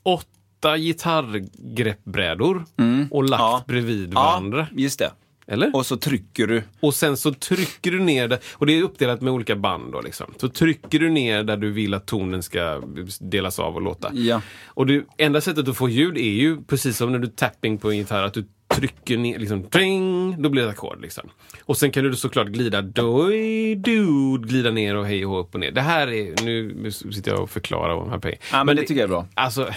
åtta 0.04 0.78
gitarrgreppbrädor 0.78 2.66
och 3.12 3.24
lagt 3.24 3.42
Mm. 3.42 3.52
Ja. 3.52 3.64
bredvid 3.68 4.10
Ja, 4.14 4.22
varandra. 4.24 4.68
just 4.72 5.00
det. 5.00 5.12
Eller? 5.52 5.76
Och 5.76 5.86
så 5.86 5.98
trycker 5.98 6.48
du. 6.48 6.64
Och 6.80 6.94
sen 6.94 7.18
så 7.18 7.34
trycker 7.34 7.92
du 7.92 8.00
ner 8.00 8.28
det, 8.28 8.40
och 8.54 8.66
det 8.66 8.78
är 8.78 8.84
uppdelat 8.84 9.22
med 9.22 9.34
olika 9.34 9.56
band 9.56 9.92
då 9.92 10.02
liksom. 10.02 10.34
Så 10.38 10.50
trycker 10.50 11.00
du 11.00 11.10
ner 11.10 11.44
där 11.44 11.58
du 11.58 11.72
vill 11.72 11.94
att 11.94 12.06
tonen 12.06 12.44
ska 12.44 12.82
delas 13.20 13.60
av 13.60 13.76
och 13.76 13.82
låta. 13.82 14.12
Ja. 14.14 14.42
Och 14.66 14.86
det 14.86 15.04
enda 15.18 15.42
sättet 15.42 15.68
att 15.68 15.78
få 15.78 15.90
ljud 15.90 16.18
är 16.18 16.32
ju 16.32 16.64
precis 16.64 16.98
som 16.98 17.12
när 17.12 17.20
du 17.20 17.28
tapping 17.28 17.78
på 17.78 17.92
en 17.92 17.98
gitarr, 17.98 18.24
att 18.24 18.34
du 18.34 18.46
trycker 18.68 19.18
ner, 19.18 19.40
liksom, 19.40 19.64
tring, 19.64 20.36
då 20.42 20.50
blir 20.50 20.64
det 20.64 20.70
ett 20.70 20.76
ackord 20.76 21.02
liksom. 21.02 21.30
Och 21.62 21.78
sen 21.78 21.92
kan 21.92 22.04
du 22.04 22.16
såklart 22.16 22.48
glida, 22.48 22.82
doj, 22.82 23.76
dude, 23.76 24.48
glida 24.48 24.72
ner 24.72 24.96
och 24.96 25.06
hej 25.06 25.26
och 25.26 25.40
upp 25.40 25.54
och 25.54 25.60
ner. 25.60 25.72
Det 25.72 25.82
här 25.82 26.08
är, 26.08 26.44
nu 26.44 26.92
sitter 26.92 27.32
jag 27.32 27.42
och 27.42 27.50
förklarar 27.50 27.96
vad 27.96 28.10
harpej. 28.10 28.40
Ja, 28.52 28.64
men 28.64 28.76
det 28.76 28.82
tycker 28.82 28.96
jag 28.96 29.04
är 29.04 29.08
bra. 29.08 29.28
Alltså, 29.34 29.74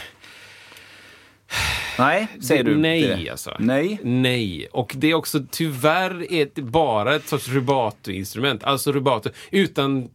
Nej, 1.98 2.28
säger 2.42 2.64
du. 2.64 2.76
nej 2.76 3.02
det? 3.24 3.30
alltså. 3.30 3.57
Nej. 3.59 4.00
Nej. 4.02 4.66
Och 4.72 4.92
det 4.96 5.11
är 5.11 5.14
också 5.14 5.40
tyvärr 5.50 6.26
ett, 6.30 6.54
bara 6.54 7.14
ett 7.14 7.28
sorts 7.28 7.48
rubato-instrument. 7.48 8.64
Alltså 8.64 8.92
rubato 8.92 9.30
utan 9.50 10.09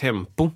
tempo. 0.00 0.50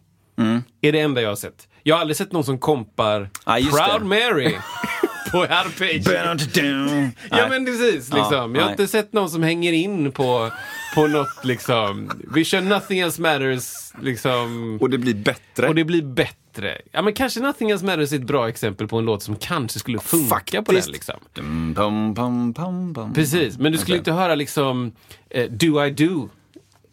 Är 0.81 0.93
det 0.93 1.01
enda 1.01 1.23
jag 1.23 1.29
har 1.29 1.37
sett. 1.37 1.69
Jag 1.83 1.95
har 1.97 2.01
aldrig 2.01 2.17
sett 2.17 2.33
någon 2.33 2.45
som 2.45 2.59
kompar 2.59 3.31
Mm. 3.47 3.63
Just 3.65 3.77
Proud 3.77 4.01
det. 4.01 4.07
Mary 4.07 4.55
på 5.35 5.43
arpeggio. 5.43 7.11
ja 7.31 7.49
men 7.49 7.67
precis, 7.67 8.13
liksom. 8.15 8.55
jag 8.55 8.63
har 8.63 8.71
inte 8.71 8.89
sett 8.89 9.13
någon 9.13 9.31
som 9.31 9.43
hänger 9.43 9.73
in 9.73 10.13
på, 10.13 10.51
på 10.95 11.07
något 11.07 11.45
liksom. 11.45 12.11
Vi 12.35 12.45
kör 12.45 12.61
nothing 12.61 13.01
else 13.01 13.23
matters 13.23 13.93
liksom. 14.03 14.79
Och 14.81 14.91
det 14.91 14.99
blir 14.99 15.15
bättre. 15.15 15.69
Och 15.69 15.75
det 15.75 15.85
blir 15.85 16.03
bättre. 16.03 16.79
Ja, 16.93 17.03
men 17.03 17.13
kanske 17.13 17.41
Nothing 17.41 17.71
Else 17.71 17.85
Matters 17.85 18.13
är 18.13 18.17
ett 18.17 18.27
bra 18.27 18.49
exempel 18.49 18.89
på 18.89 18.99
en 18.99 19.05
låt 19.05 19.23
som 19.23 19.37
kanske 19.37 19.79
skulle 19.79 19.99
funka 19.99 20.35
Faktiskt. 20.35 20.65
på 20.65 20.73
den. 20.73 20.83
Liksom. 20.93 21.15
Dum, 21.33 21.75
pum, 21.75 22.15
pum, 22.55 22.95
pum, 22.95 23.15
Precis, 23.15 23.59
men 23.59 23.73
du 23.73 23.79
skulle 23.79 23.95
okay. 23.95 23.99
inte 23.99 24.13
höra 24.13 24.35
liksom 24.35 24.93
eh, 25.31 25.51
Do 25.51 25.85
I 25.85 25.91
Do 25.91 26.29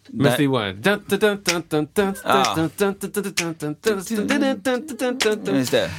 med 0.07 0.33
Steve 0.33 0.59
Wine. 0.59 0.81
Just 5.57 5.71
det. 5.71 5.89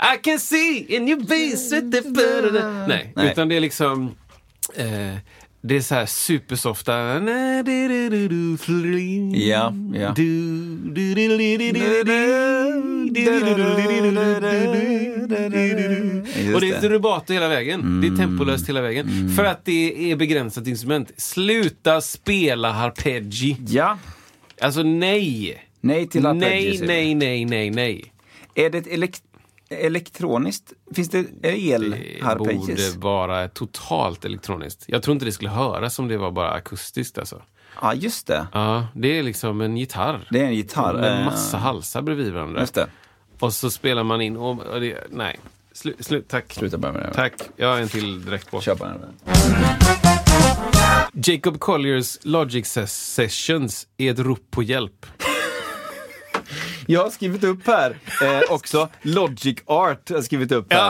I 0.00 0.18
can 0.22 0.38
see 0.38 0.86
in 0.88 1.08
your 1.08 1.20
face 1.20 1.74
Nej, 2.88 3.12
Nej, 3.16 3.32
utan 3.32 3.48
det 3.48 3.56
är 3.56 3.60
liksom... 3.60 4.14
Eh, 4.74 5.16
det 5.60 5.76
är 5.76 5.80
så 5.80 5.94
här 5.94 6.06
supersofta. 6.06 6.92
Ja, 9.34 9.74
ja. 9.94 10.08
Och 16.54 16.60
det 16.60 16.70
är 16.70 16.88
rubato 16.88 17.32
hela 17.32 17.48
vägen. 17.48 17.80
Mm. 17.80 18.00
Det 18.00 18.22
är 18.22 18.26
tempolöst 18.26 18.68
hela 18.68 18.80
vägen. 18.80 19.08
Mm. 19.08 19.36
För 19.36 19.44
att 19.44 19.64
det 19.64 20.12
är 20.12 20.16
begränsat 20.16 20.66
instrument. 20.66 21.12
Sluta 21.16 22.00
spela 22.00 22.72
harpeggi. 22.72 23.56
Ja. 23.68 23.98
Alltså 24.60 24.82
nej. 24.82 25.58
Nej 25.80 26.08
till 26.08 26.26
harpeggi. 26.26 26.78
Nej, 26.78 27.14
nej, 27.14 27.14
nej, 27.14 27.44
nej, 27.44 27.70
nej. 27.70 28.12
Är 28.54 28.70
det 28.70 28.78
ett 28.78 28.86
elekt 28.86 29.22
elektroniskt? 29.70 30.72
Finns 30.94 31.08
det 31.08 31.26
el 31.42 31.90
Det 31.90 32.24
harpeggies? 32.24 32.94
borde 32.96 33.04
vara 33.28 33.48
totalt 33.48 34.24
elektroniskt. 34.24 34.84
Jag 34.88 35.02
tror 35.02 35.12
inte 35.12 35.24
det 35.24 35.32
skulle 35.32 35.50
höras 35.50 35.98
om 35.98 36.08
det 36.08 36.16
var 36.16 36.30
bara 36.30 36.50
akustiskt 36.50 37.18
alltså. 37.18 37.42
Ja, 37.80 37.94
just 37.94 38.26
det. 38.26 38.46
Ja, 38.52 38.86
det 38.94 39.18
är 39.18 39.22
liksom 39.22 39.60
en 39.60 39.76
gitarr. 39.76 40.28
Det 40.30 40.40
är 40.40 40.44
en 40.44 40.54
gitarr. 40.54 40.94
Med 40.94 41.18
eh, 41.18 41.24
massa 41.24 41.56
halsar 41.58 42.02
bredvid 42.02 42.32
varandra. 42.32 42.60
Just 42.60 42.74
det. 42.74 42.86
Och 43.40 43.54
så 43.54 43.70
spelar 43.70 44.04
man 44.04 44.20
in 44.20 44.36
och, 44.36 44.60
och 44.66 44.80
det, 44.80 45.04
nej. 45.10 45.38
Slut, 45.72 45.96
slut, 46.06 46.28
tack. 46.28 46.52
Sluta 46.52 46.78
bara 46.78 46.92
med 46.92 47.02
det. 47.02 47.14
Tack. 47.14 47.34
Jag 47.56 47.68
har 47.68 47.78
en 47.80 47.88
till 47.88 48.24
direkt 48.24 48.50
på. 48.50 48.60
Kör 48.60 48.74
på 48.74 48.84
den. 48.84 49.00
Jacob 51.12 51.58
Colliers 51.60 52.18
Logic 52.22 52.66
Ses- 52.66 52.86
Sessions 53.14 53.86
är 53.96 54.10
ett 54.12 54.18
rop 54.18 54.50
på 54.50 54.62
hjälp. 54.62 55.06
Jag 56.90 57.02
har 57.02 57.10
skrivit 57.10 57.44
upp 57.44 57.66
här 57.66 57.96
eh, 58.22 58.52
också, 58.52 58.88
Logic 59.02 59.58
Art 59.66 60.08
har 60.08 60.16
jag 60.16 60.24
skrivit 60.24 60.52
upp 60.52 60.72
här. 60.72 60.88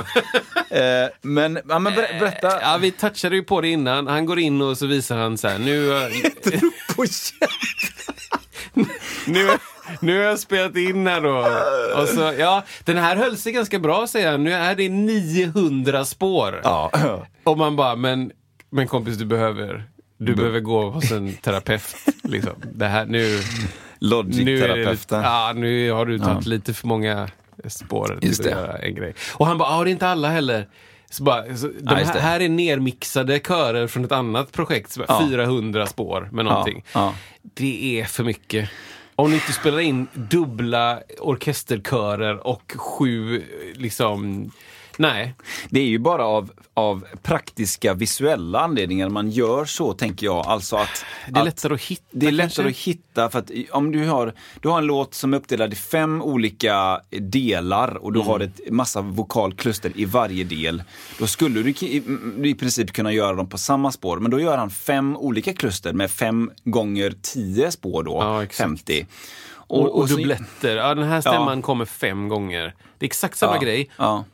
eh, 1.05 1.11
men, 1.23 1.59
ja, 1.69 1.79
men 1.79 1.95
ber, 1.95 2.19
berätta. 2.21 2.61
Ja, 2.61 2.79
vi 2.81 2.91
touchade 2.91 3.37
ju 3.37 3.43
på 3.43 3.61
det 3.61 3.69
innan. 3.69 4.07
Han 4.07 4.27
går 4.27 4.39
in 4.39 4.63
och 4.63 4.79
så 4.79 4.87
visar 4.87 5.17
han 5.17 5.39
så 5.39 5.49
här, 5.49 5.59
nu... 5.59 5.91
På 6.97 7.05
hjälp. 7.05 8.89
nu, 9.27 9.49
nu 10.01 10.19
har 10.19 10.25
jag 10.25 10.39
spelat 10.39 10.77
in 10.77 11.07
här 11.07 11.21
då. 11.21 11.49
Och 12.03 12.09
så, 12.09 12.35
ja, 12.39 12.65
den 12.85 12.97
här 12.97 13.17
höll 13.17 13.37
sig 13.37 13.53
ganska 13.53 13.79
bra 13.79 14.07
säger 14.07 14.31
han. 14.31 14.45
Nu 14.45 14.53
är 14.53 14.75
det 14.75 14.89
900 14.89 16.05
spår. 16.05 16.61
Ja. 16.65 16.91
Och 17.45 17.59
man 17.59 17.77
bara, 17.77 17.97
men, 17.97 18.33
men 18.71 18.89
kompis 18.89 19.17
du 19.17 19.25
behöver, 19.25 19.85
du 20.19 20.35
behöver 20.35 20.61
gå 20.61 20.91
hos 20.91 21.11
en 21.11 21.33
terapeut. 21.33 21.97
Liksom. 22.23 22.55
Det 22.73 22.87
här, 22.87 23.07
nu, 23.07 23.41
Logic-terapeuten. 23.99 25.23
ja, 25.23 25.53
nu 25.57 25.91
har 25.91 26.07
du 26.07 26.19
tagit 26.19 26.47
lite 26.47 26.75
för 26.75 26.87
många 26.87 27.29
spår 27.67 28.19
Just 28.23 28.41
att 28.41 28.45
det. 28.47 28.51
göra 28.51 28.79
en 28.79 28.95
grej. 28.95 29.15
Och 29.35 29.47
han 29.47 29.59
bara, 29.59 29.69
ja 29.79 29.85
det 29.85 29.91
är 29.91 29.93
inte 29.93 30.09
alla 30.09 30.29
heller. 30.29 30.69
Så 31.11 31.23
bara, 31.23 31.57
så 31.57 31.67
de 31.67 31.75
Ja, 31.85 31.95
här, 31.95 32.21
här 32.21 32.41
är 32.41 32.49
nermixade 32.49 33.39
körer 33.41 33.87
från 33.87 34.05
ett 34.05 34.13
annat 34.13 34.53
projekt, 34.53 34.99
Ja. 35.09 35.23
400 35.31 35.87
spår 35.87 36.29
med 36.33 36.45
någonting. 36.45 36.85
ja. 36.93 37.15
Det 37.55 38.01
är 38.01 38.05
för 38.05 38.25
mycket. 38.25 38.71
Om 39.15 39.31
ni 39.31 39.35
inte 39.37 39.53
spelar 39.53 39.81
in 39.81 40.07
dubbla 40.15 41.01
orkesterkörer 41.21 42.47
och 42.47 42.73
sju, 42.77 43.43
liksom, 43.75 44.51
nej. 44.99 45.35
Det 45.71 45.81
är 45.81 45.85
ju 45.85 45.99
bara 45.99 46.25
av, 46.27 46.51
av 46.75 47.05
praktiska 47.23 47.95
visuella 47.95 48.61
anledningar 48.61 49.09
man 49.09 49.31
gör 49.31 49.65
så, 49.65 49.93
tänker 49.93 50.27
jag. 50.27 50.47
Alltså 50.47 50.77
att, 50.77 51.05
Det 51.29 51.37
är 51.37 51.41
att 51.41 51.45
lättare 51.45 51.75
att 51.75 51.81
hitta 51.81 52.03
det 52.11 52.27
är 52.27 52.31
kanske. 52.31 52.45
lättare 52.63 52.69
att 52.71 52.77
hitta 52.79 53.31
för 53.31 53.39
att 53.39 53.51
om 53.71 53.93
du 53.93 54.07
har, 54.09 54.35
du 54.61 54.69
har 54.69 54.79
en 54.79 54.87
låt 54.87 55.15
som 55.15 55.35
är 55.35 55.39
uppdelad 55.39 55.73
i 55.73 55.77
fem 55.77 56.23
olika 56.23 57.01
delar 57.11 57.97
och 57.97 58.13
du 58.13 58.21
har 58.21 58.41
ett 58.41 58.61
massa 58.71 59.01
vokalkluster 59.01 59.93
i 59.95 60.05
varje 60.05 60.45
del. 60.45 60.83
Då 61.19 61.27
skulle 61.27 61.63
du 61.63 61.71
i, 61.71 62.03
i 62.43 62.55
princip 62.55 62.93
kunna 62.93 63.13
göra 63.13 63.37
dem 63.37 63.49
på 63.49 63.59
samma 63.59 63.93
spår. 63.93 64.19
Men 64.19 64.31
då 64.31 64.41
gör 64.41 64.59
han 64.59 64.71
fem 64.71 65.17
olika 65.17 65.53
kluster 65.55 65.93
med 65.93 66.11
fem 66.11 66.51
gånger 66.65 67.15
tio 67.23 67.71
spår 67.71 68.03
då, 68.03 68.13
Ja, 68.21 68.43
exakt. 68.43 68.69
50. 68.69 69.07
Och, 69.71 69.99
och, 69.99 70.09
så- 70.09 70.17
dubbletter. 70.17 70.77
Ja, 70.77 70.95
den 70.95 71.05
här 71.09 71.21
stämman 71.21 71.63
kommer 71.63 71.85
fem 71.85 72.29
gånger. 72.29 72.75
Det 72.99 73.05
är 73.05 73.07
exakt 73.07 73.39
samma 73.39 73.55
ja, 73.55 73.61
grej. 73.61 73.91
Ja. 73.97 74.25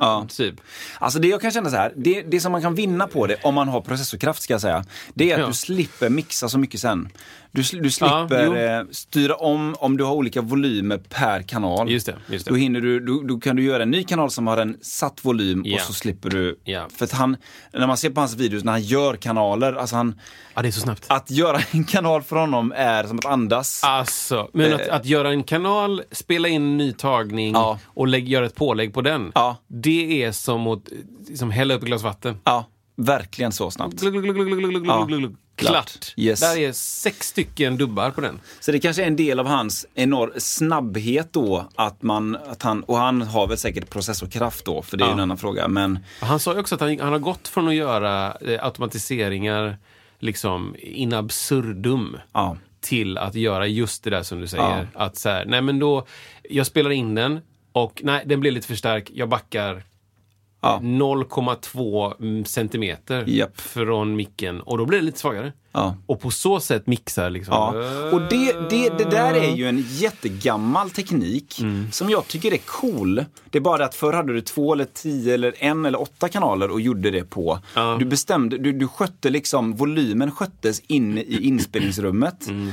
Ja. 0.00 0.26
Typ. 0.30 0.54
Alltså 0.98 1.18
det 1.18 1.28
jag 1.28 1.40
kan 1.40 1.50
känna 1.50 1.70
så 1.70 1.76
här, 1.76 1.92
det, 1.96 2.22
det 2.22 2.40
som 2.40 2.52
man 2.52 2.62
kan 2.62 2.74
vinna 2.74 3.06
på 3.06 3.26
det, 3.26 3.36
om 3.42 3.54
man 3.54 3.68
har 3.68 3.80
processorkraft 3.80 4.42
ska 4.42 4.54
jag 4.54 4.60
säga, 4.60 4.84
det 5.14 5.30
är 5.30 5.34
att 5.34 5.40
Ja. 5.40 5.46
du 5.46 5.52
slipper 5.52 6.08
mixa 6.08 6.48
så 6.48 6.58
mycket 6.58 6.80
sen. 6.80 7.08
Du, 7.54 7.62
du 7.62 7.78
Ja, 7.84 7.90
slipper 7.90 8.44
jo. 8.44 8.54
eh, 8.54 8.82
styra 8.90 9.34
om, 9.34 9.74
om 9.78 9.96
du 9.96 10.04
har 10.04 10.12
olika 10.12 10.40
volymer 10.42 10.98
per 10.98 11.42
kanal. 11.42 11.90
Just 11.90 12.06
det, 12.06 12.14
just 12.30 12.44
det. 12.44 12.50
Då, 12.50 12.56
hinner 12.56 12.80
du, 12.80 13.00
då, 13.00 13.22
då 13.22 13.38
kan 13.40 13.56
du 13.56 13.62
göra 13.62 13.82
en 13.82 13.90
ny 13.90 14.04
kanal 14.04 14.30
som 14.30 14.46
har 14.46 14.56
en 14.56 14.76
satt 14.82 15.24
volym 15.24 15.62
Ja. 15.66 15.74
och 15.74 15.80
så 15.80 15.92
slipper 15.92 16.30
du. 16.30 16.58
Ja. 16.64 16.88
För 16.96 17.04
att 17.04 17.12
han, 17.12 17.36
när 17.72 17.86
man 17.86 17.96
ser 17.96 18.10
på 18.10 18.20
hans 18.20 18.36
videos 18.36 18.64
när 18.64 18.72
han 18.72 18.82
gör 18.82 19.16
kanaler, 19.16 19.72
alltså 19.72 19.96
han, 19.96 20.20
Ja, 20.54 20.62
det 20.62 20.68
är 20.68 20.72
så 20.72 20.80
snabbt. 20.80 21.04
att 21.08 21.30
göra 21.30 21.58
en 21.70 21.84
kanal 21.84 22.22
för 22.22 22.36
honom 22.36 22.72
är 22.76 23.04
som 23.04 23.18
att 23.18 23.24
andas. 23.26 23.80
Alltså, 23.84 24.48
men 24.52 24.74
att, 24.74 24.88
att 24.88 25.06
göra 25.06 25.30
en 25.30 25.42
kanal, 25.42 26.02
spela 26.12 26.48
in 26.48 26.62
en 26.62 26.76
ny 26.76 26.92
tagning 26.92 27.54
Eh. 27.54 27.60
Ja. 27.60 27.78
och 27.86 28.06
lägg, 28.08 28.28
göra 28.28 28.46
ett 28.46 28.54
pålägg 28.54 28.94
på 28.94 29.00
den. 29.02 29.32
Ja. 29.34 29.56
Det 29.68 30.22
är 30.24 30.32
som 30.32 30.66
att 30.66 30.88
som 31.34 31.50
hälla 31.50 31.74
upp 31.74 31.82
ett 31.82 31.86
glas 31.86 32.02
vatten. 32.02 32.36
Ja, 32.44 32.66
verkligen 32.96 33.52
så 33.52 33.70
snabbt. 33.70 34.00
Glug, 34.00 34.12
glug, 34.22 34.36
glug, 35.08 35.36
Klart. 35.56 35.72
Klart. 35.72 36.14
Yes. 36.16 36.40
Där 36.40 36.56
är 36.58 36.72
sex 36.72 37.28
stycken 37.28 37.76
dubbar 37.76 38.10
på 38.10 38.20
den. 38.20 38.40
Så 38.60 38.72
det 38.72 38.78
kanske 38.80 39.02
är 39.02 39.06
en 39.06 39.16
del 39.16 39.40
av 39.40 39.46
hans 39.46 39.86
enorm 39.94 40.32
snabbhet 40.36 41.28
då, 41.32 41.68
att 41.74 42.02
man, 42.02 42.36
att 42.36 42.62
han, 42.62 42.82
och 42.82 42.96
han 42.98 43.22
har 43.22 43.46
väl 43.46 43.58
säkert 43.58 43.90
processorkraft 43.90 44.64
då, 44.64 44.82
för 44.82 44.96
det 44.96 45.04
är 45.04 45.06
ju 45.06 45.10
Ja. 45.10 45.14
en 45.14 45.20
annan 45.20 45.38
fråga. 45.38 45.68
Men 45.68 45.98
Han 46.20 46.40
sa 46.40 46.52
ju 46.54 46.60
också 46.60 46.74
att 46.74 46.80
han, 46.80 47.00
han 47.00 47.12
har 47.12 47.18
gått 47.18 47.48
från 47.48 47.68
att 47.68 47.74
göra 47.74 48.36
eh, 48.40 48.64
automatiseringar 48.64 49.78
liksom 50.18 50.76
in 50.78 51.12
absurdum 51.14 52.16
ja, 52.32 52.56
till 52.80 53.18
att 53.18 53.34
göra 53.34 53.66
just 53.66 54.04
det 54.04 54.10
där 54.10 54.22
som 54.22 54.40
du 54.40 54.46
säger. 54.46 54.88
Ja. 54.94 55.04
Att 55.04 55.16
så 55.18 55.28
här, 55.28 55.44
nej 55.44 55.62
men 55.62 55.78
då, 55.78 56.06
jag 56.50 56.66
spelar 56.66 56.90
in 56.90 57.14
den 57.14 57.40
och 57.72 58.00
nej, 58.04 58.22
den 58.26 58.40
blir 58.40 58.50
lite 58.50 58.66
för 58.66 58.74
stark. 58.74 59.10
Jag 59.14 59.28
backar 59.28 59.82
Ja. 60.64 60.78
0,2 60.82 62.44
centimeter 62.44 63.24
Japp. 63.26 63.60
från 63.60 64.16
micken 64.16 64.60
och 64.60 64.78
då 64.78 64.86
blir 64.86 64.98
det 64.98 65.04
lite 65.04 65.18
svagare. 65.18 65.52
Ja. 65.74 65.96
Och 66.06 66.20
på 66.20 66.30
så 66.30 66.60
sätt 66.60 66.86
mixar 66.86 67.30
liksom. 67.30 67.54
Ja, 67.54 67.74
och 68.12 68.20
det, 68.20 68.56
det, 68.70 68.98
det 68.98 69.10
där 69.10 69.34
är 69.34 69.56
ju 69.56 69.68
en 69.68 69.84
jättegammal 69.88 70.90
teknik 70.90 71.60
Mm. 71.60 71.92
som 71.92 72.10
jag 72.10 72.28
tycker 72.28 72.52
är 72.52 72.58
cool. 72.58 73.24
Det 73.50 73.58
är 73.58 73.62
bara 73.62 73.78
det 73.78 73.84
att 73.84 73.94
förr 73.94 74.12
hade 74.12 74.32
du 74.32 74.40
två 74.40 74.72
eller 74.72 74.84
tio 74.84 75.34
eller 75.34 75.54
en 75.58 75.84
eller 75.86 76.00
åtta 76.00 76.28
kanaler 76.28 76.70
och 76.70 76.80
gjorde 76.80 77.10
det 77.10 77.24
på. 77.30 77.58
Ja. 77.74 77.96
Du 77.98 78.04
bestämde, 78.04 78.58
du, 78.58 78.72
du 78.72 78.88
skötte 78.88 79.30
liksom, 79.30 79.76
volymen 79.76 80.30
sköttes 80.30 80.80
inne 80.86 81.20
i 81.20 81.46
inspelningsrummet. 81.46 82.46
Mm. 82.48 82.70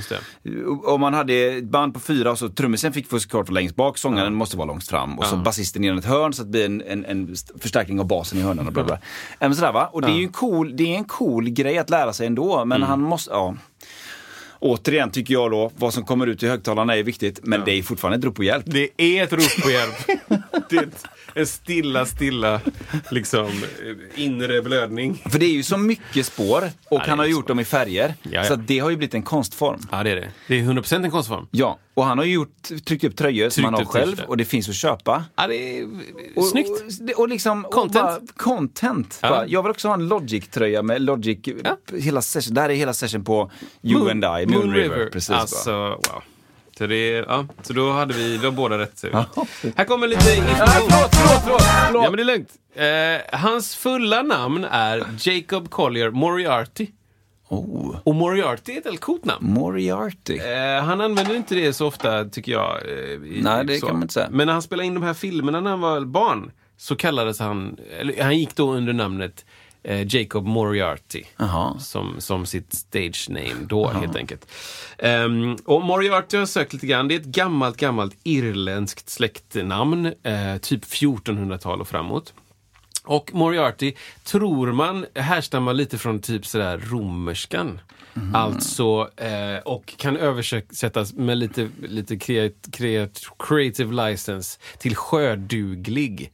Om 0.85 1.01
man 1.01 1.13
hade 1.13 1.33
ett 1.33 1.63
band 1.63 1.93
på 1.93 1.99
fyra 1.99 2.31
och 2.31 2.37
så 2.39 2.49
trummisen 2.49 2.93
fick 2.93 3.07
såklart 3.09 3.49
vara 3.49 3.53
längst 3.53 3.75
bak, 3.75 3.97
sångaren 3.97 4.33
måste 4.33 4.57
vara 4.57 4.67
längst 4.71 4.89
fram 4.89 5.19
och 5.19 5.25
så 5.25 5.35
basisten 5.35 5.83
i 5.83 5.87
ett 5.87 6.05
hörn 6.05 6.33
så 6.33 6.41
att 6.41 6.47
det 6.47 6.51
blir 6.51 6.65
en, 6.65 6.81
en, 6.81 7.05
en 7.05 7.35
förstärkning 7.59 7.99
av 7.99 8.07
basen 8.07 8.39
i 8.39 8.41
hörnen 8.41 8.67
och 8.67 8.73
bla 8.73 8.83
bla. 8.83 8.97
Mm. 9.39 9.55
Sådär, 9.55 9.71
va? 9.71 9.89
Och 9.93 10.01
det 10.01 10.07
är 10.07 10.15
ju 10.15 10.23
en 10.23 10.31
cool, 10.31 10.75
det 10.75 10.93
är 10.93 10.97
en 10.97 11.05
cool 11.05 11.49
grej 11.49 11.77
att 11.77 11.89
lära 11.89 12.13
sig 12.13 12.27
ändå, 12.27 12.65
men 12.65 12.83
han 12.91 13.01
måste, 13.01 13.31
ja. 13.31 13.55
Återigen 14.59 15.11
tycker 15.11 15.33
jag 15.33 15.51
då, 15.51 15.71
vad 15.77 15.93
som 15.93 16.05
kommer 16.05 16.27
ut 16.27 16.43
i 16.43 16.47
högtalarna 16.47 16.95
är 16.97 17.03
viktigt, 17.03 17.39
men 17.43 17.61
det 17.65 17.71
är 17.71 17.83
fortfarande 17.83 18.17
ett 18.17 18.23
rop 18.23 18.35
på 18.35 18.43
hjälp. 18.43 18.65
Det 18.67 18.89
är 18.97 19.23
ett 19.23 19.33
rop 19.33 19.63
på 19.63 19.69
hjälp. 19.71 19.95
det 20.69 20.77
en 21.35 21.47
stilla, 21.47 22.05
stilla 22.05 22.61
liksom 23.11 23.49
inre 24.15 24.61
blödning. 24.61 25.23
För 25.29 25.39
det 25.39 25.45
är 25.45 25.53
ju 25.53 25.63
så 25.63 25.77
mycket 25.77 26.25
spår 26.25 26.63
och 26.89 26.99
det 26.99 27.09
han 27.09 27.19
har 27.19 27.25
gjort 27.25 27.47
dem 27.47 27.59
i 27.59 27.65
färger. 27.65 28.15
Ja, 28.23 28.29
ja. 28.31 28.43
Så 28.43 28.53
att 28.53 28.67
det 28.67 28.79
har 28.79 28.89
ju 28.89 28.95
blivit 28.97 29.13
en 29.13 29.23
konstform. 29.23 29.79
Ja, 29.91 30.03
det 30.03 30.09
är 30.11 30.15
det. 30.15 30.31
Det 30.47 30.59
är 30.59 30.63
100% 30.63 31.03
en 31.05 31.11
konstform. 31.11 31.47
Ja, 31.51 31.79
och 31.93 32.05
han 32.05 32.17
har 32.17 32.25
ju 32.25 32.33
gjort, 32.33 32.69
tryckt 32.85 33.03
upp 33.03 33.15
tröjor 33.17 33.49
som 33.49 33.63
Tryckt 33.63 33.65
han 33.65 33.73
har 33.73 33.85
själv 33.85 34.11
t-shirtar. 34.11 34.29
och 34.29 34.37
det 34.37 34.45
finns 34.45 34.69
att 34.69 34.75
köpa. 34.75 35.23
Ja, 35.35 35.47
det 35.47 35.79
är 35.79 35.87
Och, 36.35 36.45
snyggt. 36.45 36.69
Och, 37.13 37.19
och 37.19 37.29
liksom, 37.29 37.63
Content. 37.71 37.95
Och 37.95 38.01
bara, 38.03 38.19
content. 38.37 39.19
Ja. 39.21 39.29
Bara, 39.29 39.47
jag 39.47 39.63
vill 39.63 39.69
också 39.71 39.87
ha 39.87 39.95
en 39.95 40.07
Logic-tröja 40.07 40.81
med 40.83 41.01
Logic, 41.01 41.39
Ja. 41.63 41.77
hela 41.97 42.21
session, 42.21 42.53
där 42.53 42.69
är 42.69 42.73
hela 42.73 42.93
session 42.93 43.23
på 43.23 43.51
You 43.83 44.09
and 44.11 44.23
I, 44.23 44.45
Moon, 44.45 44.73
River. 44.73 45.09
Precis, 45.11 45.29
va? 45.29 45.35
Alltså, 45.35 45.71
wow. 45.71 46.23
Så, 46.81 46.87
det 46.87 47.09
ja, 47.27 47.45
så 47.61 47.73
då 47.73 47.91
hade 47.91 48.13
vi, 48.13 48.37
vi 48.37 48.45
har 48.45 48.51
båda 48.51 48.77
rätt. 48.77 49.03
Ja. 49.13 49.25
Här 49.75 49.85
kommer 49.85 50.07
lite 50.07 50.35
information. 50.35 50.65
förlåt, 50.89 51.15
förlåt, 51.15 51.41
förlåt! 51.43 51.61
förlåt. 51.87 52.03
Ja, 52.03 52.09
men 52.09 52.17
det 52.17 52.23
är 52.23 52.37
lugnt. 52.37 52.49
Eh, 53.33 53.39
hans 53.39 53.75
fulla 53.75 54.21
namn 54.21 54.65
är 54.71 55.03
Jacob 55.19 55.69
Collier 55.69 56.09
Moriarty. 56.11 56.87
Oh, 57.49 57.95
Och 58.03 58.15
Moriarty 58.15 58.73
är 58.73 58.77
ett 58.79 58.85
väldigt 58.85 59.01
coolt 59.01 59.25
namn. 59.25 59.53
Moriarty. 59.53 60.37
Eh, 60.37 60.83
han 60.83 61.01
använder 61.01 61.35
inte 61.35 61.55
det 61.55 61.73
så 61.73 61.87
ofta, 61.87 62.25
tycker 62.25 62.51
jag. 62.51 62.77
eh, 62.87 62.93
i- 62.93 63.41
Nej, 63.43 63.65
det 63.65 63.77
så. 63.79 63.85
kan 63.85 63.95
man 63.95 64.01
inte 64.01 64.13
säga. 64.13 64.27
Men 64.31 64.45
när 64.47 64.53
han 64.53 64.61
spelade 64.61 64.87
in 64.87 64.93
de 64.93 65.03
här 65.03 65.13
filmerna 65.13 65.61
när 65.61 65.69
han 65.69 65.81
var 65.81 66.01
barn 66.01 66.51
så 66.77 66.95
kallades 66.95 67.39
han, 67.39 67.77
eller 67.99 68.23
han 68.23 68.37
gick 68.39 68.55
då 68.55 68.73
under 68.73 68.93
namnet 68.93 69.45
eh, 69.83 70.15
Jacob 70.15 70.45
Moriarty. 70.45 71.23
Som, 71.79 72.15
som 72.19 72.45
sitt 72.45 72.73
stage 72.73 73.27
name 73.29 73.65
då 73.67 73.87
helt 73.87 74.15
enkelt. 74.15 74.47
Ehm, 74.97 75.57
och 75.65 75.81
Moriarty 75.83 76.37
har 76.37 76.45
sökt 76.45 76.73
lite 76.73 76.87
grann. 76.87 77.07
Det 77.07 77.15
är 77.15 77.19
ett 77.19 77.25
gammalt, 77.25 77.77
gammalt 77.77 78.15
irländskt 78.23 79.09
släktnamn. 79.09 80.05
Eh, 80.05 80.57
typ 80.61 80.83
1400-tal 80.83 81.81
och 81.81 81.87
framåt. 81.87 82.33
Och 83.03 83.33
Moriarty 83.33 83.93
tror 84.23 84.71
man 84.71 85.05
härstammar 85.15 85.73
lite 85.73 85.97
från 85.97 86.19
typ 86.21 86.45
sådär 86.45 86.77
romerskan. 86.77 87.79
Alltså, 88.33 89.09
eh, 89.17 89.57
och 89.65 89.93
kan 89.97 90.17
översättas 90.17 91.13
med 91.13 91.37
lite, 91.37 91.69
lite 91.81 92.17
creat, 92.17 92.53
creat, 92.71 93.21
creative 93.39 94.09
license 94.09 94.59
till 94.77 94.95
sjöduglig. 94.95 96.31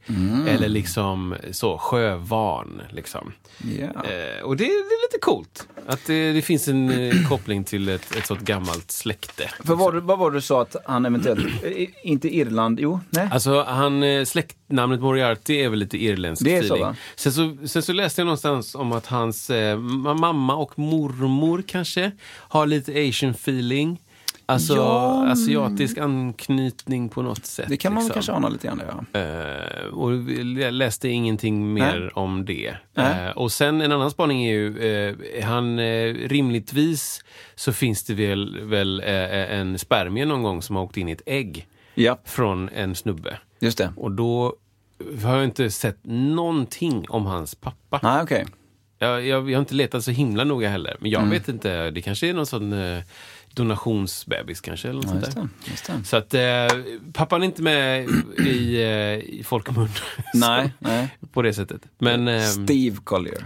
Eller 0.48 0.68
liksom 0.68 1.34
så, 1.50 1.78
sjövan. 1.78 2.82
Liksom. 2.90 3.32
Ja. 3.58 3.84
Eh, 3.84 4.42
och 4.44 4.56
det, 4.56 4.64
det 4.64 4.70
är 4.70 5.08
lite 5.08 5.18
coolt. 5.20 5.68
Att 5.86 6.06
det, 6.06 6.32
det 6.32 6.42
finns 6.42 6.68
en 6.68 6.90
eh, 6.90 7.28
koppling 7.28 7.64
till 7.64 7.88
ett, 7.88 8.16
ett 8.16 8.26
sånt 8.26 8.40
gammalt 8.40 8.90
släkte. 8.90 9.50
För 9.64 9.74
vad, 9.74 9.94
vad 9.94 10.18
var 10.18 10.30
det 10.30 10.36
du 10.36 10.40
sa 10.40 10.62
att 10.62 10.76
han 10.86 11.06
eventuellt, 11.06 11.64
eh, 11.64 11.88
inte 12.02 12.36
Irland, 12.36 12.80
jo, 12.80 13.00
nej? 13.10 13.28
Alltså, 13.32 13.62
han, 13.62 14.02
eh, 14.02 14.24
släktnamnet 14.68 15.00
Moriarty 15.00 15.54
är 15.54 15.68
väl 15.68 15.78
lite 15.78 15.96
irländsk 16.04 16.44
Det 16.44 16.56
är 16.56 16.62
så, 16.62 16.74
feeling. 16.74 16.82
va? 16.84 16.96
sen, 17.16 17.32
så, 17.32 17.56
sen 17.68 17.82
så 17.82 17.92
läste 17.92 18.20
jag 18.20 18.26
någonstans 18.26 18.74
om 18.74 18.92
att 18.92 19.06
hans 19.06 19.50
eh, 19.50 19.76
ma- 19.78 20.14
mamma 20.20 20.54
och 20.56 20.78
mormor 20.78 21.62
kanske 21.66 22.10
har 22.48 22.66
lite 22.66 22.92
asian 22.92 23.30
feeling. 23.30 23.98
Alltså 24.46 24.74
Ja, 24.76 25.26
asiatisk 25.26 25.98
anknytning 25.98 27.08
på 27.08 27.22
något 27.22 27.46
sätt. 27.46 27.66
Det 27.68 27.76
kan 27.76 27.94
man 27.94 28.02
liksom. 28.02 28.14
kanske 28.14 28.32
ana 28.32 28.48
lite 28.48 28.66
grann, 28.66 28.82
ja. 29.12 29.20
Eh, 29.20 29.86
och 29.86 30.12
jag 30.62 30.74
läste 30.74 31.08
ingenting 31.08 31.72
mer 31.72 32.00
Nej. 32.00 32.10
om 32.14 32.44
det. 32.44 32.74
Eh, 32.96 33.28
och 33.36 33.52
sen 33.52 33.80
en 33.80 33.92
annan 33.92 34.10
spaning 34.10 34.44
är 34.46 34.52
ju, 34.52 34.78
eh, 34.78 35.44
han 35.44 35.78
rimligtvis 36.28 37.24
så 37.54 37.72
finns 37.72 38.04
det 38.04 38.14
väl, 38.14 38.60
väl 38.62 39.00
en 39.00 39.78
spermie 39.78 40.24
någon 40.26 40.42
gång 40.42 40.62
som 40.62 40.76
har 40.76 40.82
åkt 40.82 40.96
in 40.96 41.08
i 41.08 41.12
ett 41.12 41.22
ägg 41.26 41.66
Ja, 42.02 42.18
från 42.24 42.68
en 42.68 42.94
snubbe. 42.94 43.38
just 43.60 43.78
det. 43.78 43.92
Och 43.96 44.10
då 44.12 44.54
har 45.24 45.34
jag 45.36 45.44
inte 45.44 45.70
sett 45.70 45.98
någonting 46.04 47.06
om 47.08 47.26
hans 47.26 47.54
pappa. 47.54 48.00
Nej, 48.02 48.22
okej. 48.22 48.46
Jag, 48.98 49.26
jag, 49.26 49.50
jag 49.50 49.56
har 49.58 49.60
inte 49.62 49.74
letat 49.74 50.04
så 50.04 50.10
himla 50.10 50.44
noga 50.44 50.68
heller. 50.68 50.96
Men 51.00 51.12
Mm. 51.14 51.24
jag 51.24 51.30
vet 51.38 51.48
inte, 51.48 51.90
det 51.90 52.02
kanske 52.02 52.28
är 52.28 52.34
någon 52.34 52.46
sån 52.46 52.72
eh, 52.72 53.02
donationsbebis 53.54 54.60
kanske. 54.60 54.88
Eller 54.88 55.02
något 55.02 55.14
Ja, 55.14 55.20
just 55.20 55.34
det. 55.36 55.48
Just 55.70 55.86
det. 55.86 56.04
Så 56.04 56.16
att 56.16 56.34
eh, 56.34 56.82
pappan 57.12 57.42
är 57.42 57.46
inte 57.46 57.62
med 57.62 58.08
i, 58.38 58.82
eh, 58.82 58.90
i 59.34 59.42
folkmun. 59.46 59.88
Nej, 60.34 60.72
nej. 60.78 61.18
På 61.32 61.42
det 61.42 61.52
sättet. 61.54 61.82
Men, 61.98 62.28
eh, 62.28 62.42
Steve 62.42 62.96
Collier. 63.04 63.44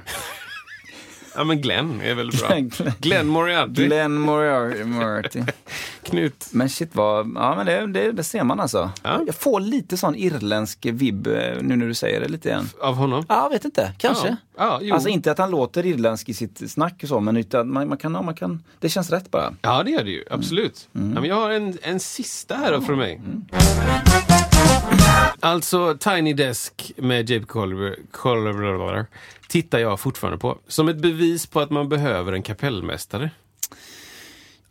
ja, 1.35 1.45
men 1.45 1.61
Glenn 1.61 2.01
är 2.01 2.15
väl 2.15 2.31
bra. 2.31 2.49
Glenn- 2.59 2.93
Glenn 2.99 3.27
Moriarty. 3.27 3.85
Glenn 3.87 4.15
Moriarty. 4.21 5.41
Knut. 6.03 6.49
Men 6.51 6.69
shit 6.69 6.95
vad, 6.95 7.33
ja 7.35 7.55
men 7.57 7.67
det, 7.67 7.87
det, 7.87 8.13
det 8.13 8.25
ser 8.25 8.45
man 8.45 8.61
alltså. 8.61 8.91
Ja. 9.03 9.23
Jag 9.27 9.35
får 9.35 9.61
lite 9.61 9.97
sån 9.97 10.15
irländsk 10.15 10.87
vibb 10.87 11.27
eh, 11.27 11.33
nu 11.61 11.77
när 11.77 11.87
du 11.87 11.95
säger 11.95 12.21
det 12.21 12.29
lite 12.29 12.49
igen. 12.49 12.69
Av 12.81 12.95
honom. 12.95 13.25
Ja, 13.29 13.43
jag 13.43 13.51
vet 13.51 13.65
inte. 13.65 13.93
Kanske. 13.99 14.37
Ja, 14.57 14.79
ja, 14.83 14.95
alltså 14.95 15.09
inte 15.09 15.33
att 15.33 15.39
han 15.39 15.51
låter 15.51 15.87
irländsk 15.87 16.29
i 16.29 16.35
sitt 16.35 16.71
snack 16.71 17.01
och 17.03 17.09
så, 17.09 17.21
men 17.21 17.37
utan 17.37 17.73
man, 17.73 17.89
man, 17.89 17.99
kan, 17.99 18.13
man 18.13 18.35
kan, 18.35 18.63
det 18.81 18.89
känns 18.89 19.11
rätt 19.11 19.31
bara. 19.31 19.55
Ja, 19.63 19.83
det 19.83 19.91
gör 19.91 20.05
det 20.05 20.11
ju. 20.11 20.25
Absolut. 20.31 20.89
Ja, 20.93 21.01
men 21.01 21.25
jag 21.25 21.35
har 21.35 21.51
en, 21.51 21.79
en 21.83 22.01
sista 22.01 22.55
här 22.55 22.73
då 22.73 22.81
från 22.81 22.99
mig. 22.99 23.21
Alltså, 25.41 25.97
Tiny 25.97 26.35
Desk 26.35 26.93
med 26.97 27.31
Jape 27.31 27.47
Collier 28.11 29.07
tittar 29.49 29.79
jag 29.79 30.01
fortfarande 30.01 30.39
på. 30.39 30.59
Som 30.69 30.89
ett 30.89 30.97
bevis 30.97 31.47
på 31.47 31.61
att 31.61 31.71
man 31.71 31.89
behöver 31.89 32.33
en 32.33 32.43
kapellmästare. 32.43 33.31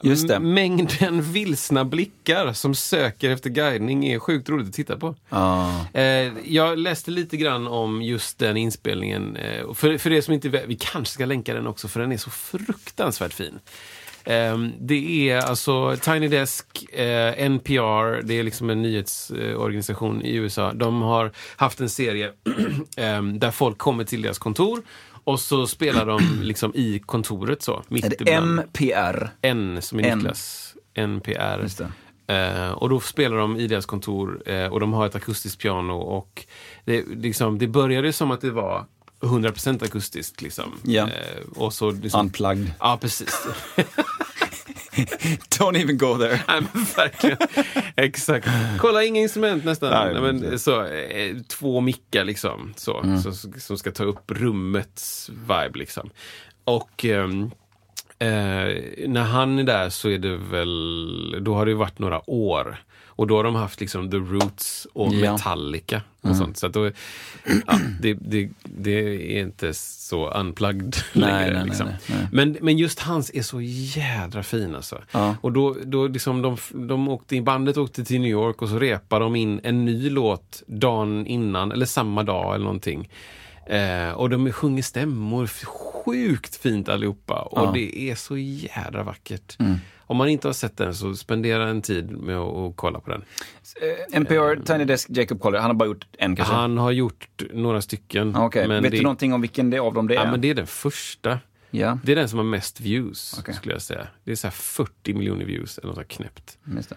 Just 0.04 0.28
det. 0.28 0.40
Mängden 0.40 1.22
vilsna 1.22 1.86
blickar 1.86 2.54
som 2.54 2.76
söker 2.76 3.30
efter 3.30 3.50
guidning 3.50 4.08
är 4.08 4.20
sjukt 4.20 4.50
roligt 4.50 4.68
att 4.68 4.74
titta 4.74 4.98
på. 4.98 5.16
Ja. 5.30 5.86
Eh, 5.94 6.04
jag 6.46 6.78
läste 6.78 7.12
lite 7.12 7.38
grann 7.38 7.68
om 7.68 8.02
just 8.02 8.40
den 8.40 8.58
inspelningen. 8.58 9.36
Eh, 9.36 9.74
för, 9.74 9.98
för 9.98 10.10
det 10.10 10.22
som 10.22 10.34
inte 10.34 10.50
vi 10.50 10.76
kanske 10.76 11.14
ska 11.14 11.26
länka 11.26 11.54
den 11.54 11.68
också 11.68 11.88
för 11.88 12.00
den 12.00 12.12
är 12.12 12.18
så 12.18 12.30
fruktansvärt 12.30 13.34
fin. 13.34 13.60
Eh, 14.24 14.58
det 14.80 15.30
är 15.30 15.38
alltså 15.38 15.96
Tiny 16.02 16.28
Desk, 16.28 16.94
eh, 16.94 17.46
NPR, 17.46 18.22
det 18.22 18.40
är 18.40 18.44
liksom 18.44 18.70
en 18.70 18.82
nyhetsorganisation 18.82 20.22
i 20.22 20.36
USA. 20.36 20.74
De 20.74 21.02
har 21.02 21.32
haft 21.56 21.80
en 21.80 21.90
serie 21.90 22.32
eh, 22.98 23.24
där 23.24 23.52
folk 23.52 23.78
kommer 23.78 24.04
till 24.04 24.22
deras 24.22 24.40
kontor 24.40 24.82
och 25.24 25.40
så 25.40 25.68
spelar 25.68 26.06
de 26.06 26.40
liksom 26.42 26.72
i 26.76 27.00
kontoret 27.00 27.62
så. 27.62 27.84
Mitt 27.88 28.06
Är 28.06 28.10
det 28.10 28.22
ibland. 28.22 28.60
MPR? 28.60 29.30
N 29.42 29.82
som 29.82 30.00
är 30.00 30.04
N. 30.04 30.18
Niklas. 30.18 30.76
NPR. 30.94 31.60
Just 31.62 31.78
det. 31.78 31.92
Eh, 32.34 32.72
och 32.72 32.90
då 32.90 33.00
spelar 33.00 33.38
de 33.38 33.58
i 33.58 33.68
deras 33.68 33.86
kontor 33.86 34.44
eh, 34.46 34.66
och 34.66 34.80
de 34.80 34.94
har 34.94 35.06
ett 35.06 35.16
akustiskt 35.16 35.62
piano 35.62 35.94
och 35.94 36.46
det, 36.86 37.06
liksom, 37.08 37.58
det 37.58 37.68
började 37.68 38.14
som 38.14 38.32
att 38.32 38.42
det 38.42 38.52
var 38.52 38.86
100% 39.22 39.84
akustiskt. 39.84 40.42
Liksom. 40.42 40.80
Ja. 40.84 41.04
Eh, 41.04 41.48
och 41.56 41.74
så, 41.74 41.92
liksom, 41.92 42.22
Unplugged. 42.22 42.74
Ja, 42.80 42.98
precis. 43.02 43.48
Don't 45.60 45.78
even 45.78 45.98
go 45.98 46.18
there. 46.18 46.40
Nej, 46.48 46.62
men 46.74 46.84
verkligen. 46.96 47.38
Exakt. 47.96 48.48
Kolla, 48.80 49.04
inga 49.04 49.22
instrument 49.22 49.66
nästan. 49.66 49.90
Nej, 49.90 50.22
Nej, 50.22 50.34
men, 50.34 50.60
så, 50.60 50.86
eh, 50.86 51.36
två 51.48 51.82
mickar 51.82 52.24
liksom, 52.24 52.74
så, 52.78 53.00
Mm. 53.02 53.22
så, 53.22 53.32
som 53.60 53.78
ska 53.78 53.92
ta 53.92 54.04
upp 54.04 54.32
rummets 54.32 55.30
vibe. 55.30 55.80
Liksom. 55.80 56.10
Och 56.64 57.06
ehm, 57.06 57.44
eh, 58.20 59.08
när 59.08 59.24
han 59.24 59.60
är 59.60 59.64
där 59.64 59.90
så 59.90 60.10
är 60.10 60.18
det 60.18 60.38
väl, 60.38 61.38
då 61.44 61.54
har 61.56 61.66
det 61.66 61.74
varit 61.74 62.00
några 62.00 62.30
år. 62.30 62.78
Och 63.22 63.28
då 63.28 63.36
har 63.36 63.44
de 63.44 63.56
haft 63.56 63.80
liksom 63.82 64.12
The 64.12 64.18
Roots 64.18 64.88
och 64.94 65.14
Ja. 65.14 65.18
Mm. 65.18 65.32
Metallica 65.32 66.02
och 66.22 66.36
sånt. 66.36 66.58
Så 66.58 66.68
då, 66.68 66.86
ja, 67.68 67.80
det, 68.02 68.14
det, 68.14 68.50
det 68.64 68.92
är 69.38 69.42
inte 69.42 69.74
så 69.74 70.30
unplugged 70.30 70.96
Nej, 71.14 71.32
längre. 71.32 71.54
nej, 71.54 71.66
liksom. 71.66 71.88
nej. 72.08 72.28
Men, 72.32 72.58
men 72.62 72.78
just 72.78 73.00
hans 73.00 73.32
är 73.34 73.42
så 73.42 73.62
jädra 73.62 74.44
fin 74.44 74.76
alltså. 74.76 75.02
Ja. 75.12 75.36
Och 75.42 75.52
då, 75.52 75.76
då 75.84 76.08
liksom 76.08 76.42
de, 76.42 76.58
de 76.88 77.08
åkte, 77.08 77.42
bandet 77.42 77.78
åkte 77.78 78.04
till 78.06 78.22
New 78.22 78.32
York 78.32 78.62
och 78.62 78.70
så 78.70 78.80
repade 78.80 79.26
de 79.26 79.36
in 79.36 79.60
en 79.64 79.86
ny 79.86 80.10
låt 80.10 80.64
dagen 80.68 81.28
innan, 81.28 81.72
eller 81.72 81.86
samma 81.86 82.24
dag 82.24 82.56
eller 82.56 82.66
någonting. 82.66 83.10
Eh, 83.66 84.12
och 84.12 84.30
de 84.30 84.52
sjunger 84.52 84.84
stämmor 84.84 85.46
sjukt 86.06 86.56
fint 86.56 86.90
allihopa. 86.90 87.42
Och 87.42 87.58
Ja. 87.68 87.72
det 87.74 88.00
är 88.12 88.16
så 88.16 88.38
jädra 88.38 89.04
vackert. 89.04 89.58
Om 90.00 90.18
man 90.18 90.30
inte 90.30 90.48
har 90.48 90.54
sett 90.54 90.78
den 90.78 90.96
så 90.96 91.16
spendera 91.16 91.68
en 91.70 91.82
tid 91.82 92.12
med 92.12 92.38
att, 92.38 92.76
kolla 92.76 93.00
på 93.00 93.10
den. 93.12 93.24
Eh, 94.12 94.18
NPR, 94.20 94.64
Tiny 94.66 94.86
Desk, 94.86 95.08
Jacob 95.12 95.40
Collier. 95.42 95.62
Han 95.62 95.70
har 95.70 95.76
bara 95.76 95.86
gjort 95.88 96.08
en 96.18 96.36
kanske? 96.36 96.54
Han 96.56 96.78
har 96.78 96.92
gjort 96.92 97.42
några 97.54 97.82
stycken. 97.82 98.36
Ah, 98.36 98.46
Okej, 98.46 98.68
men 98.68 98.84
vet 98.84 98.92
det, 98.92 98.98
du 98.98 99.04
någonting 99.04 99.34
om 99.34 99.42
vilken 99.42 99.70
det 99.70 99.80
av 99.80 99.94
dem 99.94 100.08
det 100.08 100.16
är? 100.16 100.26
Ja, 100.26 100.32
men 100.32 100.42
det 100.42 100.50
är 100.50 100.56
den 100.56 100.68
första. 100.68 101.40
Ja, 101.72 101.98
Det 102.04 102.12
är 102.12 102.16
den 102.16 102.30
som 102.30 102.40
har 102.40 102.46
mest 102.46 102.82
views, 102.82 103.36
Okej. 103.40 103.54
skulle 103.54 103.74
jag 103.76 103.82
säga. 103.82 104.08
Det 104.24 104.32
är 104.32 104.36
så 104.36 104.48
här 104.48 104.52
40 104.52 105.14
miljoner 105.14 105.46
views, 105.46 105.78
eller 105.78 105.94
något 105.94 106.08
knäppt. 106.08 106.58
just 106.76 106.90
det. 106.90 106.96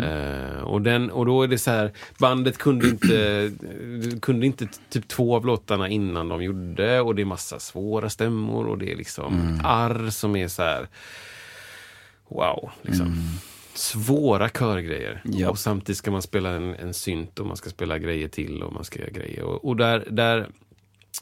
Eh, 0.00 0.62
och, 0.62 0.82
den, 0.82 1.10
och 1.10 1.26
då 1.26 1.42
är 1.42 1.48
det 1.48 1.58
så 1.58 1.70
här, 1.70 1.92
bandet 2.18 2.58
kunde 2.58 2.88
inte, 2.88 3.50
kunde 4.20 4.46
inte 4.46 4.68
typ 4.90 5.08
två 5.08 5.36
av 5.36 5.46
låtarna 5.46 5.88
innan 5.88 6.28
de 6.28 6.42
gjorde 6.42 7.00
och 7.00 7.14
det 7.14 7.22
är 7.22 7.26
massa 7.26 7.58
svåra 7.58 8.10
stämmor 8.10 8.66
och 8.66 8.78
det 8.78 8.92
är 8.92 8.96
liksom 8.96 9.60
arr 9.64 10.10
som 10.10 10.36
är 10.36 10.48
så 10.48 10.62
här, 10.62 10.88
wow. 12.28 12.70
Liksom. 12.82 13.14
Svåra 13.74 14.48
körgrejer. 14.48 15.22
Ja. 15.24 15.50
Och 15.50 15.58
samtidigt 15.58 15.96
ska 15.98 16.10
man 16.10 16.22
spela 16.22 16.50
en, 16.50 16.74
en 16.74 16.94
synt 16.94 17.40
och 17.40 17.46
man 17.46 17.56
ska 17.56 17.70
spela 17.70 17.98
grejer 17.98 18.28
till 18.28 18.62
och 18.62 18.72
man 18.72 18.84
ska 18.84 18.98
göra 18.98 19.10
grejer. 19.10 19.42
Och, 19.42 19.64
och 19.64 19.76
där, 19.76 20.04
där, 20.10 20.48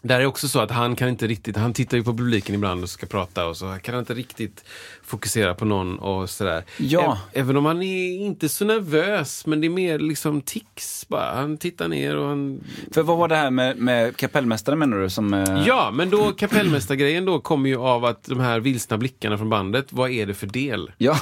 där 0.03 0.20
är 0.20 0.26
också 0.26 0.49
så 0.49 0.61
att 0.61 0.70
han 0.70 0.97
kan 0.97 1.09
inte 1.09 1.26
riktigt, 1.26 1.57
han 1.57 1.72
tittar 1.72 1.97
ju 1.97 2.05
på 2.05 2.12
publiken 2.16 2.55
ibland 2.55 2.82
och 2.82 2.90
ska 2.90 3.07
prata 3.07 3.47
och 3.47 3.57
så 3.57 3.78
kan 3.82 3.95
han 3.95 4.03
inte 4.03 4.14
riktigt 4.14 4.64
fokusera 5.05 5.55
på 5.55 5.64
någon 5.64 5.99
och 5.99 6.30
sådär. 6.30 6.64
Ja. 6.78 7.18
Ä- 7.32 7.38
Även 7.40 7.57
om 7.57 7.64
han 7.64 7.82
är 7.82 8.12
inte 8.26 8.49
så 8.49 8.64
nervös, 8.64 9.47
men 9.47 9.61
det 9.61 9.66
är 9.66 9.70
mer 9.70 9.99
liksom 9.99 10.40
tics 10.40 11.09
bara. 11.09 11.34
Han 11.34 11.59
tittar 11.59 11.88
ner 11.88 12.16
och 12.16 12.28
han... 12.28 12.61
För 12.95 13.03
vad 13.03 13.18
var 13.18 13.28
det 13.28 13.36
här 13.36 13.51
med, 13.51 13.76
med 13.78 14.16
kapellmästaren 14.16 14.78
menar 14.78 14.97
du? 14.99 15.11
Som, 15.11 15.34
eh, 15.34 15.62
Ja, 15.66 15.90
men 15.95 16.11
då 16.11 16.32
kapellmästargrejen 16.32 17.24
då 17.24 17.40
kommer 17.40 17.68
ju 17.68 17.76
av 17.76 18.05
att 18.05 18.22
de 18.24 18.40
här 18.40 18.61
vilsna 18.61 18.99
blickarna 18.99 19.38
från 19.38 19.51
bandet, 19.51 19.86
vad 19.90 20.11
är 20.11 20.26
det 20.26 20.34
för 20.34 20.47
del? 20.47 20.90
Ja, 20.99 21.18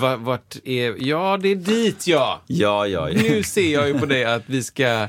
Va, 0.00 0.16
vart 0.16 0.56
är... 0.64 0.94
Ja, 0.98 1.36
det 1.42 1.48
är 1.48 1.56
dit 1.56 2.06
ja! 2.06 2.40
ja, 2.46 2.86
ja. 2.86 3.10
ja. 3.10 3.22
Nu 3.22 3.42
ser 3.42 3.72
jag 3.72 3.88
ju 3.88 3.98
på 3.98 4.06
det 4.06 4.24
att 4.24 4.42
vi 4.46 4.62
ska... 4.62 5.08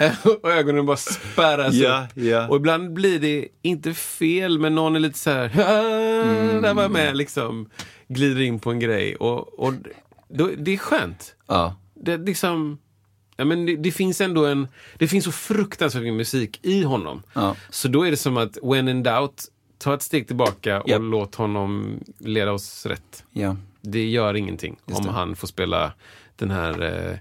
Och 0.42 0.50
ögonen 0.50 0.86
bara 0.86 0.96
spärras 0.96 1.74
Ja, 1.74 2.04
upp. 2.04 2.10
ja. 2.24 2.48
Och 2.48 2.56
ibland 2.56 2.92
blir 2.92 3.18
det 3.20 3.48
inte 3.62 3.94
fel, 3.94 4.58
men 4.58 4.74
någon 4.74 4.96
är 4.96 5.00
lite 5.00 5.18
så 5.18 5.30
här... 5.30 5.44
"Ah, 5.44 6.60
Där 6.60 6.74
var 6.74 6.88
med, 6.88 7.16
liksom. 7.16 7.70
Glider 8.08 8.40
in 8.40 8.58
på 8.60 8.70
en 8.70 8.80
grej. 8.80 9.16
Och, 9.16 9.58
och 9.58 9.74
då, 10.28 10.50
det 10.58 10.72
är 10.72 10.76
skönt. 10.76 11.34
ja. 11.46 11.76
Det, 11.94 12.16
liksom, 12.16 12.78
ja, 13.36 13.44
men 13.44 13.66
det, 13.66 13.76
det 13.76 13.90
finns 13.92 14.20
ändå 14.20 14.46
en... 14.46 14.68
Det 14.98 15.08
finns 15.08 15.24
så 15.24 15.32
fruktansvärt 15.32 16.02
mycket 16.02 16.14
musik 16.16 16.60
i 16.62 16.82
honom. 16.82 17.22
Ja. 17.32 17.56
Så 17.70 17.88
då 17.88 18.02
är 18.06 18.10
det 18.10 18.16
som 18.16 18.36
att, 18.36 18.58
when 18.62 18.88
in 18.88 19.02
doubt, 19.02 19.44
ta 19.78 19.94
ett 19.94 20.02
steg 20.02 20.26
tillbaka 20.26 20.80
och 20.82 20.88
Japp. 20.88 21.00
låt 21.02 21.34
honom 21.34 22.00
leda 22.18 22.52
oss 22.52 22.86
rätt. 22.86 23.24
ja. 23.32 23.56
Det 23.86 24.04
gör 24.08 24.34
ingenting 24.34 24.76
Just 24.86 25.00
om 25.00 25.06
det. 25.06 25.12
han 25.12 25.36
får 25.36 25.46
spela 25.46 25.92
den 26.36 26.50
här, 26.50 26.82
eh, 26.82 27.16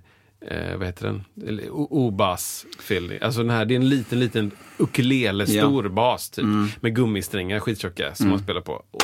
eh, 0.47 0.77
vad 0.77 0.87
heter 0.87 1.05
den? 1.05 1.23
Eller, 1.47 1.69
o- 1.69 1.87
O-bas. 1.91 2.65
feeling. 2.79 3.19
Alltså 3.21 3.41
den 3.41 3.49
här, 3.49 3.65
det 3.65 3.73
är 3.73 3.75
en 3.75 3.89
liten, 3.89 4.19
liten 4.19 4.51
ukulele, 4.77 5.43
Ja. 5.47 5.61
Mm. 5.61 5.71
stor 5.71 5.89
bas 5.89 6.29
typ. 6.29 6.45
Med 6.81 6.95
gummisträngar, 6.95 7.59
skittjocka, 7.59 8.15
som 8.15 8.29
man 8.29 8.39
spelar 8.39 8.61
på. 8.61 8.83
Och, 8.91 9.03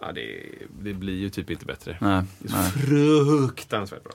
ja, 0.00 0.12
det, 0.12 0.40
det 0.82 0.94
blir 0.94 1.16
ju 1.16 1.30
typ 1.30 1.50
inte 1.50 1.64
bättre. 1.64 1.98
Nej, 2.00 2.22
Det 2.38 2.48
är 2.48 2.56
nej. 2.62 2.70
fruktansvärt 2.70 4.02
bra. 4.04 4.12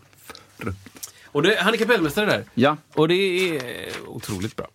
Och 1.26 1.42
det, 1.44 1.58
han 1.60 1.74
är 1.74 1.78
kapellmästare 1.78 2.26
där. 2.26 2.44
Ja, 2.54 2.78
Och 2.94 3.08
det 3.08 3.16
är 3.16 3.92
otroligt 4.08 4.56
bra. 4.56 4.68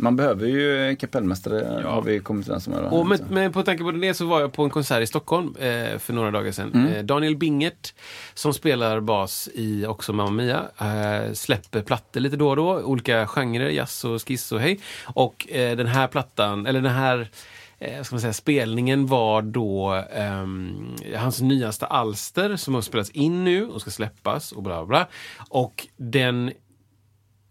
Man 0.00 0.16
behöver 0.16 0.46
ju 0.46 0.96
kapellmästare 0.96 1.82
har 1.84 2.02
vi 2.02 2.20
kommit 2.20 2.46
överens 2.46 2.66
om. 2.66 2.74
Och 2.74 3.06
med, 3.06 3.30
med, 3.30 3.52
på 3.52 3.62
tanke 3.62 3.84
på 3.84 3.90
det 3.90 4.14
så 4.14 4.26
var 4.26 4.40
jag 4.40 4.52
på 4.52 4.64
en 4.64 4.70
konsert 4.70 5.02
i 5.02 5.06
Stockholm 5.06 5.54
eh, 5.58 5.98
för 5.98 6.12
några 6.12 6.30
dagar 6.30 6.52
sedan. 6.52 6.86
Eh, 6.86 7.04
Daniel 7.04 7.36
Bingert, 7.36 7.94
som 8.34 8.54
spelar 8.54 9.00
bas 9.00 9.48
i 9.54 9.86
också 9.86 10.12
Mamma 10.12 10.30
Mia, 10.30 10.62
eh, 10.78 11.32
släpper 11.32 11.82
plattor 11.82 12.20
lite 12.20 12.36
då 12.36 12.48
och 12.48 12.56
då. 12.56 12.82
Olika 12.82 13.26
genrer, 13.26 13.68
jazz 13.68 14.04
och 14.04 14.28
skiss 14.28 14.52
och 14.52 14.60
hej. 14.60 14.80
Och 15.04 15.52
eh, 15.52 15.76
den 15.76 15.86
här 15.86 16.06
plattan, 16.06 16.66
eller 16.66 16.80
den 16.80 16.92
här 16.92 17.30
eh, 17.78 18.02
ska 18.02 18.14
man 18.14 18.20
säga, 18.20 18.32
spelningen 18.32 19.06
var 19.06 19.42
då 19.42 20.04
ehm, 20.12 20.96
hans 21.16 21.40
nyaste 21.40 21.86
alster 21.86 22.56
som 22.56 22.74
har 22.74 22.82
spelats 22.82 23.10
in 23.10 23.44
nu 23.44 23.66
och 23.66 23.80
ska 23.80 23.90
släppas 23.90 24.52
och 24.52 24.62
bla. 24.62 24.84
bla. 24.84 25.06
Och 25.48 25.86
den 25.96 26.52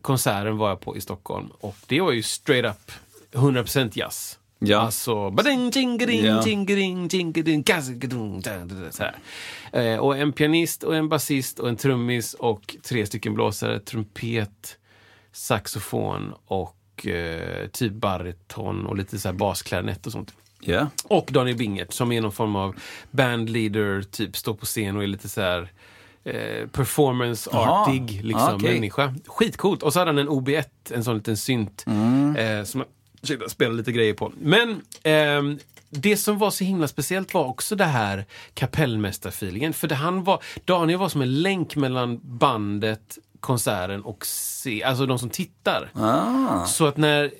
konserten 0.01 0.57
var 0.57 0.69
jag 0.69 0.79
på 0.81 0.97
i 0.97 1.01
Stockholm 1.01 1.49
och 1.59 1.75
det 1.87 2.01
var 2.01 2.11
ju 2.11 2.23
straight 2.23 2.65
up 2.65 2.91
100% 3.31 3.91
jazz. 3.93 4.39
Ja. 4.59 4.77
Alltså, 4.77 5.29
bading, 5.29 5.69
jingering, 5.71 6.25
Ja. 6.25 6.47
jingering, 6.47 7.07
jingering, 7.11 7.63
här. 8.99 9.15
Eh, 9.71 9.99
och 9.99 10.17
en 10.17 10.33
pianist 10.33 10.83
och 10.83 10.95
en 10.95 11.09
basist 11.09 11.59
och 11.59 11.69
en 11.69 11.75
trummis 11.75 12.33
och 12.33 12.75
tre 12.83 13.05
stycken 13.05 13.33
blåsare, 13.33 13.79
trumpet, 13.79 14.77
saxofon 15.31 16.33
och 16.45 17.07
eh, 17.07 17.67
typ 17.67 17.93
bariton 17.93 18.85
och 18.85 18.97
lite 18.97 19.19
så 19.19 19.27
här 19.27 19.35
basklarinett 19.35 20.05
och 20.05 20.11
sånt. 20.11 20.33
Ja. 20.61 20.87
Och 21.03 21.29
Daniel 21.31 21.57
Bingert 21.57 21.93
som 21.93 22.11
är 22.11 22.21
någon 22.21 22.31
form 22.31 22.55
av 22.55 22.75
bandleader, 23.11 24.01
typ 24.01 24.37
står 24.37 24.53
på 24.53 24.65
scen 24.65 24.97
och 24.97 25.03
är 25.03 25.07
lite 25.07 25.29
så 25.29 25.41
här 25.41 25.71
eh, 26.29 26.67
performance-artig 26.67 28.21
liksom, 28.23 28.47
Ah, 28.47 28.53
okej. 28.55 28.73
människa. 28.73 29.13
Skitcoolt. 29.27 29.83
Och 29.83 29.93
så 29.93 29.99
hade 29.99 30.09
han 30.11 30.17
en 30.17 30.29
OB1, 30.29 30.65
en 30.93 31.03
sån 31.03 31.15
liten 31.17 31.37
synt 31.37 31.83
Mm. 31.87 32.35
eh, 32.35 32.63
som 32.63 32.83
jag 33.21 33.51
spelade 33.51 33.77
lite 33.77 33.91
grejer 33.91 34.13
på. 34.13 34.31
Men 34.41 34.81
ehm, 35.03 35.59
det 35.89 36.17
som 36.17 36.37
var 36.37 36.51
så 36.51 36.63
himla 36.63 36.87
speciellt 36.87 37.33
var 37.33 37.45
också 37.45 37.75
det 37.75 37.85
här 37.85 38.25
kapellmästarfeelingen. 38.53 39.73
För 39.73 39.87
det, 39.87 39.95
han 39.95 40.23
var, 40.23 40.43
Daniel 40.65 40.99
var 40.99 41.09
som 41.09 41.21
en 41.21 41.41
länk 41.41 41.75
mellan 41.75 42.19
bandet, 42.23 43.17
konserten 43.39 44.01
och 44.03 44.25
se, 44.25 44.83
alltså 44.83 45.05
de 45.05 45.19
som 45.19 45.29
tittar. 45.29 45.89
Ah. 45.93 46.65
Så 46.65 46.85
att 46.85 46.97
när, 46.97 47.31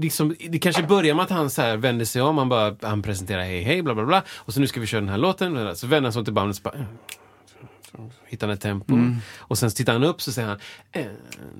liksom, 0.00 0.34
det 0.50 0.58
kanske 0.58 0.82
börjar 0.82 1.14
med 1.14 1.22
att 1.24 1.30
han 1.30 1.50
så 1.50 1.62
här 1.62 1.76
vänder 1.76 2.04
sig 2.04 2.22
om, 2.22 2.38
han, 2.38 2.48
bara, 2.48 2.76
han 2.82 3.02
presenterar 3.02 3.42
hej 3.42 3.62
hej 3.62 3.82
bla 3.82 3.94
bla 3.94 4.04
bla. 4.04 4.22
Och 4.36 4.54
så 4.54 4.60
nu 4.60 4.66
ska 4.66 4.80
vi 4.80 4.86
köra 4.86 5.00
den 5.00 5.10
här 5.10 5.18
låten. 5.18 5.76
Så 5.76 5.86
vänder 5.86 6.06
han 6.06 6.12
sig 6.12 6.18
om 6.20 6.24
till 6.24 6.34
bandet 6.34 6.56
och 6.56 6.62
bara, 6.72 6.86
hittar 8.26 8.46
han 8.46 8.54
ett 8.54 8.60
tempo. 8.60 8.94
Och 9.38 9.58
sen 9.58 9.70
tittar 9.70 9.92
han 9.92 10.04
upp 10.04 10.22
så 10.22 10.32
säger 10.32 10.48
han 10.48 10.58
en, 10.92 11.16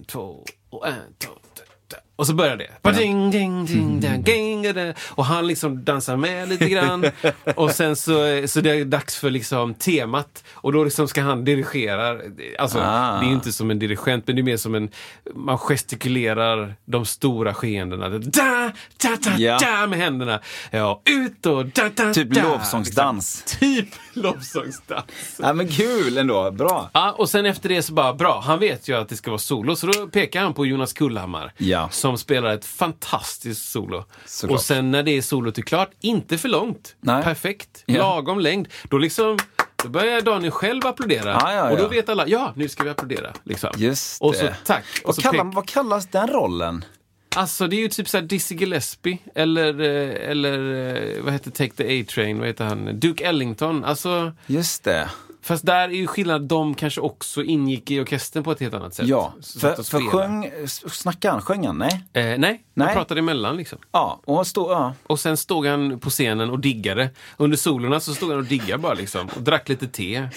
två 0.06 0.44
och 0.70 0.88
en, 0.88 1.14
två. 1.18 1.30
da, 1.54 1.62
da. 1.88 1.96
Och 2.20 2.26
så 2.26 2.34
börjar 2.34 2.56
det. 2.56 2.70
Ba-ding, 2.82 3.30
ding, 3.30 3.66
ding, 3.66 4.00
ding, 4.00 4.22
ding, 4.22 4.62
ding. 4.62 4.92
Och 5.08 5.24
han 5.24 5.46
liksom 5.46 5.84
dansar 5.84 6.16
med 6.16 6.48
lite 6.48 6.68
grann. 6.68 7.04
och 7.56 7.70
sen 7.70 7.96
så, 7.96 8.42
så 8.46 8.60
det 8.60 8.70
är 8.70 8.84
dags 8.84 9.16
för 9.16 9.30
liksom 9.30 9.74
temat. 9.74 10.44
Och 10.52 10.72
då 10.72 10.84
liksom 10.84 11.08
ska 11.08 11.22
han 11.22 11.44
dirigera. 11.44 12.18
Alltså, 12.58 12.78
Ah. 12.82 13.20
det 13.20 13.26
är 13.26 13.30
inte 13.30 13.52
som 13.52 13.70
en 13.70 13.78
dirigent, 13.78 14.26
men 14.26 14.36
det 14.36 14.42
är 14.42 14.44
mer 14.44 14.56
som 14.56 14.74
en... 14.74 14.88
Man 15.34 15.58
gestikulerar 15.58 16.74
de 16.84 17.04
stora 17.06 17.54
skeendena. 17.54 18.08
Da, 18.08 18.18
da, 18.18 18.72
da, 19.24 19.30
Ja. 19.38 19.58
da, 19.58 19.86
med 19.86 19.98
händerna. 19.98 20.40
Ja, 20.70 21.02
ut 21.04 21.46
och 21.46 21.66
da, 21.66 21.88
da, 21.94 22.12
Typ 22.14 22.30
da, 22.30 22.42
lovsångsdans. 22.42 23.44
Liksom. 23.60 23.68
Typ 23.68 23.88
lovsångsdans. 24.12 25.04
Ja, 25.42 25.52
men 25.52 25.68
kul 25.68 26.18
ändå. 26.18 26.50
Bra. 26.50 26.90
Ja, 26.92 27.14
och 27.18 27.28
sen 27.30 27.46
efter 27.46 27.68
det 27.68 27.82
så 27.82 27.92
bara, 27.92 28.14
bra, 28.14 28.42
han 28.46 28.58
vet 28.58 28.88
ju 28.88 28.96
att 28.96 29.08
det 29.08 29.16
ska 29.16 29.30
vara 29.30 29.38
solo, 29.38 29.76
så 29.76 29.86
då 29.86 30.06
pekar 30.06 30.42
han 30.42 30.54
på 30.54 30.66
Jonas 30.66 30.92
Kullhammar. 30.92 31.52
Ja. 31.56 31.88
Som 31.90 32.09
spelar 32.18 32.54
ett 32.54 32.64
fantastiskt 32.64 33.70
solo. 33.70 34.04
Såklart. 34.26 34.54
Och 34.58 34.62
sen 34.64 34.90
när 34.90 35.02
det 35.02 35.10
är 35.10 35.22
solot 35.22 35.58
är 35.58 35.62
klart, 35.62 35.90
inte 36.00 36.38
för 36.38 36.48
långt. 36.48 36.96
Nej. 37.00 37.22
Perfekt. 37.22 37.82
Ja. 37.86 37.98
Lagom 37.98 38.40
längd. 38.40 38.68
Då 38.88 38.98
liksom, 38.98 39.38
då 39.82 39.88
börjar 39.88 40.20
Daniel 40.20 40.50
själv 40.50 40.86
applådera. 40.86 41.30
Ja, 41.40 41.54
ja, 41.54 41.70
Och 41.70 41.76
då 41.78 41.88
vet 41.88 42.08
alla, 42.08 42.26
ja, 42.28 42.52
nu 42.56 42.68
ska 42.68 42.84
vi 42.84 42.90
applådera. 42.90 43.32
Liksom. 43.44 43.70
Just 43.76 44.22
Och 44.22 44.34
så 44.34 44.44
det. 44.44 44.56
tack. 44.64 44.84
Och 45.02 45.06
Vad, 45.06 45.14
så 45.14 45.22
kallar, 45.22 45.44
vad 45.44 45.66
kallas 45.68 46.06
den 46.06 46.28
rollen? 46.28 46.84
Alltså 47.36 47.66
det 47.66 47.76
är 47.76 47.80
ju 47.80 47.88
typ 47.88 48.08
såhär 48.08 48.24
Dizzy 48.24 48.54
Gillespie 48.54 49.18
eller, 49.34 49.80
eh, 49.80 50.30
eller 50.30 50.58
eh, 51.16 51.22
vad 51.22 51.32
heter 51.32 51.50
Take 51.50 51.70
the 51.70 52.00
A-Train, 52.00 52.38
vad 52.38 52.46
heter 52.48 52.64
han? 52.64 53.00
Duke 53.00 53.24
Ellington. 53.24 53.84
Alltså, 53.84 54.32
Just 54.46 54.84
det. 54.84 55.10
Fast 55.50 55.66
där 55.66 55.88
är 55.88 55.92
ju 55.92 56.06
skillnad, 56.06 56.42
de 56.42 56.74
kanske 56.74 57.00
också 57.00 57.42
ingick 57.42 57.90
i 57.90 58.00
orkestern 58.00 58.42
på 58.44 58.52
ett 58.52 58.60
helt 58.60 58.74
annat 58.74 58.94
sätt. 58.94 59.06
Ja, 59.06 59.34
för, 59.60 59.82
för 59.82 60.00
sjöng, 60.10 60.50
snackade 60.90 61.32
han? 61.32 61.42
Sjöng 61.42 61.66
han? 61.66 61.78
Nej? 61.78 62.04
Eh, 62.12 62.22
nej, 62.24 62.38
Nej. 62.38 62.62
han 62.76 62.94
pratade 62.94 63.18
emellan 63.20 63.56
liksom. 63.56 63.78
Ja, 63.92 64.20
och 64.24 64.46
stod, 64.46 64.70
ja. 64.70 64.94
Och 65.06 65.20
sen 65.20 65.36
stod 65.36 65.66
han 65.66 66.00
på 66.00 66.10
scenen 66.10 66.50
och 66.50 66.58
diggade. 66.60 67.10
Under 67.36 67.56
solerna 67.56 68.00
så 68.00 68.14
stod 68.14 68.30
han 68.30 68.38
och 68.38 68.44
diggade 68.44 68.78
bara 68.78 68.94
liksom. 68.94 69.28
Och 69.36 69.42
drack 69.42 69.68
lite 69.68 69.88
te. 69.88 70.28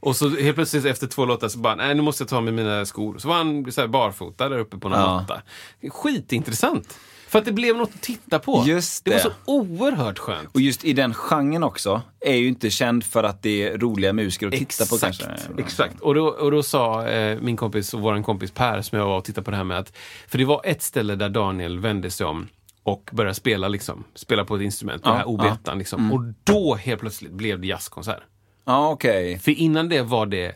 Och 0.00 0.16
så 0.16 0.28
helt 0.28 0.54
plötsligt 0.54 0.84
efter 0.84 1.06
två 1.06 1.24
låtar 1.24 1.48
så 1.48 1.58
bara, 1.58 1.74
nej 1.74 1.94
nu 1.94 2.02
måste 2.02 2.22
jag 2.22 2.28
ta 2.28 2.40
med 2.40 2.54
mina 2.54 2.86
skor. 2.86 3.18
Så 3.18 3.28
var 3.28 3.34
han 3.34 3.72
så 3.72 3.88
barfota 3.88 4.48
där 4.48 4.58
uppe 4.58 4.76
på 4.78 4.88
någon 4.88 5.00
Ja. 5.00 5.14
matta. 5.14 5.42
Skitintressant. 5.90 6.98
För 7.32 7.38
att 7.38 7.44
det 7.44 7.52
blev 7.52 7.76
något 7.76 7.90
att 7.94 8.02
titta 8.02 8.38
på. 8.38 8.64
Just 8.66 9.04
det 9.04 9.10
var 9.10 9.16
det. 9.18 9.22
så 9.22 9.30
oerhört 9.44 10.18
skönt. 10.18 10.48
Och 10.52 10.60
just 10.60 10.84
i 10.84 10.92
den 10.92 11.14
genren 11.14 11.62
också, 11.62 12.02
är 12.20 12.34
ju 12.34 12.48
inte 12.48 12.70
känd 12.70 13.04
för 13.04 13.24
att 13.24 13.42
det 13.42 13.62
är 13.68 13.78
roliga 13.78 14.12
musiker 14.12 14.46
att 14.46 14.52
titta 14.52 14.86
på 14.86 14.94
Exakt, 14.94 15.18
kanske. 15.26 15.48
exakt. 15.58 16.00
Och 16.00 16.14
då, 16.14 16.26
och 16.26 16.50
då 16.50 16.62
sa 16.62 17.06
eh, 17.08 17.38
min 17.40 17.56
kompis 17.56 17.94
och 17.94 18.00
vår 18.00 18.22
kompis 18.22 18.50
Per 18.50 18.82
som 18.82 18.98
jag 18.98 19.06
var 19.06 19.18
och 19.18 19.24
tittade 19.24 19.44
på 19.44 19.50
det 19.50 19.56
här 19.56 19.64
med 19.64 19.78
att, 19.78 19.92
för 20.28 20.38
det 20.38 20.44
var 20.44 20.60
ett 20.64 20.82
ställe 20.82 21.14
där 21.14 21.28
Daniel 21.28 21.78
vände 21.78 22.10
sig 22.10 22.26
om 22.26 22.48
och 22.82 23.10
började 23.12 23.34
spela 23.34 23.68
liksom, 23.68 24.04
spela 24.14 24.44
på 24.44 24.56
ett 24.56 24.62
instrument, 24.62 25.02
Ja, 25.04 25.10
det 25.10 25.16
här 25.16 25.24
OB1 25.24 25.78
liksom. 25.78 26.12
Och 26.12 26.22
då 26.44 26.74
helt 26.74 27.00
plötsligt 27.00 27.32
blev 27.32 27.60
det 27.60 27.66
jazzkonsert. 27.66 28.20
Ja, 28.64 28.88
okej. 28.90 29.38
För 29.38 29.50
innan 29.50 29.88
det 29.88 30.02
var 30.02 30.26
det 30.26 30.52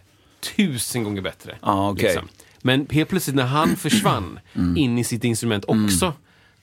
tusen 0.56 1.04
gånger 1.04 1.22
bättre. 1.22 1.52
liksom. 1.52 1.68
Ja, 1.72 1.90
okej. 1.90 2.18
Men 2.62 2.86
helt 2.90 3.08
plötsligt 3.10 3.36
när 3.36 3.46
han 3.46 3.76
försvann 3.76 4.40
Mm. 4.54 4.76
in 4.76 4.98
i 4.98 5.04
sitt 5.04 5.24
instrument 5.24 5.64
också, 5.68 6.12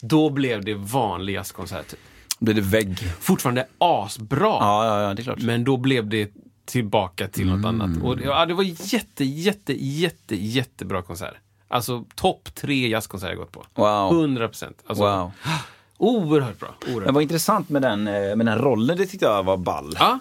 då 0.03 0.29
blev 0.29 0.65
det 0.65 0.73
vanlig 0.73 1.33
jazzkonsert. 1.33 1.93
Blir 2.39 2.53
det 2.55 2.61
vägg? 2.61 2.97
Fortfarande 3.19 3.67
asbra. 3.77 4.47
Ja, 4.47 4.85
ja, 4.85 5.01
ja, 5.01 5.13
det 5.13 5.21
är 5.21 5.23
klart. 5.23 5.41
Men 5.41 5.63
då 5.63 5.77
blev 5.77 6.07
det 6.09 6.31
tillbaka 6.65 7.27
till 7.27 7.47
något 7.47 7.65
annat. 7.65 8.03
Och 8.03 8.17
det, 8.17 8.23
ja, 8.23 8.45
det 8.45 8.53
var 8.53 8.63
jätte, 8.93 9.23
jätte, 9.23 9.73
jätte, 9.83 10.35
jättebra 10.35 11.01
konsert. 11.01 11.33
Alltså 11.67 12.05
topp 12.15 12.49
tre 12.55 12.87
jazzkonserter 12.87 13.31
jag 13.31 13.39
gått 13.39 13.51
på. 13.51 13.65
Wow. 13.75 14.11
100 14.13 14.47
procent. 14.47 14.83
Alltså, 14.87 15.03
Wow. 15.03 15.31
Oerhört 15.97 16.59
bra. 16.59 16.75
Oerhört. 16.87 17.05
Men 17.05 17.13
vad 17.13 17.23
intressant 17.23 17.69
med 17.69 17.81
den, 17.81 18.07
eh, 18.07 18.35
med 18.35 18.45
den 18.45 18.57
rollen, 18.57 18.97
det 18.97 19.05
tyckte 19.05 19.25
jag 19.25 19.43
var 19.43 19.57
ball. 19.57 19.95
Ja. 19.99 20.19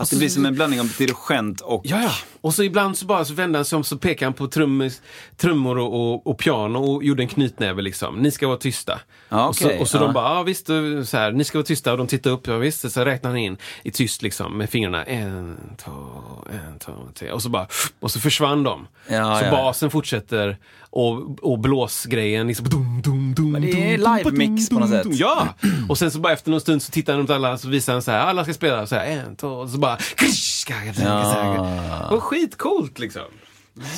Att 0.00 0.10
det 0.10 0.16
blir 0.16 0.28
som 0.28 0.46
en 0.46 0.54
blandning 0.54 0.80
av 0.80 0.92
dirigent 0.98 1.60
och... 1.60 1.82
Ja, 1.84 2.02
ja. 2.02 2.12
Och 2.40 2.54
så 2.54 2.62
ibland 2.62 2.98
så 2.98 3.06
bara 3.06 3.24
så 3.24 3.34
vände 3.34 3.58
han 3.58 3.64
sig 3.64 3.76
om 3.76 3.84
så 3.84 3.98
pekade 3.98 4.26
han 4.26 4.32
på 4.32 4.46
trummis, 4.48 5.02
trummor 5.36 5.78
och, 5.78 6.12
och, 6.12 6.26
och 6.26 6.38
piano 6.38 6.78
och 6.78 7.04
gjorde 7.04 7.22
en 7.22 7.28
knytnäve 7.28 7.82
liksom. 7.82 8.16
Ni 8.16 8.30
ska 8.30 8.46
vara 8.46 8.58
tysta. 8.58 9.00
Ja, 9.28 9.48
och 9.48 9.56
så, 9.56 9.78
och 9.80 9.88
så 9.88 9.96
ja. 9.96 10.00
de 10.00 10.12
bara, 10.12 10.34
ja 10.34 10.42
visst, 10.42 10.66
så 10.66 11.16
här, 11.16 11.32
ni 11.32 11.44
ska 11.44 11.58
vara 11.58 11.66
tysta. 11.66 11.92
Och 11.92 11.98
de 11.98 12.06
tittar 12.06 12.30
upp, 12.30 12.46
ja 12.46 12.56
visst. 12.56 12.92
Så 12.92 13.04
räknar 13.04 13.30
han 13.30 13.38
in 13.38 13.56
i 13.82 13.90
tyst 13.90 14.22
liksom 14.22 14.58
med 14.58 14.70
fingrarna. 14.70 15.04
En, 15.04 15.56
två, 15.84 15.92
en, 16.52 16.78
två, 16.78 16.92
tre. 17.14 17.32
Och 17.32 17.42
så 17.42 17.48
bara, 17.48 17.66
och 18.00 18.10
så 18.10 18.20
försvann 18.20 18.62
de. 18.62 18.86
Ja, 19.08 19.40
så 19.40 19.50
basen 19.50 19.90
fortsätter 19.90 20.58
och, 20.90 21.44
och 21.44 21.58
blåsgrejen 21.58 22.46
liksom. 22.46 22.68
Dum, 22.68 23.02
dum, 23.02 23.34
dum, 23.34 23.52
Men 23.52 23.62
det 23.62 23.94
är 23.94 23.98
live-mix 23.98 24.70
på 24.70 24.78
något 24.78 24.90
sätt. 24.90 25.06
Ja! 25.10 25.48
Och 25.88 25.98
sen 25.98 26.10
så 26.10 26.18
bara 26.18 26.32
efter 26.32 26.50
någon 26.50 26.60
stund 26.60 26.82
så 26.82 26.92
tittar 26.92 27.12
han 27.12 27.22
åt 27.22 27.30
alla 27.30 27.58
så 27.58 27.68
visar 27.68 27.92
han 27.92 28.02
så 28.02 28.10
här, 28.10 28.18
alla 28.20 28.44
ska 28.44 28.54
spela 28.54 28.86
så 28.86 28.94
här, 28.94 29.06
en, 29.06 29.36
två, 29.36 29.48
och 29.48 29.68
så 29.68 29.78
bara... 29.78 29.98
Ja. 31.04 32.08
Och 32.10 32.22
skitcoolt 32.22 32.98
liksom. 32.98 33.22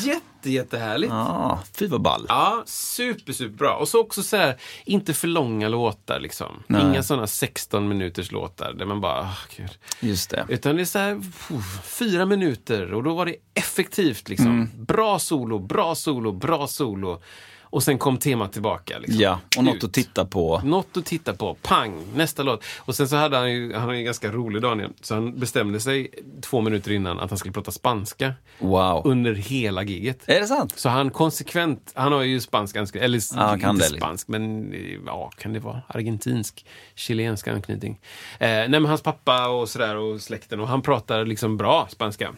Jätte, 0.03 0.51
jättehärligt. 0.51 1.13
Ja. 1.13 1.27
Ja, 1.29 1.63
fy 1.75 1.87
vad 1.87 2.03
ball. 2.03 2.27
super, 2.67 3.33
super 3.33 3.57
bra. 3.57 3.77
Och 3.77 3.89
så 3.89 4.01
också 4.01 4.23
så 4.23 4.37
här, 4.37 4.57
inte 4.85 5.15
för 5.15 5.29
långa 5.29 5.69
låtar 5.69 6.21
liksom. 6.21 6.63
Nej. 6.67 6.83
Inga 6.83 7.03
sådana 7.03 7.27
16 7.27 7.89
minuters 7.89 8.33
låtar 8.33 8.73
där 8.73 8.87
man 8.87 9.01
bara, 9.01 9.21
oh, 9.21 9.39
gud. 9.57 9.71
Just 10.01 10.31
det. 10.31 10.47
Utan 10.49 10.77
det 10.77 10.83
är 10.83 10.85
så 10.85 10.99
här, 10.99 11.15
pff, 11.15 11.85
fyra 11.85 12.27
minuter 12.27 12.95
och 12.95 13.03
då 13.03 13.15
var 13.15 13.27
det 13.27 13.37
effektivt 13.55 14.29
liksom. 14.29 14.47
Mm. 14.47 14.69
Bra 14.85 15.19
solo, 15.19 15.59
bra 15.59 15.95
solo, 15.95 16.33
bra 16.33 16.67
solo. 16.67 17.23
Och 17.71 17.83
sen 17.83 17.99
kom 17.99 18.19
temat 18.19 18.53
tillbaka. 18.53 18.99
Liksom. 18.99 19.21
Ja, 19.21 19.41
och 19.59 19.65
något 19.65 19.77
Ut. 19.77 19.85
att 19.85 19.93
titta 19.93 20.25
på. 20.25 20.61
Något 20.65 20.97
att 20.97 21.05
titta 21.07 21.35
på. 21.35 21.55
Pang! 21.55 22.03
Nästa 22.15 22.43
låt. 22.43 22.65
Och 22.79 22.95
sen 22.95 23.09
så 23.09 23.17
hade 23.17 23.37
han 23.37 23.53
ju, 23.53 23.75
han 23.75 23.91
är 23.91 23.95
ju 23.95 24.03
ganska 24.05 24.33
rolig 24.33 24.63
Daniel. 24.63 24.91
Så 25.01 25.15
han 25.15 25.39
bestämde 25.41 25.81
sig 25.81 26.11
två 26.43 26.61
minuter 26.61 26.91
innan 26.93 27.21
att 27.21 27.31
han 27.31 27.39
skulle 27.39 27.53
prata 27.53 27.71
spanska. 27.71 28.35
Wow. 28.59 29.07
Under 29.07 29.35
hela 29.35 29.83
giget. 29.83 30.19
Är 30.27 30.41
det 30.41 30.47
sant? 30.47 30.73
Så 30.77 30.89
han 30.89 31.11
konsekvent, 31.11 31.93
han 31.95 32.13
har 32.13 32.23
ju 32.23 32.41
spansk, 32.41 32.77
eller 32.77 33.21
Ja, 33.37 33.55
inte 33.55 33.67
det, 33.67 33.73
liksom. 33.73 33.97
spansk, 33.97 34.29
men 34.29 34.75
ja, 35.07 35.31
kan 35.39 35.53
det 35.53 35.61
vara 35.61 35.83
argentinsk, 35.89 36.67
chilensk 36.95 37.49
anknytning. 37.49 38.01
Eh, 38.39 38.49
nej 38.49 38.69
men 38.69 38.85
hans 38.85 39.03
pappa 39.03 39.49
och 39.49 39.69
sådär 39.69 39.97
och 39.97 40.21
släkten 40.21 40.61
och 40.61 40.69
han 40.69 40.83
pratar 40.83 41.25
liksom 41.25 41.57
bra 41.57 41.89
spanska. 41.91 42.35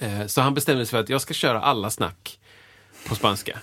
Eh, 0.00 0.26
så 0.26 0.40
han 0.40 0.54
bestämde 0.54 0.86
sig 0.86 0.90
för 0.90 1.00
att 1.00 1.08
jag 1.08 1.20
ska 1.20 1.34
köra 1.34 1.60
alla 1.60 1.90
snack 1.90 2.38
på 3.08 3.14
spanska. 3.14 3.58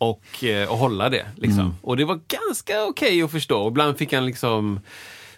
Och, 0.00 0.44
eh, 0.44 0.68
och 0.70 0.78
hålla 0.78 1.08
det 1.08 1.26
liksom. 1.36 1.60
Mm. 1.60 1.74
Och 1.82 1.96
det 1.96 2.04
var 2.04 2.20
ganska 2.28 2.84
okej 2.84 3.22
att 3.22 3.30
förstå. 3.30 3.62
Och 3.62 3.70
ibland 3.70 3.98
fick 3.98 4.12
han 4.12 4.26
liksom 4.26 4.80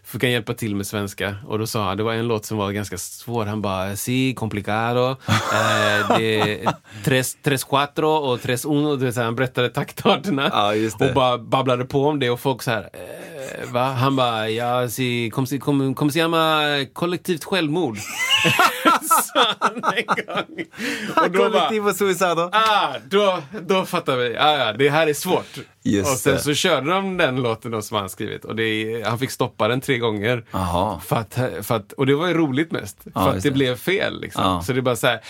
fick 0.05 0.23
han 0.23 0.33
hjälpa 0.33 0.55
till 0.55 0.77
med 0.77 0.87
svenska. 0.87 1.37
Och 1.47 1.59
då 1.59 1.67
sa 1.67 1.85
han, 1.85 1.97
det 1.97 2.03
var 2.03 2.13
en 2.13 2.29
låt 2.29 2.45
som 2.45 2.59
var 2.59 2.73
ganska 2.73 2.99
svår. 2.99 3.47
Han 3.47 3.63
bara, 3.63 3.97
si, 3.97 4.35
complicado, 4.35 5.17
eh, 5.29 6.19
de, 6.19 6.59
tres, 7.05 7.37
tres 7.43 7.65
cuatro 7.65 8.09
och 8.09 8.43
tres 8.43 8.65
uno. 8.65 8.97
Du 8.97 9.07
vet, 9.07 9.17
han 9.17 9.37
berättade 9.37 9.69
taktarterna. 9.69 10.51
Ja, 10.53 10.73
och 11.07 11.15
bara 11.15 11.39
babblade 11.39 11.85
på 11.85 12.07
om 12.07 12.19
det 12.19 12.31
och 12.31 12.41
folk 12.41 12.63
så 12.63 12.71
här, 12.71 12.91
eh, 12.93 13.73
va? 13.73 13.85
Han 13.85 14.17
bara, 14.17 14.49
ja, 14.49 14.89
si, 14.89 15.31
kom, 15.31 15.47
kom, 15.47 15.95
kom 15.95 16.11
se 16.11 16.23
llama 16.23 16.63
kollektivt 16.93 17.45
självmord. 17.45 17.97
Sa 19.35 19.55
han 19.59 19.75
en 19.97 20.05
gång. 20.27 20.65
Och 21.25 21.31
då 21.31 21.39
Kollektiv 21.39 21.93
suicida. 21.93 22.49
Ah, 22.53 22.95
då, 23.09 23.43
då 23.61 23.85
fattar 23.85 24.17
vi. 24.17 24.37
Ah, 24.39 24.67
ja, 24.67 24.73
det 24.73 24.89
här 24.89 25.07
är 25.07 25.15
svårt. 25.15 25.59
Just 25.83 26.11
och 26.11 26.17
sen 26.19 26.33
det. 26.33 26.39
så 26.39 26.55
körde 26.55 26.91
de 26.91 27.17
den 27.17 27.43
låten 27.43 27.83
som 27.83 27.97
han 27.97 28.09
skrivit. 28.09 28.45
Och 28.45 28.57
det, 28.57 29.03
han 29.07 29.19
fick 29.19 29.31
stoppa 29.31 29.69
den 29.69 29.81
tre 29.81 29.99
gånger. 29.99 30.45
Jaha. 30.51 31.01
För 31.01 31.17
att, 31.17 31.35
för 31.67 31.75
att, 31.75 31.93
och 31.93 32.07
det 32.07 32.15
var 32.15 32.29
ju 32.29 32.35
roligt 32.35 32.73
mest. 32.73 32.99
för 33.13 33.29
att 33.29 33.35
det, 33.35 33.41
det. 33.41 33.51
blev 33.51 33.77
fel. 33.77 34.21
Liksom. 34.21 34.45
Ja. 34.45 34.63
Så 34.63 34.73
det 34.73 34.81
är 34.81 34.83
bara 34.83 34.97
så 34.97 35.07
här. 35.07 35.21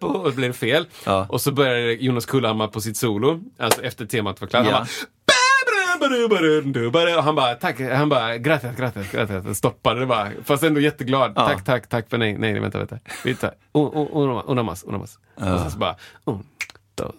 Och 0.00 0.30
det 0.30 0.36
blev 0.36 0.52
fel. 0.52 0.86
Ja. 1.04 1.26
Och 1.28 1.40
så 1.40 1.52
började 1.52 1.92
Jonas 1.92 2.26
Kullhammar 2.26 2.68
på 2.68 2.80
sitt 2.80 2.96
solo. 2.96 3.40
Alltså 3.58 3.82
efter 3.82 4.06
temat 4.06 4.40
var 4.40 4.48
klart. 4.48 4.66
Ja. 4.70 4.86
Han 7.22 7.22
bara, 7.24 7.32
bara, 7.34 7.54
tack, 7.54 7.80
han 7.80 8.08
bara, 8.08 8.38
gracias, 8.38 8.76
gracias, 8.76 9.10
gracias. 9.12 9.58
Stoppade 9.58 10.00
det 10.00 10.06
bara. 10.06 10.30
Fast 10.44 10.62
ändå 10.62 10.80
jätteglad. 10.80 11.34
Tack, 11.34 11.64
tack, 11.64 11.88
tack 11.88 12.10
för 12.10 12.18
nej, 12.18 12.38
nej, 12.38 12.60
vänta, 12.60 12.78
vänta. 12.78 12.98
Vi 13.24 13.34
tar, 13.34 13.50
un- 13.72 13.92
un- 13.94 14.08
un- 14.12 14.42
una 14.46 14.62
mas, 14.62 14.82
una 14.84 14.98
mas. 14.98 15.18
Och 15.34 15.60
sen 15.60 15.70
så 15.70 15.78
bara, 15.78 15.96
do, 16.24 17.12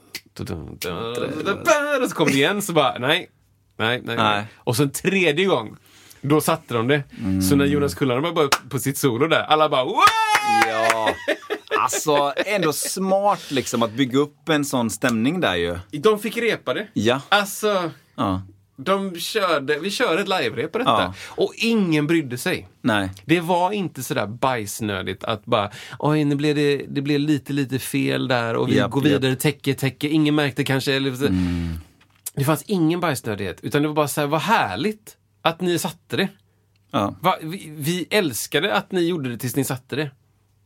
och 2.04 2.10
så 2.10 2.16
kom 2.16 2.28
det 2.28 2.34
igen, 2.34 2.62
så 2.62 2.74
bara, 2.74 2.98
nej, 3.00 3.30
nej, 3.78 4.02
nej. 4.06 4.16
Nej. 4.18 4.46
Och 4.58 4.76
så 4.76 4.84
en 4.84 4.92
tredje 4.92 5.46
gång, 5.46 5.76
då 6.22 6.42
satte 6.42 6.74
de 6.74 6.88
det. 6.88 7.04
Så 7.50 7.56
när 7.56 7.66
Jonas 7.66 7.96
Kullhammar 7.96 8.32
var 8.32 8.70
på 8.70 8.80
sitt 8.80 8.98
solo 8.98 9.28
där, 9.28 9.42
alla 9.44 9.70
bara, 9.70 9.84
wow! 9.84 9.96
Ja. 10.68 11.10
Alltså, 11.80 12.34
ändå 12.46 12.74
smart 12.74 13.52
liksom 13.52 13.84
att 13.84 13.92
bygga 13.92 14.20
upp 14.20 14.50
en 14.50 14.66
sån 14.66 14.90
stämning 14.90 15.40
där 15.42 15.56
ju. 15.56 15.78
De 15.92 16.20
fick 16.20 16.38
repa 16.38 16.74
det. 16.74 16.88
Ja. 16.94 17.22
Alltså, 17.30 17.92
Ja. 18.16 18.42
De 18.76 19.16
körde, 19.16 19.80
vi 19.80 19.92
körde 19.92 20.22
ett 20.22 20.28
live-rep 20.28 20.72
på 20.72 20.78
detta. 20.78 20.92
Ja. 20.92 21.14
Och 21.28 21.54
ingen 21.56 22.08
brydde 22.08 22.38
sig. 22.38 22.68
Nej. 22.82 23.10
Det 23.26 23.40
var 23.40 23.72
inte 23.72 24.04
sådär 24.04 24.28
bajsnödigt 24.28 25.24
att 25.24 25.46
bara, 25.46 25.72
oj 26.00 26.24
nu 26.24 26.36
blev 26.36 26.56
det, 26.56 26.86
det 26.90 27.02
blev 27.02 27.20
lite, 27.20 27.54
lite 27.54 27.80
fel 27.80 28.28
där 28.28 28.56
och 28.56 28.70
vi 28.70 28.76
Japp, 28.76 28.92
går 28.92 29.02
vidare, 29.02 29.36
täcke, 29.36 29.74
täcke. 29.74 30.08
Ingen 30.08 30.36
märkte 30.36 30.64
kanske. 30.64 30.94
Eller. 30.94 31.28
Mm. 31.28 31.74
Det 32.34 32.44
fanns 32.44 32.64
ingen 32.64 33.00
bajsnödighet, 33.00 33.60
utan 33.62 33.82
det 33.82 33.88
var 33.88 33.96
bara 33.96 34.08
så 34.08 34.22
här, 34.22 34.28
vad 34.28 34.42
härligt 34.42 35.18
att 35.42 35.62
ni 35.62 35.80
satte 35.80 36.18
det. 36.18 36.28
Ja. 36.92 37.16
Va, 37.22 37.36
vi, 37.42 37.72
vi 37.78 38.08
älskade 38.10 38.74
att 38.74 38.92
ni 38.92 39.02
gjorde 39.02 39.30
det 39.30 39.38
tills 39.38 39.56
ni 39.56 39.64
satte 39.64 39.96
det. 39.96 40.12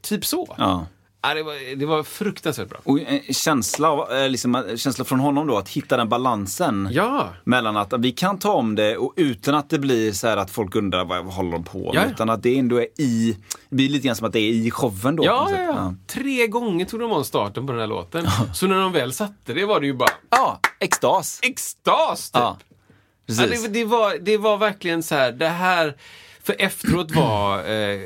Typ 0.02 0.26
så. 0.26 0.56
Ja. 0.58 0.88
Ja, 1.22 1.34
det, 1.34 1.44
var, 1.44 1.76
det 1.76 1.86
var 1.86 2.04
fruktansvärt 2.04 2.70
bra. 2.70 2.80
Och 2.84 3.00
en 3.00 3.34
känsla, 3.34 3.90
av, 3.90 4.12
eh, 4.12 4.30
liksom, 4.30 4.56
eh, 4.56 4.76
känsla 4.76 5.06
från 5.06 5.20
honom 5.20 5.48
då, 5.48 5.58
att 5.58 5.70
hitta 5.70 5.98
den 5.98 6.10
balansen. 6.10 6.90
Ja. 6.92 7.30
Mellan 7.44 7.78
att 7.78 7.94
vi 8.00 8.12
kan 8.12 8.40
ta 8.40 8.54
om 8.54 8.76
det 8.76 8.98
och 8.98 9.14
utan 9.16 9.56
att 9.56 9.70
det 9.70 9.80
blir 9.80 10.12
så 10.12 10.28
här 10.28 10.38
att 10.38 10.52
folk 10.52 10.76
undrar 10.76 11.06
vad, 11.06 11.26
vad 11.26 11.34
håller 11.34 11.52
de 11.52 11.64
på 11.64 11.78
med. 11.78 11.96
Ja, 11.96 12.02
ja. 12.02 12.12
Utan 12.12 12.30
att 12.30 12.44
det 12.44 12.60
ändå 12.60 12.82
är 12.82 12.88
i, 13.02 13.38
det 13.70 13.76
blir 13.76 13.90
lite 13.90 14.08
grann 14.08 14.16
som 14.16 14.28
att 14.28 14.34
det 14.34 14.40
är 14.40 14.52
i 14.52 14.72
showen 14.72 15.16
då. 15.16 15.26
Ja, 15.26 15.48
ja, 15.52 15.62
ja. 15.62 15.94
Tre 16.08 16.48
gånger 16.48 16.86
tog 16.86 17.00
de 17.00 17.12
om 17.12 17.26
starten 17.26 17.68
på 17.68 17.72
den 17.72 17.82
här 17.82 17.88
låten. 17.88 18.28
Så 18.54 18.68
när 18.68 18.80
de 18.80 18.92
väl 18.92 19.14
satte 19.14 19.54
det 19.54 19.66
var 19.66 19.80
det 19.80 19.86
ju 19.86 19.94
bara 19.94 20.10
ja, 20.30 20.60
extas. 20.80 21.40
extas 21.44 22.32
typ. 22.32 22.42
Ja, 22.42 22.58
det, 23.26 23.68
det, 23.68 23.86
var, 23.86 24.18
det 24.22 24.38
var 24.38 24.58
verkligen 24.58 25.04
så 25.04 25.16
här, 25.16 25.32
det 25.32 25.48
här... 25.48 25.96
För 26.50 26.56
efteråt 26.60 27.12
var 27.12 27.58
eh, 27.58 28.00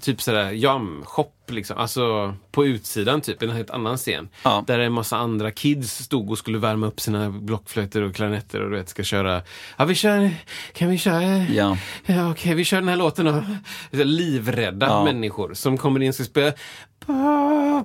typ 0.00 0.22
sådär 0.22 0.50
jam-shop 0.50 1.32
liksom. 1.48 1.78
Alltså 1.78 2.34
på 2.50 2.66
utsidan 2.66 3.20
typ, 3.20 3.42
en 3.42 3.50
helt 3.50 3.70
annan 3.70 3.96
scen. 3.96 4.28
Ja. 4.44 4.64
Där 4.66 4.78
en 4.78 4.92
massa 4.92 5.16
andra 5.16 5.50
kids 5.50 5.98
stod 6.04 6.30
och 6.30 6.38
skulle 6.38 6.58
värma 6.58 6.86
upp 6.86 7.00
sina 7.00 7.30
blockflöjter 7.30 8.02
och 8.02 8.14
klarinetter 8.14 8.60
och 8.62 8.70
du 8.70 8.76
vet 8.76 8.88
ska 8.88 9.02
köra. 9.02 9.42
Ja 9.76 9.84
vi 9.84 9.94
kör, 9.94 10.30
kan 10.72 10.90
vi 10.90 10.98
köra? 10.98 11.22
Ja. 11.38 11.76
Ja, 12.06 12.30
Okej, 12.30 12.54
vi 12.54 12.64
kör 12.64 12.76
den 12.76 12.88
här 12.88 12.96
låten 12.96 13.24
då. 13.26 13.42
Livrädda 14.04 14.86
Ja. 14.86 15.04
människor 15.04 15.54
som 15.54 15.78
kommer 15.78 16.02
in 16.02 16.08
och 16.08 16.14
ska 16.14 16.24
spela. 16.24 16.52
Mm. 17.08 17.84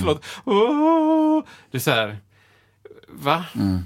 Förlåt. 0.00 0.24
Oh. 0.44 1.44
Det 1.70 1.78
är 1.78 1.80
så 1.80 1.90
här. 1.90 2.18
Va? 3.08 3.44
Mm. 3.54 3.78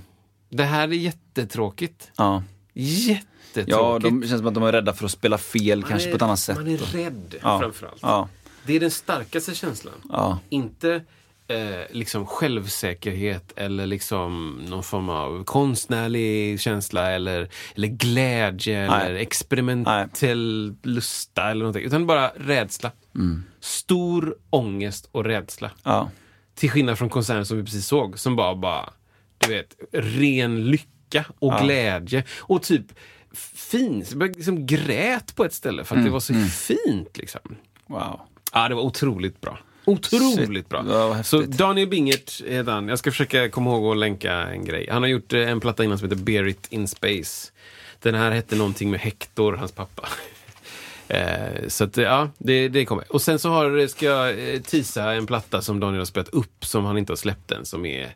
Det 0.51 0.65
här 0.65 0.89
är 0.89 0.93
jättetråkigt. 0.93 2.11
Ja. 2.17 2.43
Jättetråkigt. 2.75 3.29
Ja, 3.67 3.99
de 4.03 4.23
känns 4.23 4.39
som 4.41 4.47
att 4.47 4.55
de 4.55 4.63
är 4.63 4.73
rädda 4.73 4.93
för 4.93 5.05
att 5.05 5.11
spela 5.11 5.39
fel 5.39 5.81
Man 5.81 5.89
kanske 5.89 6.09
är- 6.09 6.11
på 6.13 6.17
ett 6.17 6.23
annat 6.23 6.39
sätt. 6.39 6.57
Man 6.57 6.67
är 6.69 6.77
rädd 6.79 7.35
Ja. 7.43 7.59
framförallt. 7.61 7.99
Ja. 8.03 8.29
Det 8.67 8.77
är 8.77 8.81
den 8.81 8.91
starkaste 8.91 9.55
känslan. 9.55 9.95
Ja. 10.09 10.39
Inte 10.49 11.03
eh, 11.49 11.81
liksom 11.91 12.27
självsäkerhet 12.27 13.53
eller 13.57 13.87
liksom 13.87 14.61
någon 14.69 14.83
form 14.83 15.09
av 15.09 15.45
konstnärlig 15.45 16.61
känsla 16.61 17.11
eller, 17.11 17.49
eller 17.75 17.89
glädje 17.89 18.87
Nej. 18.91 19.07
eller 19.07 19.21
experimentell 19.21 20.75
lusta 20.83 21.51
eller 21.51 21.59
någonting. 21.59 21.85
Utan 21.85 22.07
bara 22.07 22.29
rädsla. 22.37 22.91
Stor 23.61 24.37
ångest 24.51 25.09
och 25.13 25.25
rädsla. 25.25 25.71
Ja. 25.83 26.11
Till 26.55 26.71
skillnad 26.71 26.99
från 26.99 27.09
konserten 27.09 27.47
som 27.47 27.57
vi 27.57 27.63
precis 27.65 27.87
såg, 27.87 28.19
som 28.19 28.37
bara, 28.37 28.55
bara 28.55 28.91
du 29.39 29.49
vet, 29.53 29.77
ren 29.93 30.71
lycka 30.71 31.25
och 31.39 31.53
Ja. 31.53 31.63
glädje. 31.65 32.25
Och 32.39 32.63
typ 32.63 32.87
fint. 33.33 34.13
Jag 34.21 34.37
liksom 34.37 34.67
grät 34.67 35.37
på 35.37 35.45
ett 35.45 35.55
ställe 35.55 35.85
för 35.85 35.97
att 35.97 36.05
det 36.05 36.11
var 36.11 36.21
så 36.21 36.35
fint. 36.35 37.17
liksom. 37.19 37.41
Wow. 37.87 38.21
Ja, 38.53 38.69
det 38.69 38.75
var 38.75 38.83
otroligt 38.83 39.41
bra. 39.41 39.59
Otroligt 39.85 40.49
Shit, 40.55 40.69
bra. 40.69 41.23
Så 41.23 41.41
Daniel 41.41 41.89
Bingert 41.89 42.43
heter 42.47 42.73
han. 42.73 42.89
Jag 42.89 42.99
ska 42.99 43.11
försöka 43.11 43.49
komma 43.49 43.71
ihåg 43.71 43.93
att 43.93 43.99
länka 43.99 44.33
en 44.33 44.65
grej. 44.65 44.89
Han 44.91 45.03
har 45.03 45.09
gjort 45.09 45.33
eh, 45.33 45.51
en 45.51 45.61
platta 45.61 45.85
innan 45.85 45.99
som 45.99 46.11
heter 46.11 46.23
Bear 46.23 46.47
It 46.47 46.67
In 46.71 46.89
Space. 46.89 47.53
Den 48.03 48.15
här 48.15 48.31
hette 48.31 48.57
någonting 48.57 48.91
med 48.91 49.01
Hector, 49.01 49.53
hans 49.53 49.73
pappa. 49.73 50.09
Eh, 51.11 51.69
så 51.69 51.85
att, 51.85 51.97
ja, 51.97 52.31
det, 52.39 52.69
det 52.69 52.85
kommer. 52.85 53.13
Och 53.13 53.23
sen 53.23 53.39
så 53.39 53.51
har, 53.51 53.87
ska 53.87 54.07
jag 54.07 54.55
eh, 54.55 54.61
tisa 54.61 55.13
en 55.13 55.27
platta 55.27 55.63
som 55.63 55.81
Daniel 55.81 56.01
har 56.01 56.05
spelat 56.05 56.29
upp 56.29 56.65
som 56.65 56.85
han 56.85 56.99
inte 56.99 57.13
har 57.13 57.17
släppt 57.17 57.53
än. 57.53 57.65
Som 57.65 57.87
är, 57.87 58.15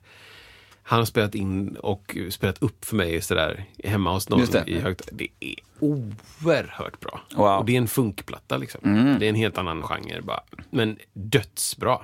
han 0.82 0.98
har 0.98 1.06
spelat 1.06 1.34
in 1.34 1.76
och 1.76 2.16
spelat 2.30 2.62
upp 2.62 2.84
för 2.84 2.96
mig 2.96 3.22
sådär 3.22 3.64
hemma 3.84 4.12
hos 4.12 4.28
någon 4.28 4.68
i 4.68 4.78
högt. 4.80 5.08
Det 5.12 5.28
är 5.40 5.54
oerhört 5.80 7.00
bra. 7.00 7.20
Wow. 7.34 7.58
Och 7.58 7.64
det 7.64 7.72
är 7.72 7.78
en 7.78 7.88
funkplatta 7.88 8.56
liksom. 8.56 8.80
Det 9.20 9.26
är 9.26 9.28
en 9.28 9.34
helt 9.34 9.58
annan 9.58 9.82
genre 9.82 10.20
bara. 10.22 10.40
Men 10.70 10.98
dödsbra. 11.12 11.98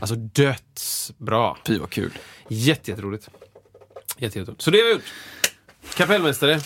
Alltså 0.00 0.14
dödsbra. 0.16 1.56
Fy 1.66 1.78
vad 1.78 1.90
kul. 1.90 2.12
Jätte, 2.48 2.90
jätteroligt. 2.90 3.28
Jätte, 4.18 4.38
jätteroligt. 4.38 4.62
Så 4.62 4.70
det 4.70 4.78
har 4.78 4.84
vi 4.84 4.92
gjort. 4.92 5.12
Kapellmästare. 5.96 6.60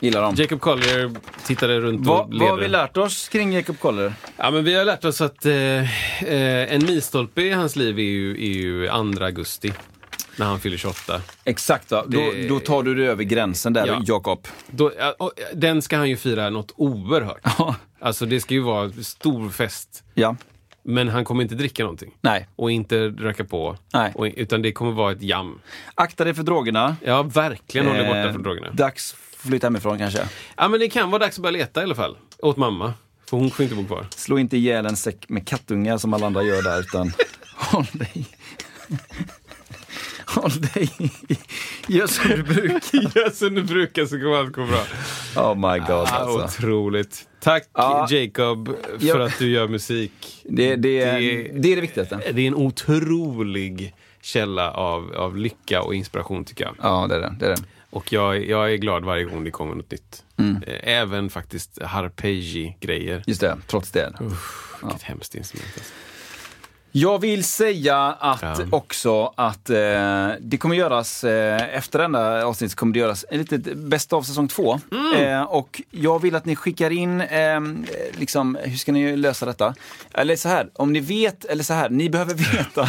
Gillar 0.00 0.22
dem. 0.22 0.34
Jacob 0.38 0.60
Collier 0.60 1.10
tittade 1.46 1.80
runt 1.80 2.00
och 2.00 2.06
Vad, 2.06 2.34
vad 2.34 2.48
har 2.48 2.56
vi 2.56 2.68
lärt 2.68 2.96
oss 2.96 3.28
kring 3.28 3.52
Jacob 3.52 3.78
Collier? 3.78 4.14
Ja, 4.36 4.50
men 4.50 4.64
vi 4.64 4.74
har 4.74 4.84
lärt 4.84 5.04
oss 5.04 5.20
att 5.20 5.46
eh, 5.46 5.54
eh, 5.54 6.74
en 6.74 6.86
milstolpe 6.86 7.42
i 7.42 7.50
hans 7.52 7.76
liv 7.76 7.98
är 7.98 8.02
ju, 8.02 8.30
är 8.30 8.54
ju 8.54 8.88
2 9.16 9.24
augusti. 9.24 9.72
När 10.38 10.46
han 10.46 10.60
fyller 10.60 10.76
28. 10.76 11.22
Exakt, 11.44 11.90
va? 11.90 12.04
Det- 12.08 12.46
Då, 12.48 12.54
då 12.54 12.60
tar 12.60 12.82
du 12.82 12.94
dig 12.94 13.06
över 13.08 13.24
gränsen 13.24 13.72
där, 13.72 13.86
Ja. 13.86 14.02
Jakob. 14.06 14.48
Då, 14.70 14.92
den 15.54 15.82
ska 15.82 15.96
han 15.96 16.08
ju 16.10 16.16
fira 16.16 16.50
något 16.50 16.72
oerhört. 16.76 17.40
Ja. 17.58 17.74
Alltså 18.00 18.26
det 18.26 18.40
ska 18.40 18.54
ju 18.54 18.60
vara 18.60 18.92
stor 18.92 19.50
fest. 19.50 20.04
Ja. 20.14 20.36
Men 20.86 21.08
han 21.08 21.24
kommer 21.24 21.42
inte 21.42 21.54
dricka 21.54 21.82
någonting. 21.82 22.14
Nej. 22.20 22.48
Och 22.56 22.70
inte 22.70 22.98
röka 23.08 23.44
på. 23.44 23.76
Nej. 23.92 24.12
Och, 24.14 24.26
utan 24.36 24.62
det 24.62 24.72
kommer 24.72 24.92
vara 24.92 25.12
ett 25.12 25.22
jam. 25.22 25.60
Akta 25.94 26.24
dig 26.24 26.34
för 26.34 26.42
drogerna. 26.42 26.96
Ja, 27.04 27.22
verkligen 27.22 27.86
håll 27.86 27.96
dig 27.96 28.06
borta 28.06 28.18
Eh, 28.18 28.32
från 28.32 28.42
drogerna. 28.42 28.70
Dags 28.70 29.12
att 29.12 29.48
flytta 29.48 29.66
hemifrån 29.66 29.98
kanske. 29.98 30.28
Ja, 30.56 30.68
men 30.68 30.80
det 30.80 30.88
kan 30.88 31.10
vara 31.10 31.18
dags 31.18 31.38
att 31.38 31.42
börja 31.42 31.52
leta 31.58 31.80
i 31.80 31.84
alla 31.84 31.94
fall. 31.94 32.16
Åt 32.38 32.56
mamma. 32.56 32.94
För 33.30 33.36
hon 33.36 33.50
får 33.50 33.62
inte 33.62 33.74
bo 33.74 33.86
kvar. 33.86 34.06
Slå 34.10 34.38
inte 34.38 34.56
ihjäl 34.56 34.86
en 34.86 34.96
säck 34.96 35.28
med 35.28 35.46
kattungar 35.48 35.98
som 35.98 36.14
alla 36.14 36.26
andra 36.26 36.42
gör 36.42 36.62
där, 36.62 36.80
utan 36.80 37.12
håll 37.56 37.86
dig. 37.92 38.26
Håll 40.34 40.50
dig. 40.74 40.90
Gör 41.88 42.06
som 42.06 42.30
du 42.30 42.42
brukar. 42.42 43.10
Ja, 43.24 43.30
som 43.30 43.54
du 43.54 43.62
brukar 43.62 44.04
så 44.06 44.16
kommer 44.18 44.36
allt 44.36 44.52
gå 44.52 44.66
bra. 44.66 44.84
Oh 45.36 45.54
my 45.54 45.78
god 45.78 45.90
Ah, 45.90 46.06
alltså. 46.06 46.44
Otroligt. 46.64 47.28
Tack 47.40 47.68
Ja. 47.74 48.06
Jacob 48.10 48.68
för 48.98 49.06
Ja. 49.06 49.24
att 49.26 49.38
du 49.38 49.50
gör 49.50 49.68
musik. 49.68 50.42
Det, 50.44 50.76
det, 50.76 51.04
Det- 51.04 51.52
det 51.60 51.72
är 51.72 51.76
det 51.76 51.80
viktigaste. 51.80 52.20
Det 52.32 52.42
är 52.42 52.46
en 52.48 52.54
otrolig 52.54 53.94
källa 54.22 54.70
av, 54.70 55.14
av 55.16 55.36
lycka 55.36 55.82
och 55.82 55.94
inspiration 55.94 56.44
tycker 56.44 56.64
jag. 56.64 56.74
Ja, 56.82 57.06
det 57.08 57.14
är 57.14 57.20
det. 57.20 57.34
det, 57.38 57.46
är 57.46 57.50
det. 57.50 57.62
Och 57.90 58.12
jag, 58.12 58.46
jag 58.48 58.72
är 58.72 58.76
glad 58.76 59.04
varje 59.04 59.24
gång 59.24 59.44
det 59.44 59.50
kommer 59.50 59.74
något 59.74 59.90
nytt. 59.90 60.22
Mm. 60.36 60.56
Eh, 60.66 60.78
Även 60.98 61.30
faktiskt 61.30 61.82
harpegi-grejer. 61.82 63.22
Just 63.26 63.40
det, 63.40 63.56
trots 63.66 63.90
det. 63.90 64.12
Vilket 64.82 65.02
hemskt 65.02 65.34
instrument. 65.34 65.72
Alltså. 65.76 65.92
Jag 66.96 67.18
vill 67.20 67.44
säga 67.44 67.96
att 67.98 68.42
Ja. 68.42 68.56
också 68.70 69.32
att 69.36 69.70
eh, 69.70 69.76
det 70.40 70.56
kommer 70.58 70.74
göras, 70.76 71.24
eh, 71.24 71.76
efter 71.76 71.98
denna 71.98 72.42
avsnitt 72.44 72.74
kommer 72.74 72.92
det 72.92 72.98
göras 72.98 73.24
en 73.30 73.38
litet 73.38 73.74
bäst 73.76 74.12
av 74.12 74.22
säsong 74.22 74.48
två. 74.48 74.80
Mm. 74.92 75.14
Eh, 75.24 75.42
och 75.42 75.82
jag 75.90 76.22
vill 76.22 76.34
att 76.34 76.44
ni 76.44 76.56
skickar 76.56 76.90
in, 76.90 77.20
eh, 77.20 77.60
liksom, 78.18 78.58
hur 78.64 78.76
ska 78.76 78.92
ni 78.92 79.16
lösa 79.16 79.46
detta? 79.46 79.74
Eller 80.12 80.36
så 80.36 80.48
här, 80.48 80.68
om 80.74 80.92
ni 80.92 81.00
vet, 81.00 81.44
eller 81.44 81.64
så 81.64 81.74
här, 81.74 81.90
ni 81.90 82.10
behöver 82.10 82.34
veta 82.34 82.88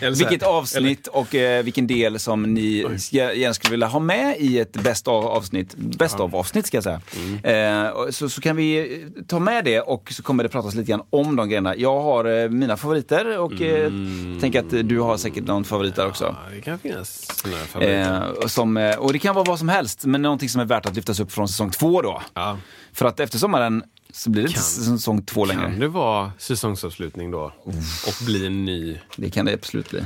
Eller 0.00 0.16
vilket 0.16 0.42
avsnitt 0.42 1.06
och 1.06 1.34
eh, 1.34 1.62
vilken 1.64 1.86
del 1.86 2.18
som 2.18 2.42
ni 2.54 2.84
gär- 3.12 3.32
gärna 3.32 3.54
skulle 3.54 3.70
vilja 3.70 3.86
ha 3.86 4.00
med 4.00 4.36
i 4.38 4.58
ett 4.58 4.72
bäst 4.72 5.08
av 5.08 5.26
avsnitt. 5.26 5.74
Bäst 5.76 6.20
av 6.20 6.36
avsnitt 6.36 6.66
ska 6.66 6.76
jag 6.76 6.84
säga. 6.84 7.00
Mm. 7.44 7.86
Eh, 7.86 8.10
så, 8.10 8.28
så 8.28 8.40
kan 8.40 8.56
vi 8.56 8.78
eh, 9.02 9.22
ta 9.26 9.38
med 9.38 9.64
det 9.64 9.80
och 9.80 10.12
så 10.12 10.22
kommer 10.22 10.42
det 10.42 10.48
pratas 10.48 10.74
lite 10.74 10.90
grann 10.90 11.02
om 11.10 11.36
de 11.36 11.48
grejerna. 11.48 11.76
Jag 11.76 12.00
har 12.00 12.48
mina 12.48 12.76
favoriter 12.76 13.21
och 13.26 13.60
eh, 13.60 13.92
tänker 14.40 14.58
att 14.60 14.88
du 14.88 15.00
har 15.00 15.16
säkert 15.16 15.44
någon 15.44 15.64
favorit 15.64 15.96
där 15.96 16.06
också. 16.06 16.24
Mm. 16.24 16.36
Ja, 16.48 16.54
det 16.54 16.60
kan 16.60 16.78
finnas 16.78 17.26
här 17.44 17.52
favoriter. 17.66 18.22
Eh, 18.22 18.28
och 18.28 18.50
som, 18.50 18.76
eh, 18.76 18.96
och 18.96 19.12
det 19.12 19.18
kan 19.18 19.34
vara 19.34 19.44
vad 19.44 19.58
som 19.58 19.68
helst, 19.68 20.04
men 20.04 20.22
någonting 20.22 20.48
som 20.48 20.60
är 20.60 20.64
värt 20.64 20.86
att 20.86 20.94
lyftas 20.96 21.20
upp 21.20 21.32
från 21.32 21.48
säsong 21.48 21.70
två 21.70 22.02
då. 22.02 22.22
Ja. 22.34 22.58
För 22.92 23.06
att 23.06 23.20
efter 23.20 23.38
sommaren 23.38 23.82
så 24.12 24.30
blir 24.30 24.42
det 24.42 24.46
inte 24.46 24.54
Kan- 24.54 24.62
säsong 24.98 25.22
två 25.24 25.44
längre. 25.44 25.62
Kan 25.62 25.78
det 25.80 25.88
vara 25.88 26.32
säsongsavslutning 26.38 27.30
då? 27.30 27.52
Och 28.06 28.24
bli 28.26 28.46
en 28.46 28.64
ny? 28.64 28.98
Det 29.16 29.30
kan 29.30 29.44
det 29.46 29.54
absolut 29.54 29.90
bli. 29.90 30.04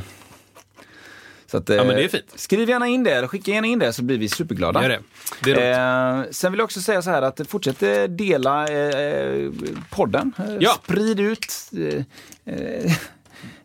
Så 1.47 1.57
att, 1.57 1.69
Ja, 1.69 1.77
men 1.77 1.87
det 1.89 2.01
är 2.01 2.05
eh, 2.05 2.09
fint. 2.09 2.33
Skriv 2.35 2.69
gärna 2.69 2.87
in 2.89 3.05
det, 3.05 3.11
eller 3.11 3.29
skicka 3.29 3.51
gärna 3.51 3.67
in 3.67 3.79
det 3.79 3.93
så 3.93 4.03
blir 4.03 4.19
vi 4.19 4.29
superglada. 4.29 4.83
Gör 4.83 4.89
det. 4.89 5.01
Det 5.45 5.51
är 5.53 6.15
roligt. 6.17 6.27
Eh, 6.27 6.33
sen 6.33 6.53
vill 6.53 6.59
jag 6.59 6.65
också 6.65 6.81
säga 6.81 7.03
så 7.03 7.11
här 7.11 7.23
att 7.23 7.41
fortsätt 7.49 7.83
eh, 7.83 8.03
dela 8.03 8.69
eh, 8.69 9.51
podden. 9.91 10.33
Eh, 10.39 10.45
Ja. 10.61 10.79
Sprid 10.85 11.21
ut 11.21 11.47
eh, 12.45 12.93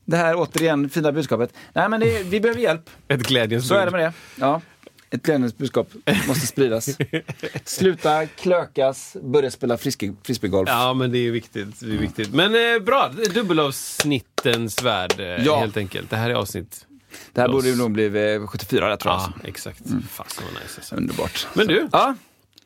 det 0.06 0.18
här 0.18 0.36
återigen 0.38 0.90
fina 0.90 1.12
budskapet. 1.12 1.54
Nej 1.74 1.90
men 1.90 2.00
det, 2.00 2.24
vi 2.24 2.40
behöver 2.40 2.62
hjälp. 2.62 2.90
Ett 3.08 3.28
glädjens 3.28 3.68
Så 3.68 3.76
är 3.76 3.86
det 3.86 3.92
med 3.92 4.00
det. 4.00 4.14
Ja. 4.36 4.62
Ett 5.10 5.24
glädjens 5.24 5.58
budskap 5.58 5.88
måste 6.28 6.48
spridas. 6.48 6.90
Sluta 7.66 8.26
klökas, 8.26 9.18
börja 9.24 9.52
spela 9.52 9.78
frisbeegolf. 9.78 10.70
Ja, 10.70 10.94
men 10.94 11.12
det 11.12 11.18
är 11.28 11.32
viktigt. 11.32 11.80
Det 11.80 11.86
är 11.94 11.98
viktigt. 11.98 12.34
Men 12.34 12.76
eh, 12.76 12.80
bra, 12.82 13.12
dubbelavsnittens 13.34 14.82
värld 14.84 15.14
eh, 15.20 15.26
Ja. 15.46 15.60
helt 15.60 15.78
enkelt. 15.78 16.10
Det 16.10 16.16
här 16.16 16.30
är 16.30 16.34
avsnitt... 16.34 16.86
det 17.34 17.42
här 17.42 17.48
Los. 17.48 17.64
borde 17.66 17.76
nog 17.78 17.92
bli 17.92 18.34
eh, 18.36 18.48
74 18.48 18.90
där 18.90 18.96
tror 18.98 19.14
jag. 19.14 19.22
Ja, 19.22 19.32
exakt. 19.50 19.80
Fasen 20.12 20.44
vad 20.54 20.64
nice 20.64 20.76
alltså. 20.78 20.96
Underbart. 20.96 21.48
Men 21.54 21.68
du, 21.68 21.88
Ja, 21.92 22.16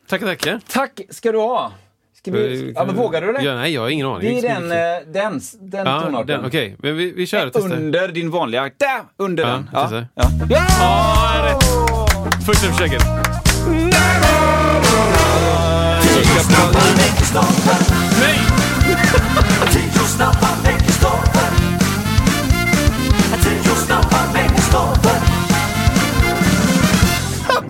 tackar 0.08 0.26
tackar. 0.28 0.60
tack 0.68 1.02
ska 1.10 1.32
du 1.32 1.38
ha. 1.38 1.72
Ska 2.18 2.32
vi, 2.32 2.72
ja, 2.76 2.86
men 2.86 2.96
vågar 2.96 3.22
du 3.22 3.34
det? 3.34 3.42
Ja, 3.44 3.56
nej, 3.56 3.74
jag 3.74 3.82
har 3.82 3.90
ingen 3.90 4.08
aning. 4.08 4.42
Det 4.42 4.48
är 4.48 4.54
den, 4.60 4.72
eh, 4.72 5.14
den, 5.14 5.42
den 5.60 5.86
Ja, 5.88 6.02
tonarten. 6.02 6.46
okej. 6.46 6.76
Men 6.80 6.98
vi, 6.98 7.12
vi 7.12 7.28
kör 7.28 7.48
och 7.48 7.54
testar. 7.54 7.76
Under 7.76 8.08
din 8.08 8.32
vanliga. 8.32 8.62
Där! 8.64 9.02
Under 9.18 9.44
Ja, 9.44 9.50
den. 9.50 9.70
testar. 9.74 10.08
Ja. 10.16 10.30
Ja. 10.50 10.66
Ja, 10.80 11.52
rätt. 11.54 12.46
Första 12.46 12.72
försöket. 12.72 13.02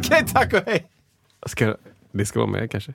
Okej, 0.05 0.17
Okej, 0.21 0.33
tack 0.33 0.53
och 0.53 0.71
hej. 0.71 0.85
Ska, 1.45 1.77
det 2.11 2.25
ska 2.25 2.39
vara 2.39 2.49
med 2.49 2.71
kanske? 2.71 2.93